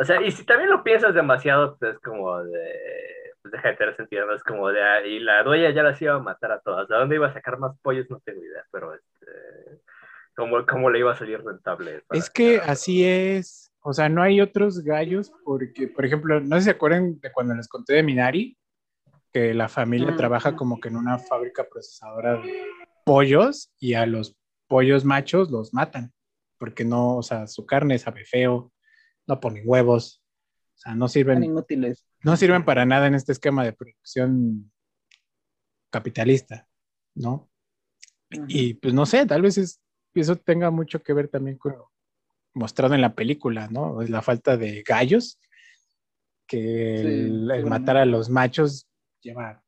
[0.00, 2.72] O sea, y si también lo piensas demasiado, pues es como de.
[3.42, 4.34] Pues deja de tener sentido, ¿no?
[4.34, 4.80] Es como de.
[4.82, 6.86] ah, Y la dueña ya las iba a matar a todas.
[6.88, 8.06] ¿De dónde iba a sacar más pollos?
[8.08, 9.80] No tengo idea, pero este.
[10.36, 12.02] ¿Cómo, cómo le iba a salir rentable?
[12.06, 13.72] para- Es que así es.
[13.80, 17.32] O sea, no hay otros gallos porque, por ejemplo, no sé si se acuerdan de
[17.32, 18.56] cuando les conté de Minari,
[19.32, 20.16] que la familia Mm.
[20.16, 22.62] trabaja como que en una fábrica procesadora de
[23.04, 24.36] pollos y a los
[24.66, 26.12] pollos machos los matan
[26.58, 28.72] porque no, o sea, su carne sabe feo,
[29.26, 30.22] no ponen huevos,
[30.74, 32.04] o sea, no sirven, inútiles.
[32.24, 34.72] no sirven para nada en este esquema de producción
[35.90, 36.66] capitalista,
[37.14, 37.48] ¿no?
[38.48, 39.80] Y pues no sé, tal vez es-
[40.14, 41.90] eso tenga mucho que ver también con lo
[42.54, 44.02] mostrado en la película, ¿no?
[44.02, 45.38] La falta de gallos,
[46.46, 47.70] que el, el seguramente.
[47.70, 48.88] matar a los machos
[49.20, 49.62] lleva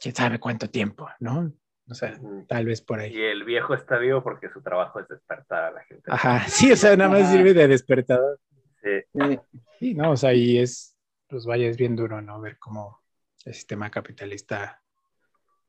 [0.00, 1.52] quién sabe cuánto tiempo, ¿no?
[1.88, 2.18] O sea,
[2.48, 3.14] tal vez por ahí.
[3.14, 6.04] Y el viejo está vivo porque su trabajo es despertar a la gente.
[6.06, 7.32] Ajá, sí, o sea, nada más Ajá.
[7.32, 8.40] sirve de despertador.
[8.82, 9.38] Sí.
[9.78, 9.94] Sí.
[9.94, 10.12] ¿no?
[10.12, 10.96] O sea, y es,
[11.28, 12.40] pues vaya, es bien duro, ¿no?
[12.40, 13.02] Ver cómo
[13.44, 14.82] el sistema capitalista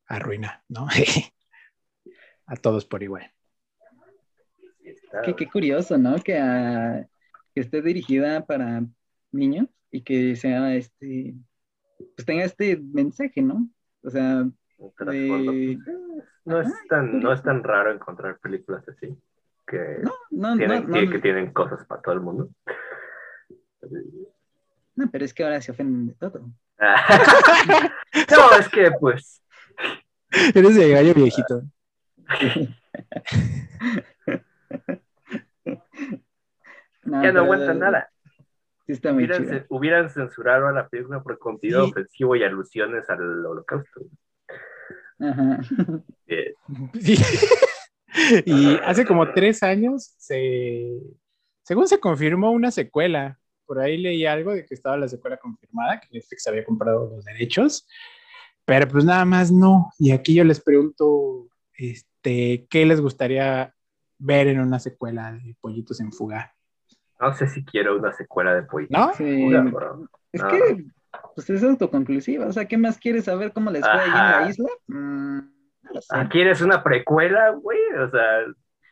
[0.05, 0.87] arruina, ¿no?
[2.45, 3.31] a todos por igual.
[5.23, 6.15] Qué, qué curioso, ¿no?
[6.21, 7.05] Que, ah,
[7.53, 8.83] que esté dirigida para
[9.31, 11.35] niños y que sea este,
[11.97, 13.67] pues tenga este mensaje, ¿no?
[14.03, 14.43] O sea,
[14.99, 15.79] de- eh,
[16.45, 19.15] no, es tan, no es tan raro encontrar películas así
[19.67, 22.49] que, no, no, tienen, no, que- no, que tienen cosas para todo el mundo.
[24.95, 26.41] No, pero es que ahora se ofenden de todo.
[26.77, 29.41] no, es que pues.
[30.53, 31.63] Eres de gallo viejito.
[37.05, 38.09] ya no aguantan nada.
[38.85, 43.45] Sí está muy hubieran, hubieran, censurado a la película por contenido ofensivo y alusiones al
[43.45, 44.01] holocausto.
[45.19, 45.59] Ajá.
[48.45, 50.99] y hace como tres años, se,
[51.63, 55.99] según se confirmó una secuela, por ahí leí algo de que estaba la secuela confirmada,
[55.99, 57.87] que Netflix había comprado los derechos,
[58.65, 59.91] pero pues nada más no.
[59.97, 61.47] Y aquí yo les pregunto,
[61.77, 63.73] este, ¿qué les gustaría
[64.17, 66.54] ver en una secuela de Pollitos en Fuga?
[67.19, 70.09] No sé si quiero una secuela de Pollitos ¿No?
[70.31, 70.85] Es que
[71.33, 72.47] pues es autoconclusiva.
[72.47, 74.69] O sea, ¿qué más quieres saber cómo les fue ahí en la isla?
[74.87, 75.39] Mm,
[76.09, 77.79] ah, ¿Quieres una precuela, güey?
[77.99, 78.45] O sea.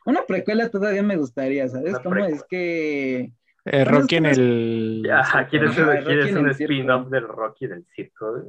[0.05, 1.97] Una precuela todavía me gustaría, ¿sabes?
[1.99, 3.31] ¿Cómo es que.
[3.65, 5.09] Eh, Rocky en el.
[5.09, 8.43] Ajá, ¿quieres, un spin-off del Rocky del circo?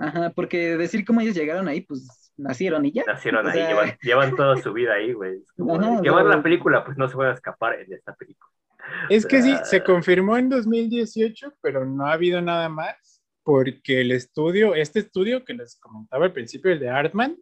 [0.00, 3.04] Ajá, porque decir cómo ellos llegaron ahí, pues nacieron y ya.
[3.06, 5.44] Nacieron ahí, llevan, toda su vida ahí, güey.
[5.56, 8.50] Llevan la película, pues no se van a escapar en esta película.
[9.08, 14.12] Es que sí, se confirmó en 2018, pero no ha habido nada más, porque el
[14.12, 17.36] estudio, este estudio que les comentaba al principio, el de Artman,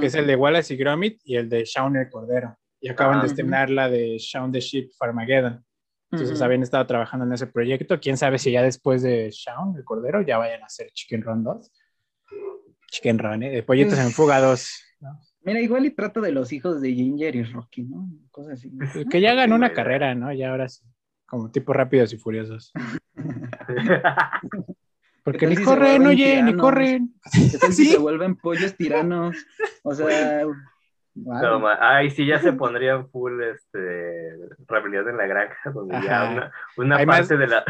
[0.00, 3.20] que es el de Wallace y Gromit, y el de Shaun el Cordero, y acaban
[3.20, 5.64] de estrenar la de Shaun the Sheep Farmageddon.
[6.12, 8.00] Entonces habían estado trabajando en ese proyecto.
[8.00, 11.44] Quién sabe si ya después de Shaun el Cordero ya vayan a hacer Chicken Run
[11.44, 11.70] 2.
[12.90, 13.50] Chicken Run, ¿eh?
[13.50, 14.68] De pollitos en fuga 2.
[15.42, 18.08] Mira, igual y trato de los hijos de Ginger y Rocky, ¿no?
[18.30, 18.70] Cosas así.
[19.08, 20.32] Que ya hagan una carrera, ¿no?
[20.32, 20.84] Ya ahora sí.
[21.26, 22.72] Como tipo rápidos y furiosos.
[25.24, 27.14] Porque ni corren, oye, ni corren.
[27.70, 27.86] ¿Sí?
[27.86, 29.36] se vuelven pollos tiranos.
[29.82, 30.44] O sea.
[31.14, 34.36] No, ay, sí, ya se pondrían full este,
[34.66, 37.64] rebelión en la granja, donde ya una, parte de, la,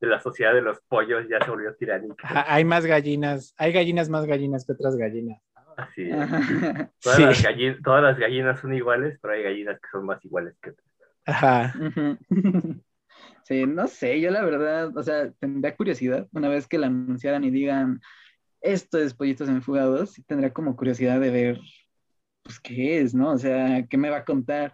[0.00, 2.44] de la sociedad de los pollos ya se volvió tiránica.
[2.46, 5.40] hay más gallinas, hay gallinas más gallinas que otras gallinas.
[5.76, 6.08] Así
[7.02, 10.54] Todas, las gallinas, todas las gallinas son iguales, pero hay gallinas que son más iguales
[10.60, 10.86] que otras.
[11.26, 11.74] Ajá.
[13.44, 17.44] Sí, no sé, yo la verdad, o sea, tendría curiosidad una vez que la anunciaran
[17.44, 18.00] y digan,
[18.60, 21.60] esto es Pollitos Enfugados, sí tendría como curiosidad de ver,
[22.42, 23.30] pues, qué es, ¿no?
[23.30, 24.72] O sea, qué me va a contar.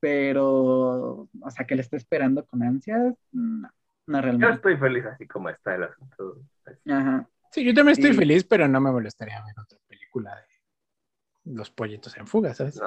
[0.00, 3.70] Pero, o sea, que le esté esperando con ansias, no,
[4.06, 4.48] no realmente.
[4.48, 6.42] Yo estoy feliz así como está el asunto.
[6.86, 7.26] Ajá.
[7.52, 9.78] Sí, yo también estoy feliz, pero no me molestaría ver otra
[10.14, 10.46] película
[11.44, 12.80] de los pollitos en fuga, ¿sabes?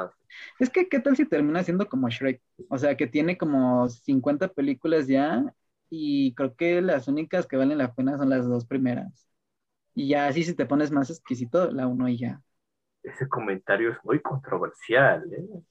[0.60, 2.42] Es que, ¿qué tal si termina siendo como Shrek?
[2.70, 5.44] O sea, que tiene como 50 películas ya
[5.90, 9.28] y creo que las únicas que valen la pena son las dos primeras.
[9.94, 12.42] Y ya así si te pones más exquisito, la uno y ya.
[13.04, 15.62] Ese comentario es muy controversial, ¿eh?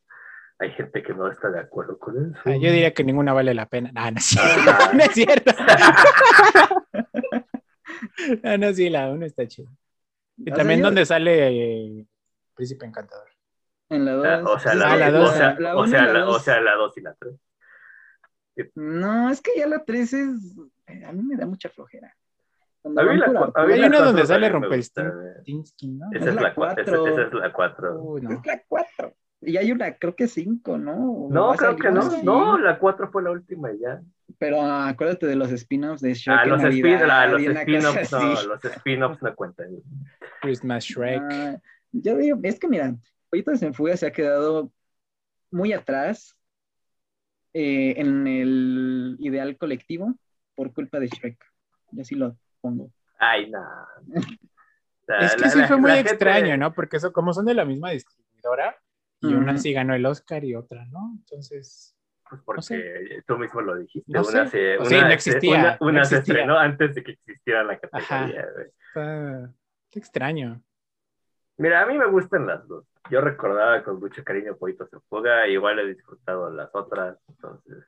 [0.59, 2.41] Hay gente que no está de acuerdo con eso.
[2.47, 3.93] Ah, yo diría que ninguna vale la pena.
[3.93, 4.73] no es cierto.
[4.95, 5.53] no es cierto.
[8.43, 9.69] ah, no, sí, la uno está chida.
[10.37, 12.07] Y también donde sale eh,
[12.55, 13.29] Príncipe Encantador.
[13.89, 14.27] En la 2.
[14.27, 15.31] Ah, o sea, la 2.
[15.31, 17.35] O sea, la, o sea, la, o sea, la 2 y la 3.
[18.75, 20.59] No, es que ya la 3 es.
[21.07, 22.15] A mí me da mucha flojera.
[23.55, 26.07] Hay una donde sale Rumpelstiltskin, ¿no?
[26.13, 26.83] Esa es, la 4.
[26.83, 28.19] Esa, es la 4.
[28.19, 29.15] Es la 4.
[29.43, 31.29] Y hay una, creo que 5, ¿no?
[31.31, 32.23] No, creo que no.
[32.23, 34.01] No, la 4 fue la última ya.
[34.39, 36.39] Pero acuérdate de los spin-offs de Shrek.
[36.41, 39.69] Ah, los spin-offs no, los spin-offs no cuentan.
[40.43, 41.23] Christmas Shrek.
[41.31, 41.57] Ah,
[41.93, 42.95] yo digo, es que mira,
[43.31, 44.73] Pollitos en Fuga se ha quedado
[45.51, 46.37] muy atrás
[47.55, 50.15] eh, en el ideal colectivo
[50.55, 51.39] por culpa de Shrek.
[51.93, 52.91] Yo sí lo pongo.
[53.19, 53.63] Ay, no.
[55.21, 56.75] es que sí fue muy extraño, ¿no?
[56.75, 58.77] Porque eso, como son de la misma distribuidora,
[59.23, 61.15] y una sí ganó el Oscar y otra, ¿no?
[61.19, 61.96] Entonces.
[62.29, 64.13] Pues porque tú mismo lo dijiste.
[64.13, 65.77] No una, se, una, sí, no existía.
[65.81, 68.47] Una, se estrenó antes de que existiera la categoría.
[68.89, 69.51] Está,
[69.93, 70.63] extraño.
[71.59, 72.85] Mira, a mí me gustan las dos.
[73.11, 77.17] Yo recordaba con mucho cariño Pollitos en Fuga, igual he disfrutado las otras.
[77.29, 77.85] Entonces,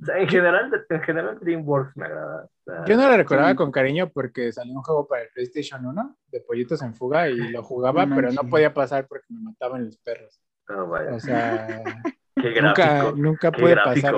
[0.00, 2.48] o sea, en general, en general DreamWorks me agrada.
[2.86, 6.40] Yo no la recordaba con cariño porque salió un juego para el PlayStation 1 de
[6.40, 10.40] Pollitos en Fuga y lo jugaba, pero no podía pasar porque me mataban los perros.
[10.68, 11.82] O sea,
[12.62, 14.14] nunca, nunca puede pasar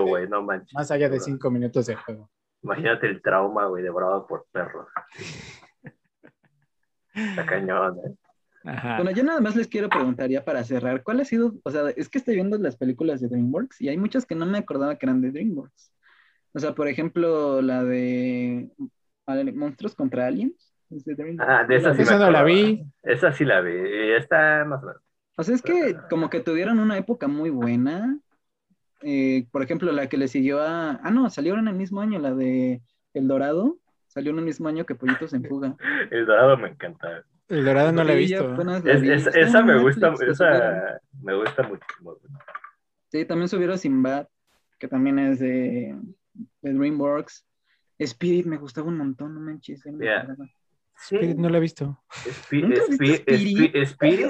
[0.73, 2.31] más allá de cinco minutos de juego.
[2.63, 4.87] Imagínate el trauma, güey, devorado por perros.
[7.15, 8.15] Está cañón, ¿eh?
[8.65, 11.91] Bueno, yo nada más les quiero preguntar ya para cerrar, ¿cuál ha sido, o sea,
[11.97, 14.97] es que estoy viendo las películas de DreamWorks y hay muchas que no me acordaba
[14.97, 15.93] que eran de DreamWorks.
[16.55, 18.71] O sea, por ejemplo, la de
[19.27, 20.73] Monstruos contra Aliens.
[21.39, 22.85] Ah, de esa sí no la vi.
[23.03, 25.03] Esa sí la vi, está más o menos.
[25.37, 28.19] O sea, es que como que tuvieron una época muy buena,
[29.03, 31.01] eh, por ejemplo, la que le siguió a.
[31.03, 32.83] Ah, no, salieron en el mismo año, la de
[33.15, 33.79] El Dorado.
[34.07, 35.75] Salió en el mismo año que Pollitos en Fuga.
[36.11, 37.25] el Dorado me encanta.
[37.49, 38.55] El Dorado no la he visto.
[39.35, 42.17] esa me gusta, esa me gusta muchísimo.
[43.09, 44.27] Sí, también subieron Sinbad,
[44.79, 45.97] que también es de,
[46.63, 47.47] de DreamWorks.
[47.99, 49.83] Spirit me gustaba un montón, no manches.
[51.03, 51.99] Spirit no la he visto.
[52.27, 52.79] Spirit,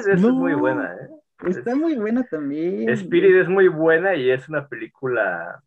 [0.07, 1.09] es muy buena, ¿eh?
[1.49, 2.89] Está muy buena también.
[2.91, 5.63] Spirit es muy buena y es una película,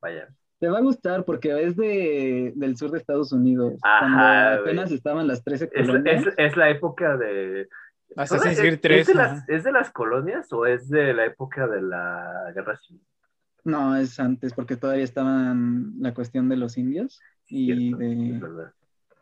[0.00, 0.28] vaya.
[0.58, 3.74] Te va a gustar porque es de, del sur de Estados Unidos.
[3.82, 6.26] Ajá, apenas estaban las 13 colonias.
[6.26, 7.68] Es, es, la época de...
[8.16, 9.00] Assassin's Creed 3.
[9.00, 12.76] ¿Es de, las, ¿Es de las colonias o es de la época de la guerra
[12.76, 13.02] civil?
[13.64, 18.70] No, es antes, porque todavía estaban la cuestión de los indios y de...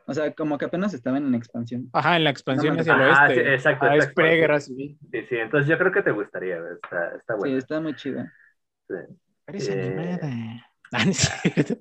[0.09, 1.91] O sea, como que apenas estaban en expansión.
[1.93, 3.35] Ajá, en la expansión hacia el oeste.
[3.35, 3.87] Sí, exacto.
[3.91, 4.99] Ah, es pre-guerra civil.
[5.13, 7.55] Sí, sí, entonces yo creo que te gustaría, está, está bueno.
[7.55, 8.33] Sí, está muy chida.
[8.89, 8.95] Sí.
[9.49, 9.83] Eh...
[9.83, 10.65] animada.
[10.91, 11.75] Ah, no es cierto.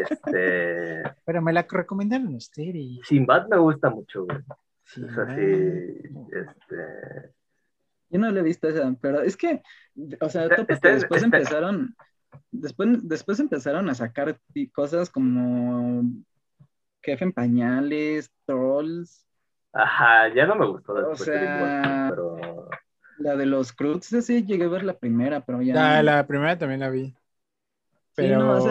[0.00, 1.02] Este...
[1.26, 3.00] Pero me la recomendaron ustedes.
[3.06, 4.38] Sinbad me gusta mucho, güey.
[4.84, 5.42] Sí, o sea, sí,
[6.32, 7.34] este...
[8.08, 9.60] Yo no le he visto esa, pero es que,
[10.18, 11.94] o sea, después empezaron,
[12.50, 14.40] después, después empezaron a sacar
[14.72, 16.04] cosas como
[17.08, 19.24] Jefe en Pañales, Trolls.
[19.72, 20.92] Ajá, ya no me gustó.
[21.10, 22.68] O sea, pero...
[23.18, 25.74] la de los Cruz, sí, llegué a ver la primera, pero ya.
[25.74, 27.14] La, la primera también la vi.
[28.14, 28.64] Pero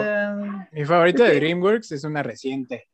[0.72, 2.88] mi favorita de DreamWorks es una reciente.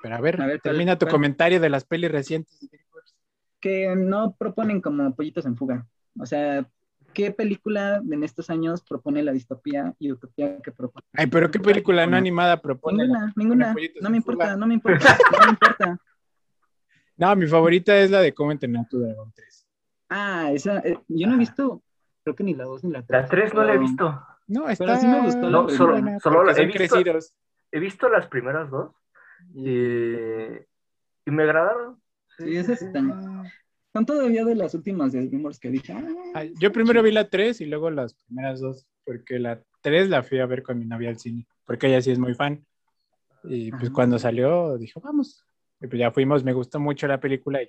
[0.00, 3.16] Pero a ver, termina tu comentario de las pelis recientes de DreamWorks.
[3.60, 5.86] Que no proponen como pollitos en fuga.
[6.18, 6.66] O sea,
[7.12, 11.04] ¿qué película en estos años propone la distopía y utopía que propone?
[11.12, 13.04] Ay, pero ¿qué película no animada propone?
[13.04, 13.74] Ninguna, ninguna.
[14.00, 15.98] No me importa, no me importa, no me importa.
[17.16, 19.66] No, mi favorita es la de Cómo entrenar tu dragón 3.
[20.10, 21.82] Ah, esa, eh, yo no he visto,
[22.22, 23.22] creo que ni la 2 ni la 3.
[23.22, 24.26] La 3 no la he visto.
[24.46, 24.84] No, está...
[24.86, 26.96] Pero sí me gustó no, solo, solo he, visto,
[27.72, 28.94] he visto las primeras dos
[29.54, 32.00] y, y me agradaron.
[32.38, 33.44] Sí, esas están.
[33.98, 35.92] Son todavía de las últimas de DreamWorks que dije.
[36.32, 40.22] Ah, yo primero vi la 3 y luego las primeras dos, porque la 3 la
[40.22, 42.64] fui a ver con mi novia al cine, porque ella sí es muy fan.
[43.42, 45.44] Y pues cuando salió, dijo, vamos.
[45.80, 47.68] Y pues ya fuimos, me gustó mucho la película y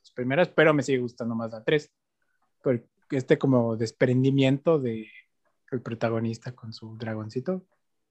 [0.00, 1.92] las primeras, pero me sigue gustando más la 3.
[2.60, 5.06] Porque este como desprendimiento de
[5.70, 7.64] el protagonista con su dragoncito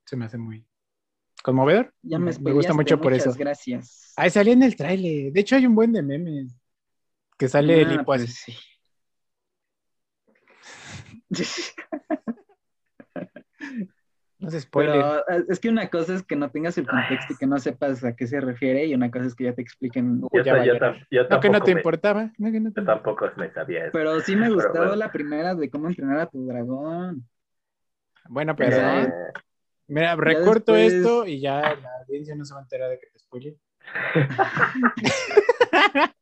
[0.06, 0.66] se me hace muy
[1.44, 1.94] conmovedor.
[2.02, 3.34] Ya me, me gusta mucho por eso.
[3.38, 4.14] Gracias.
[4.16, 5.34] Ahí salía en el tráiler.
[5.34, 6.61] De hecho, hay un buen de memes
[7.42, 8.56] que sale el ah, hipo pues Sí.
[14.38, 15.24] no se spoiler.
[15.26, 18.04] Pero es que una cosa es que no tengas el contexto y que no sepas
[18.04, 20.22] a qué se refiere, y una cosa es que ya te expliquen.
[20.22, 20.76] Yo, ya yo,
[21.10, 22.32] yo, no, que no te importaba.
[22.38, 22.84] No, que no te...
[22.84, 23.92] tampoco me sabía eso.
[23.92, 27.28] Pero sí me gustó la primera de cómo entrenar a tu dragón.
[28.30, 28.78] Bueno, pero.
[28.78, 29.12] Eh...
[29.88, 33.18] Mira, recorto esto y ya la audiencia no se va a enterar de que te
[33.18, 33.58] spoile.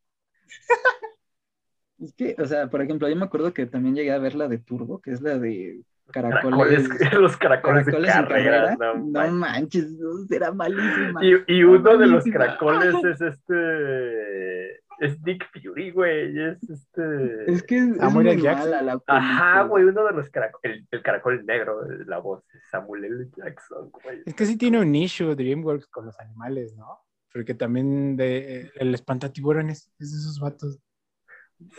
[1.99, 4.47] Es que, o sea, por ejemplo, yo me acuerdo que también llegué a ver la
[4.47, 5.81] de Turbo, que es la de
[6.11, 6.89] caracoles.
[7.13, 9.87] los caracoles, de carrera, No, manches,
[10.29, 11.23] era malísima.
[11.23, 14.79] Y, y uno de los caracoles es este.
[15.01, 16.37] Es Dick Fury, güey.
[16.41, 17.51] Es este.
[17.51, 20.85] Es que es, Samuel muy mala la Ajá, güey, uno de los caracoles.
[20.91, 23.27] El, caracol negro, la voz es Samuel L.
[23.35, 24.23] Jackson, güey.
[24.25, 26.99] Es que sí tiene un issue DreamWorks con los animales, ¿no?
[27.33, 30.79] Porque también de, el espantatiburones es de esos vatos.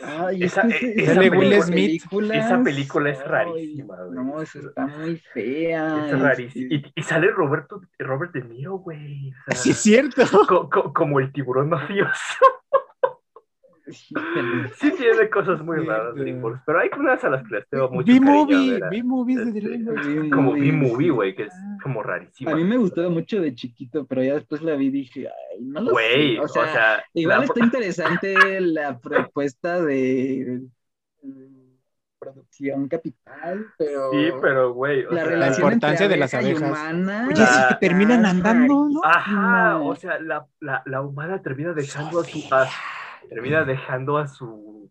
[0.03, 4.15] Ay, esa, esa, película, esa, película, es rarísima, güey.
[4.15, 6.07] No, esa está muy fea.
[6.07, 6.67] Es rarísima.
[6.75, 9.31] Y, y, sale Roberto, Robert De Niro, güey.
[9.31, 10.23] O sea, sí, es cierto.
[10.47, 12.45] Co, co, como el tiburón mafioso.
[13.91, 18.11] Sí tiene cosas muy raras DreamWorks, pero hay unas a las que les tengo mucho
[18.11, 20.29] B-Movie, B-Movies de DreamWorks.
[20.33, 21.53] Como B-Movie, güey, que es
[21.83, 22.51] como rarísima.
[22.51, 25.61] A mí me gustaba mucho de chiquito, pero ya después la vi y dije, ay,
[25.61, 26.39] no lo sé.
[26.39, 30.61] O sea, o sea igual está interesante la propuesta de
[32.21, 34.11] producción capital, pero...
[34.11, 36.69] Sí, pero, güey, la, sea, la importancia de las abejas.
[36.69, 39.01] Humana, Oye, si que terminan andando, ¿no?
[39.03, 42.39] Ajá, o sea, la, la, la humana termina dejando a su...
[43.29, 44.89] Termina dejando a su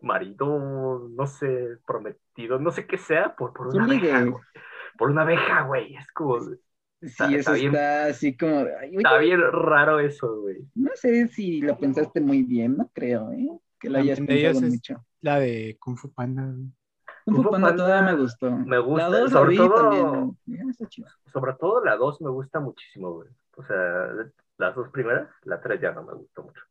[0.00, 4.42] marido, no sé, prometido, no sé qué sea, por, por una abeja, güey.
[4.98, 5.94] Por una abeja, güey.
[5.94, 6.38] Es como.
[7.00, 8.66] Está, sí, eso está, bien, así como.
[8.80, 10.58] Ay, está bien raro eso, güey.
[10.74, 13.48] No sé si lo pensaste muy bien, no creo, ¿eh?
[13.78, 15.04] Que lo hayas pensado mucho.
[15.20, 16.54] La de Kung Fu Panda.
[17.24, 18.50] Kung Fu Panda, Panda todavía me gustó.
[18.50, 20.36] Me gusta, la sobre todo.
[20.44, 20.74] También.
[21.32, 23.28] Sobre todo la 2 me gusta muchísimo, güey.
[23.56, 24.08] O sea,
[24.58, 26.62] las dos primeras, la 3 ya no me gustó mucho.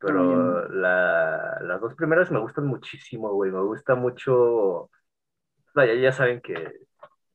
[0.00, 3.50] Pero la, las dos primeras me gustan muchísimo, güey.
[3.50, 4.90] Me gusta mucho
[5.78, 6.54] vaya, ya saben que,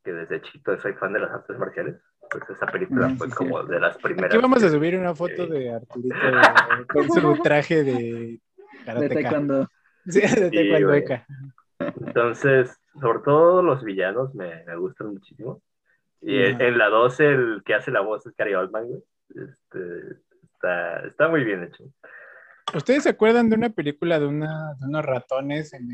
[0.04, 1.96] que desde chiquito soy fan de las artes marciales.
[2.30, 4.34] Pues esa película ah, fue como de las primeras.
[4.34, 6.16] Aquí vamos a subir una foto de Arturito
[6.92, 8.40] con su traje de
[8.86, 9.68] De taekwondo.
[10.06, 11.24] Sí, de taekwondo.
[11.80, 15.62] Entonces, sobre todo los villanos me, me gustan muchísimo.
[16.22, 19.04] Y en, la 12 el que hace la voz es Cary Oldman, güey.
[19.30, 20.18] Este,
[20.54, 21.84] está, está muy bien hecho.
[22.76, 25.90] ¿Ustedes se acuerdan de una película de, una, de unos ratones en,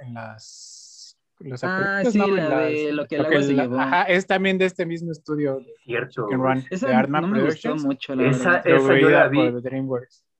[0.00, 1.18] en las...
[1.40, 3.78] Los ah, sí, la de lo que el agua se llevó.
[3.78, 5.58] Ajá, es también de este mismo estudio.
[5.84, 6.28] Cierto.
[6.70, 8.66] esa de Artman no me gustó mucho, la esa, verdad.
[8.68, 9.52] Esa yo la vi.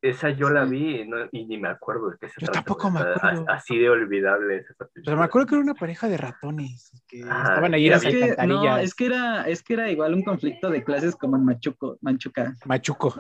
[0.00, 3.44] Esa yo la vi y, ni me acuerdo de qué se Yo tampoco me acuerdo.
[3.48, 5.02] Así de olvidable esa película.
[5.04, 8.62] Pero me acuerdo que era una pareja de ratones que estaban ahí en las alcantarillas.
[8.62, 11.98] No, es que, era, es que era igual un conflicto de clases como en Machuco,
[12.02, 12.54] Manchuca.
[12.66, 13.14] Machuco.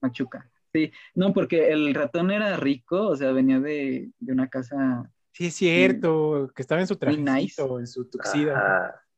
[0.00, 0.48] Machuca.
[0.72, 5.10] Sí, no, porque el ratón era rico, o sea, venía de, de una casa.
[5.32, 7.62] Sí, es cierto, que estaba en su traje, nice.
[7.62, 8.54] en su tuxido.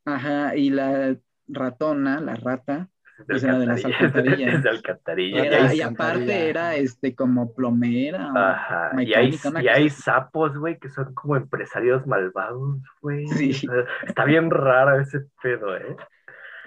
[0.05, 0.55] Ajá.
[0.55, 1.15] y la
[1.47, 2.89] ratona, la rata,
[3.27, 4.63] pues era de las alcantarillas.
[4.63, 5.73] De alcantarillas.
[5.73, 8.31] y aparte era este como plomera.
[8.35, 8.91] Ajá.
[9.01, 13.27] y hay, y hay sapos, güey, que son como empresarios malvados, güey.
[13.27, 13.67] Sí.
[14.07, 15.95] Está bien raro ese pedo, ¿eh?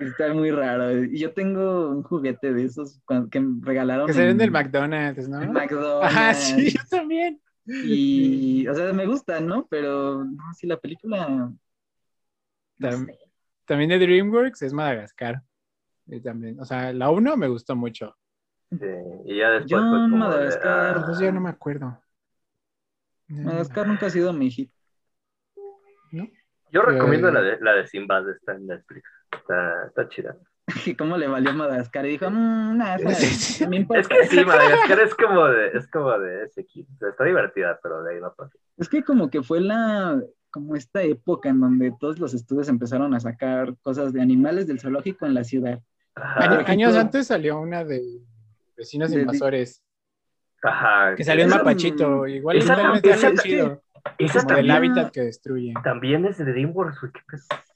[0.06, 1.04] Está muy raro.
[1.04, 3.00] Yo tengo un juguete de esos
[3.30, 4.06] que me regalaron.
[4.06, 5.40] Que se ven del McDonald's, ¿no?
[5.52, 6.04] McDonald's.
[6.04, 7.40] Ajá, sí, yo también.
[7.66, 9.66] Y, o sea, me gusta, ¿no?
[9.70, 11.52] Pero, no, sí, la película.
[13.64, 15.42] También de DreamWorks es Madagascar.
[16.22, 18.16] también, o sea, la uno me gustó mucho.
[18.70, 18.86] Sí,
[19.26, 19.70] y ya después.
[19.70, 21.04] Yo, Madagascar.
[21.06, 21.98] pues ya no me acuerdo.
[23.28, 24.70] Madagascar nunca ha sido mi hit.
[26.10, 26.28] ¿No?
[26.70, 29.04] Yo recomiendo la de, la de Sinbad, está en Netflix.
[29.32, 30.36] Está, está chida.
[30.86, 32.06] ¿Y cómo le valió Madagascar?
[32.06, 36.44] Y dijo, mmm, nada, es, es que sí, Madagascar es como de, es como de
[36.44, 36.90] ese equipo.
[37.06, 38.56] está divertida, pero de ahí no pasa.
[38.76, 43.14] Es que como que fue la, como esta época en donde todos los estudios empezaron
[43.14, 45.80] a sacar cosas de animales del zoológico en la ciudad.
[46.14, 48.02] Años antes salió una de
[48.76, 49.82] vecinos invasores.
[50.62, 51.14] Ajá.
[51.16, 52.26] Que salió en Mapachito.
[52.26, 53.82] Igual esa, esa, chido.
[54.18, 55.74] Esa también, hábitat que destruye.
[55.82, 57.00] También es de DreamWorks.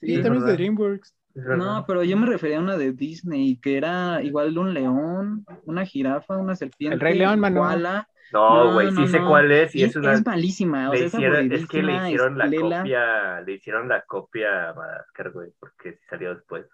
[0.00, 1.14] Sí, también es de DreamWorks.
[1.36, 5.84] No, pero yo me refería a una de Disney, que era igual un león, una
[5.84, 6.94] jirafa, una serpiente.
[6.94, 7.86] El Rey León, Manuel.
[8.32, 9.74] No, güey, sí sé cuál es.
[9.74, 10.90] Y, es, una, es malísima.
[10.90, 15.50] O sea, es que le hicieron la copia, le hicieron la copia a Madagascar, güey,
[15.60, 16.66] porque salió después.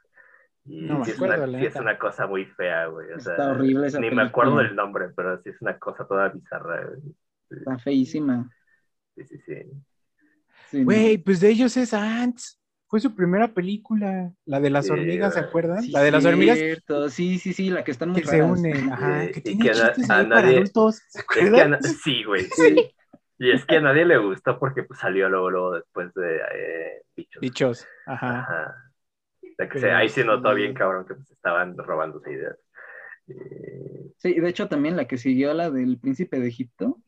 [0.64, 3.12] Y sí, es una, sí, es una, cosa muy fea, güey.
[3.12, 6.06] O sea, Está horrible esa Ni me acuerdo del nombre, pero sí es una cosa
[6.06, 6.88] toda bizarra.
[7.50, 8.48] Está feísima.
[9.16, 9.38] Sí, sí,
[10.70, 10.84] sí.
[10.84, 12.61] Güey, pues de ellos es Ants.
[12.92, 15.82] Fue su primera película, la de las hormigas, ¿se acuerdan?
[15.90, 16.58] la de las hormigas.
[17.08, 20.28] Sí, sí, sí, la que están muy Que se unen, ajá, que tiene chistes a,
[20.28, 21.82] para adultos, ¿se acuerdan?
[21.82, 22.94] sí, güey, sí.
[23.38, 27.02] Y es que a nadie le gustó porque pues, salió luego, luego después de eh,
[27.16, 27.40] Bichos.
[27.40, 28.40] Bichos, ajá.
[28.40, 28.74] ajá.
[29.74, 32.58] O sea, ahí se notó bien, cabrón, que pues, estaban robándose ideas.
[34.18, 37.00] Sí, de hecho también la que siguió, la del Príncipe de Egipto,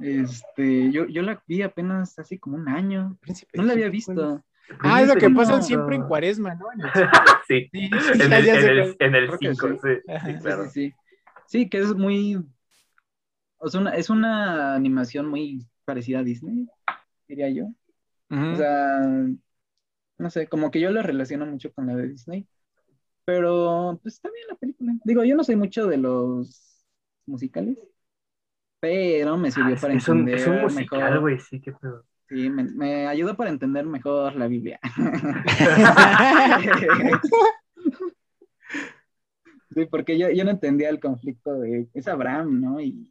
[0.00, 3.18] este, yo, yo la vi apenas hace como un año.
[3.54, 4.44] no la había visto.
[4.80, 6.66] Ah, es lo que pasa siempre en cuaresma, ¿no?
[7.48, 10.94] sí, en el 5, sí, sí,
[11.46, 12.44] sí, que es muy...
[13.58, 16.68] O sea, una, es una animación muy parecida a Disney,
[17.26, 17.66] diría yo.
[18.30, 19.00] O sea,
[20.18, 22.46] no sé, como que yo lo relaciono mucho con la de Disney.
[23.24, 24.92] Pero, pues está bien la película.
[25.04, 26.84] Digo, yo no soy mucho de los
[27.26, 27.78] musicales,
[28.80, 32.04] pero me sirvió ah, para entender es un musical, güey, sí, qué pedo.
[32.28, 34.80] Sí, me, ayudó para entender mejor la Biblia.
[39.74, 41.88] sí, porque yo, yo, no entendía el conflicto de...
[41.94, 42.78] Es Abraham, ¿no?
[42.80, 43.10] Y...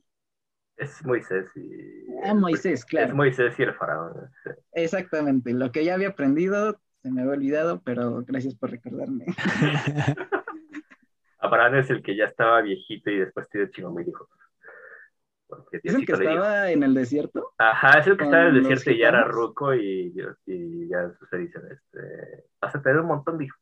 [0.75, 2.05] Es Moisés y...
[2.23, 3.07] Ah, Moisés, claro.
[3.07, 4.29] Es Moisés y el faraón.
[4.73, 9.25] Exactamente, lo que ya había aprendido se me había olvidado, pero gracias por recordarme.
[11.39, 14.03] Abraham es el que ya estaba viejito y después tiene chingo muy
[15.49, 15.67] hijo.
[15.71, 17.53] ¿Es el que estaba en el desierto?
[17.57, 20.13] Ajá, es el que estaba en el desierto y ya era ruco y,
[20.45, 23.61] y ya se dicen, este, vas a tener un montón de hijos.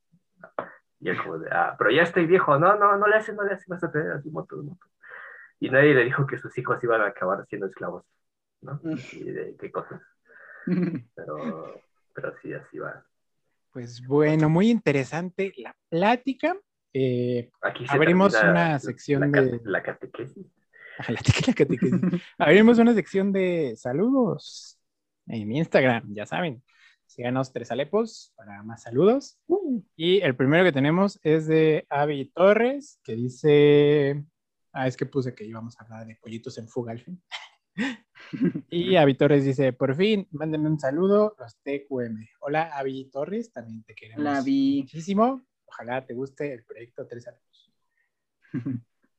[1.00, 3.44] Y él como de, ah, pero ya estoy viejo, no, no, no le haces, no
[3.44, 4.90] le haces, vas a tener así un montón, un montón.
[5.60, 8.04] Y nadie le dijo que sus hijos iban a acabar siendo esclavos,
[8.62, 8.80] ¿no?
[9.14, 10.02] Y de qué cosas.
[11.16, 11.82] Pero,
[12.14, 13.06] pero sí, así va.
[13.72, 16.56] Pues bueno, muy interesante la plática.
[16.94, 19.60] Eh, Aquí abrimos una sección de...
[19.66, 20.48] La catequesis.
[22.38, 24.80] Abrimos una sección de saludos
[25.28, 26.64] en Instagram, ya saben.
[27.08, 29.38] Síganos tres alepos para más saludos.
[29.48, 29.82] Uh.
[29.96, 34.24] Y el primero que tenemos es de Avi Torres, que dice.
[34.74, 37.22] Ah, es que puse que íbamos a hablar de pollitos en fuga al fin.
[38.70, 42.26] Y Avi Torres dice, por fin, mándenme un saludo, los TQM.
[42.42, 45.46] Hola, Avi Torres, también te queremos Hola, muchísimo.
[45.66, 47.72] Ojalá te guste el proyecto Tres años.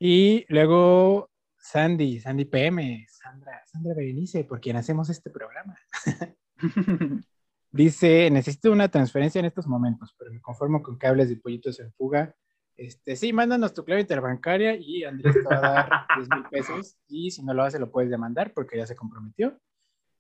[0.01, 1.31] y luego
[1.67, 5.77] Sandy, Sandy PM, Sandra, Sandra Berenice, por quien hacemos este programa.
[7.73, 11.93] Dice, necesito una transferencia en estos momentos, pero me conformo con cables de pollitos en
[11.95, 12.33] fuga.
[12.77, 16.97] Este, sí, mándanos tu clave interbancaria y Andrés te va a dar 10 mil pesos.
[17.09, 19.59] Y si no lo hace, lo puedes demandar porque ya se comprometió.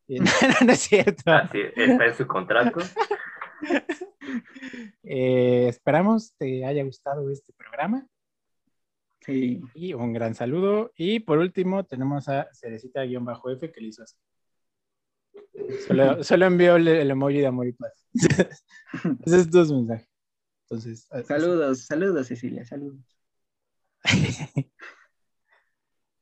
[0.09, 0.31] Y, no,
[0.64, 1.31] no, es cierto.
[1.31, 2.81] Así, está en su contrato.
[5.05, 8.05] Eh, esperamos te haya gustado este programa.
[9.26, 9.60] Sí.
[9.74, 10.92] Y un gran saludo.
[10.96, 14.16] Y por último, tenemos a Cerecita-F que le hizo así.
[15.86, 18.06] Solo, solo envió el, el, emoji de amor y paz.
[19.26, 20.08] Ese es tu mensaje.
[20.62, 23.00] Entonces, saludos, saludos, Cecilia, saludos.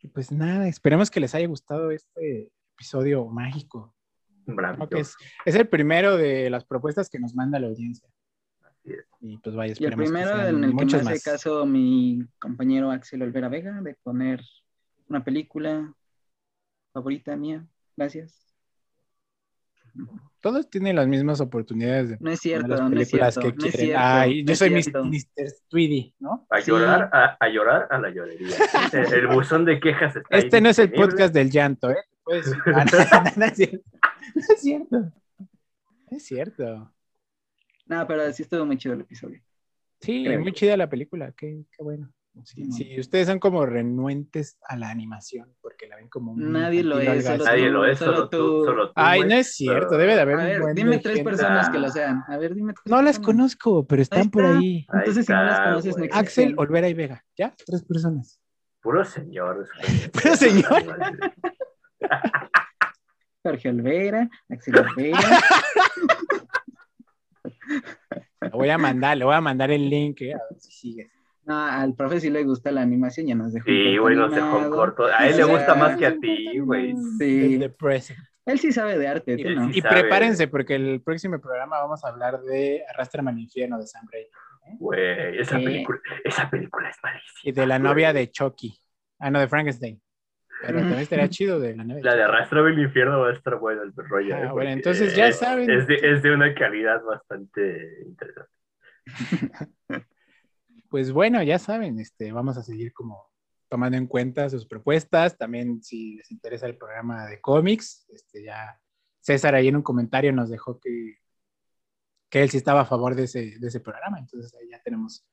[0.01, 3.95] y pues nada, esperemos que les haya gustado este episodio mágico.
[4.91, 5.17] Es,
[5.47, 8.09] es, el primero de las propuestas que nos manda la audiencia.
[9.21, 13.23] Y pues vaya, y el primero en el que me hace caso mi compañero Axel
[13.23, 14.43] Olvera Vega de poner
[15.09, 15.95] una película
[16.93, 17.67] favorita mía.
[17.97, 18.45] Gracias.
[20.41, 23.73] Todos tienen las mismas oportunidades de no es cierto, no es cierto, que no es
[23.73, 24.71] cierto, Ay, yo no soy.
[24.71, 25.53] Mr.
[25.69, 26.47] Tweedy, ¿no?
[26.51, 28.57] A llorar, a, a, llorar a la llorería.
[28.93, 31.99] el, el buzón de quejas está Este no es el podcast del llanto, ¿eh?
[32.25, 33.79] Pues, ah, no, no, es cierto.
[34.35, 34.99] No es cierto.
[34.99, 36.94] No es cierto.
[37.87, 39.41] No, pero sí estuvo muy chido el episodio.
[40.01, 40.41] Sí, Creo.
[40.41, 42.11] muy chida la película, qué, qué bueno.
[42.43, 46.83] Sí, sí, ustedes son como renuentes a la animación, porque la ven como un Nadie
[46.83, 48.65] lo es, solo Nadie tú, lo es, solo solo tú.
[48.65, 51.31] Solo tú Ay, no es cierto, debe de haber A ver, dime tres gente.
[51.31, 52.25] personas que lo sean.
[52.27, 54.59] A ver, dime tres No las conozco, pero están por está.
[54.59, 54.85] ahí.
[54.89, 56.05] Ahí Entonces, si no las conoces, no.
[56.11, 57.55] Axel, Olvera y Vega, ¿ya?
[57.65, 58.41] Tres personas.
[58.83, 59.69] Puro señor.
[60.13, 60.83] Puro señor.
[63.45, 65.19] Jorge Olvera, Axel Olvera.
[68.41, 71.11] Le voy a mandar, le voy a mandar el link, eh, a ver si sigue.
[71.47, 73.69] No, al profe sí le gusta la animación, ya nos dejó.
[73.71, 74.59] un Sí, corto güey, no se animado.
[74.61, 75.05] dejó corto.
[75.07, 76.95] A él le O sea, gusta más que a ti, güey.
[77.19, 77.61] Sí.
[78.47, 79.71] Él sí sabe de arte, tú Sí, no.
[79.73, 79.79] sí.
[79.79, 84.07] Y prepárense, porque el próximo programa vamos a hablar de Arrastrame al infierno de Sam
[84.11, 84.29] Raimi
[84.79, 85.65] Güey, esa Sí.
[85.65, 87.41] película, esa película es malísima.
[87.43, 88.75] y de la novia de Chucky.
[89.19, 90.01] Ah, no, de Frankenstein.
[90.67, 92.03] Pero también estaría chido de la novia.
[92.03, 92.23] La de.
[92.23, 94.35] Arrastrame el infierno va a estar buena el rollo.
[94.35, 95.71] Ah, eh, bueno, entonces ya es- saben.
[95.71, 98.53] Es de, es de una calidad bastante interesante.
[100.89, 103.29] Pues bueno, ya saben, este, vamos a seguir como
[103.69, 105.37] tomando en cuenta sus propuestas.
[105.37, 108.81] También si les interesa el programa de cómics, este, ya
[109.19, 111.17] César ahí en un comentario nos dejó que,
[112.31, 114.21] que él sí estaba a favor de ese, de ese programa.
[114.21, 115.27] Entonces ahí ya tenemos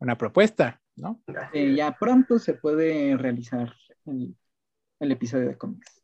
[0.00, 1.22] una propuesta, ¿no?
[1.54, 3.72] Eh, ya pronto se puede realizar
[4.04, 4.36] el,
[5.00, 6.02] el episodio de cómics.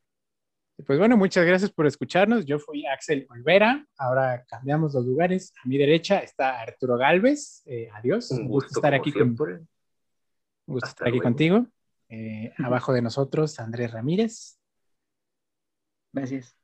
[0.85, 2.45] Pues bueno, muchas gracias por escucharnos.
[2.45, 3.87] Yo fui Axel Olvera.
[3.97, 5.55] Ahora cambiamos los lugares.
[5.65, 7.63] A mi derecha está Arturo Galvez.
[7.67, 8.31] Eh, adiós.
[8.31, 9.67] Un gusto estar aquí, con, un
[10.67, 11.67] gusto estar aquí contigo.
[12.09, 14.59] Eh, abajo de nosotros, Andrés Ramírez.
[16.13, 16.55] Gracias.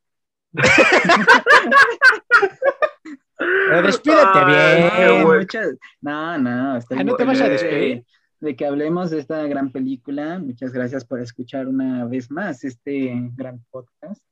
[3.37, 4.91] Pero despídete Ay, bien.
[5.21, 8.05] Eh, muchas- No, no, estoy Ah, ¿no te muy vas a feliz despedir?
[8.43, 10.39] De- que hablemos de esta gran película.
[10.39, 14.23] Muchas gracias por escuchar una vez más este gran podcast.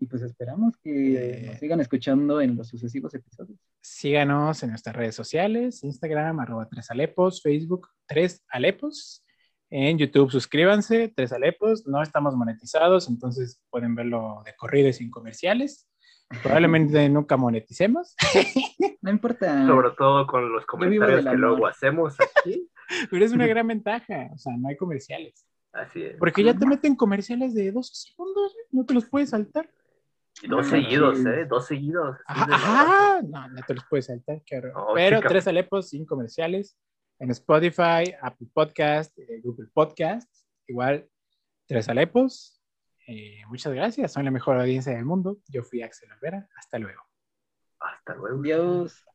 [0.00, 1.46] Y pues esperamos que Eh.
[1.48, 3.58] nos sigan escuchando en los sucesivos episodios.
[3.80, 9.24] Síganos en nuestras redes sociales, Instagram, arroba tres alepos, Facebook, tres alepos.
[9.70, 11.86] En YouTube, suscríbanse, tres alepos.
[11.86, 15.86] No estamos monetizados, entonces pueden verlo de corrido y sin comerciales.
[16.42, 18.14] Probablemente nunca moneticemos,
[19.02, 19.66] No importa.
[19.66, 21.38] Sobre todo con los comentarios que amor.
[21.40, 22.68] luego hacemos aquí.
[23.10, 24.30] pero es una gran ventaja.
[24.34, 25.46] O sea, no hay comerciales.
[25.72, 26.16] Así es.
[26.18, 28.66] Porque ya te meten comerciales de dos segundos, ¿eh?
[28.72, 29.70] no te los puedes saltar.
[30.42, 31.24] Y dos Ah, seguidos, sí.
[31.28, 31.46] ¿eh?
[31.46, 32.16] Dos seguidos.
[32.26, 33.22] Ajá, de ajá.
[33.22, 34.42] No, no te los puedes saltar.
[34.74, 35.28] No, Pero chica.
[35.28, 36.76] tres alepos sin comerciales
[37.18, 40.30] en Spotify, Apple Podcast, eh, Google Podcast,
[40.66, 41.08] igual
[41.66, 42.57] tres alepos.
[43.10, 45.38] Eh, muchas gracias, son la mejor audiencia del mundo.
[45.48, 47.02] Yo fui Axel Olvera, hasta luego.
[47.80, 48.40] Hasta luego.
[48.40, 49.07] Adiós.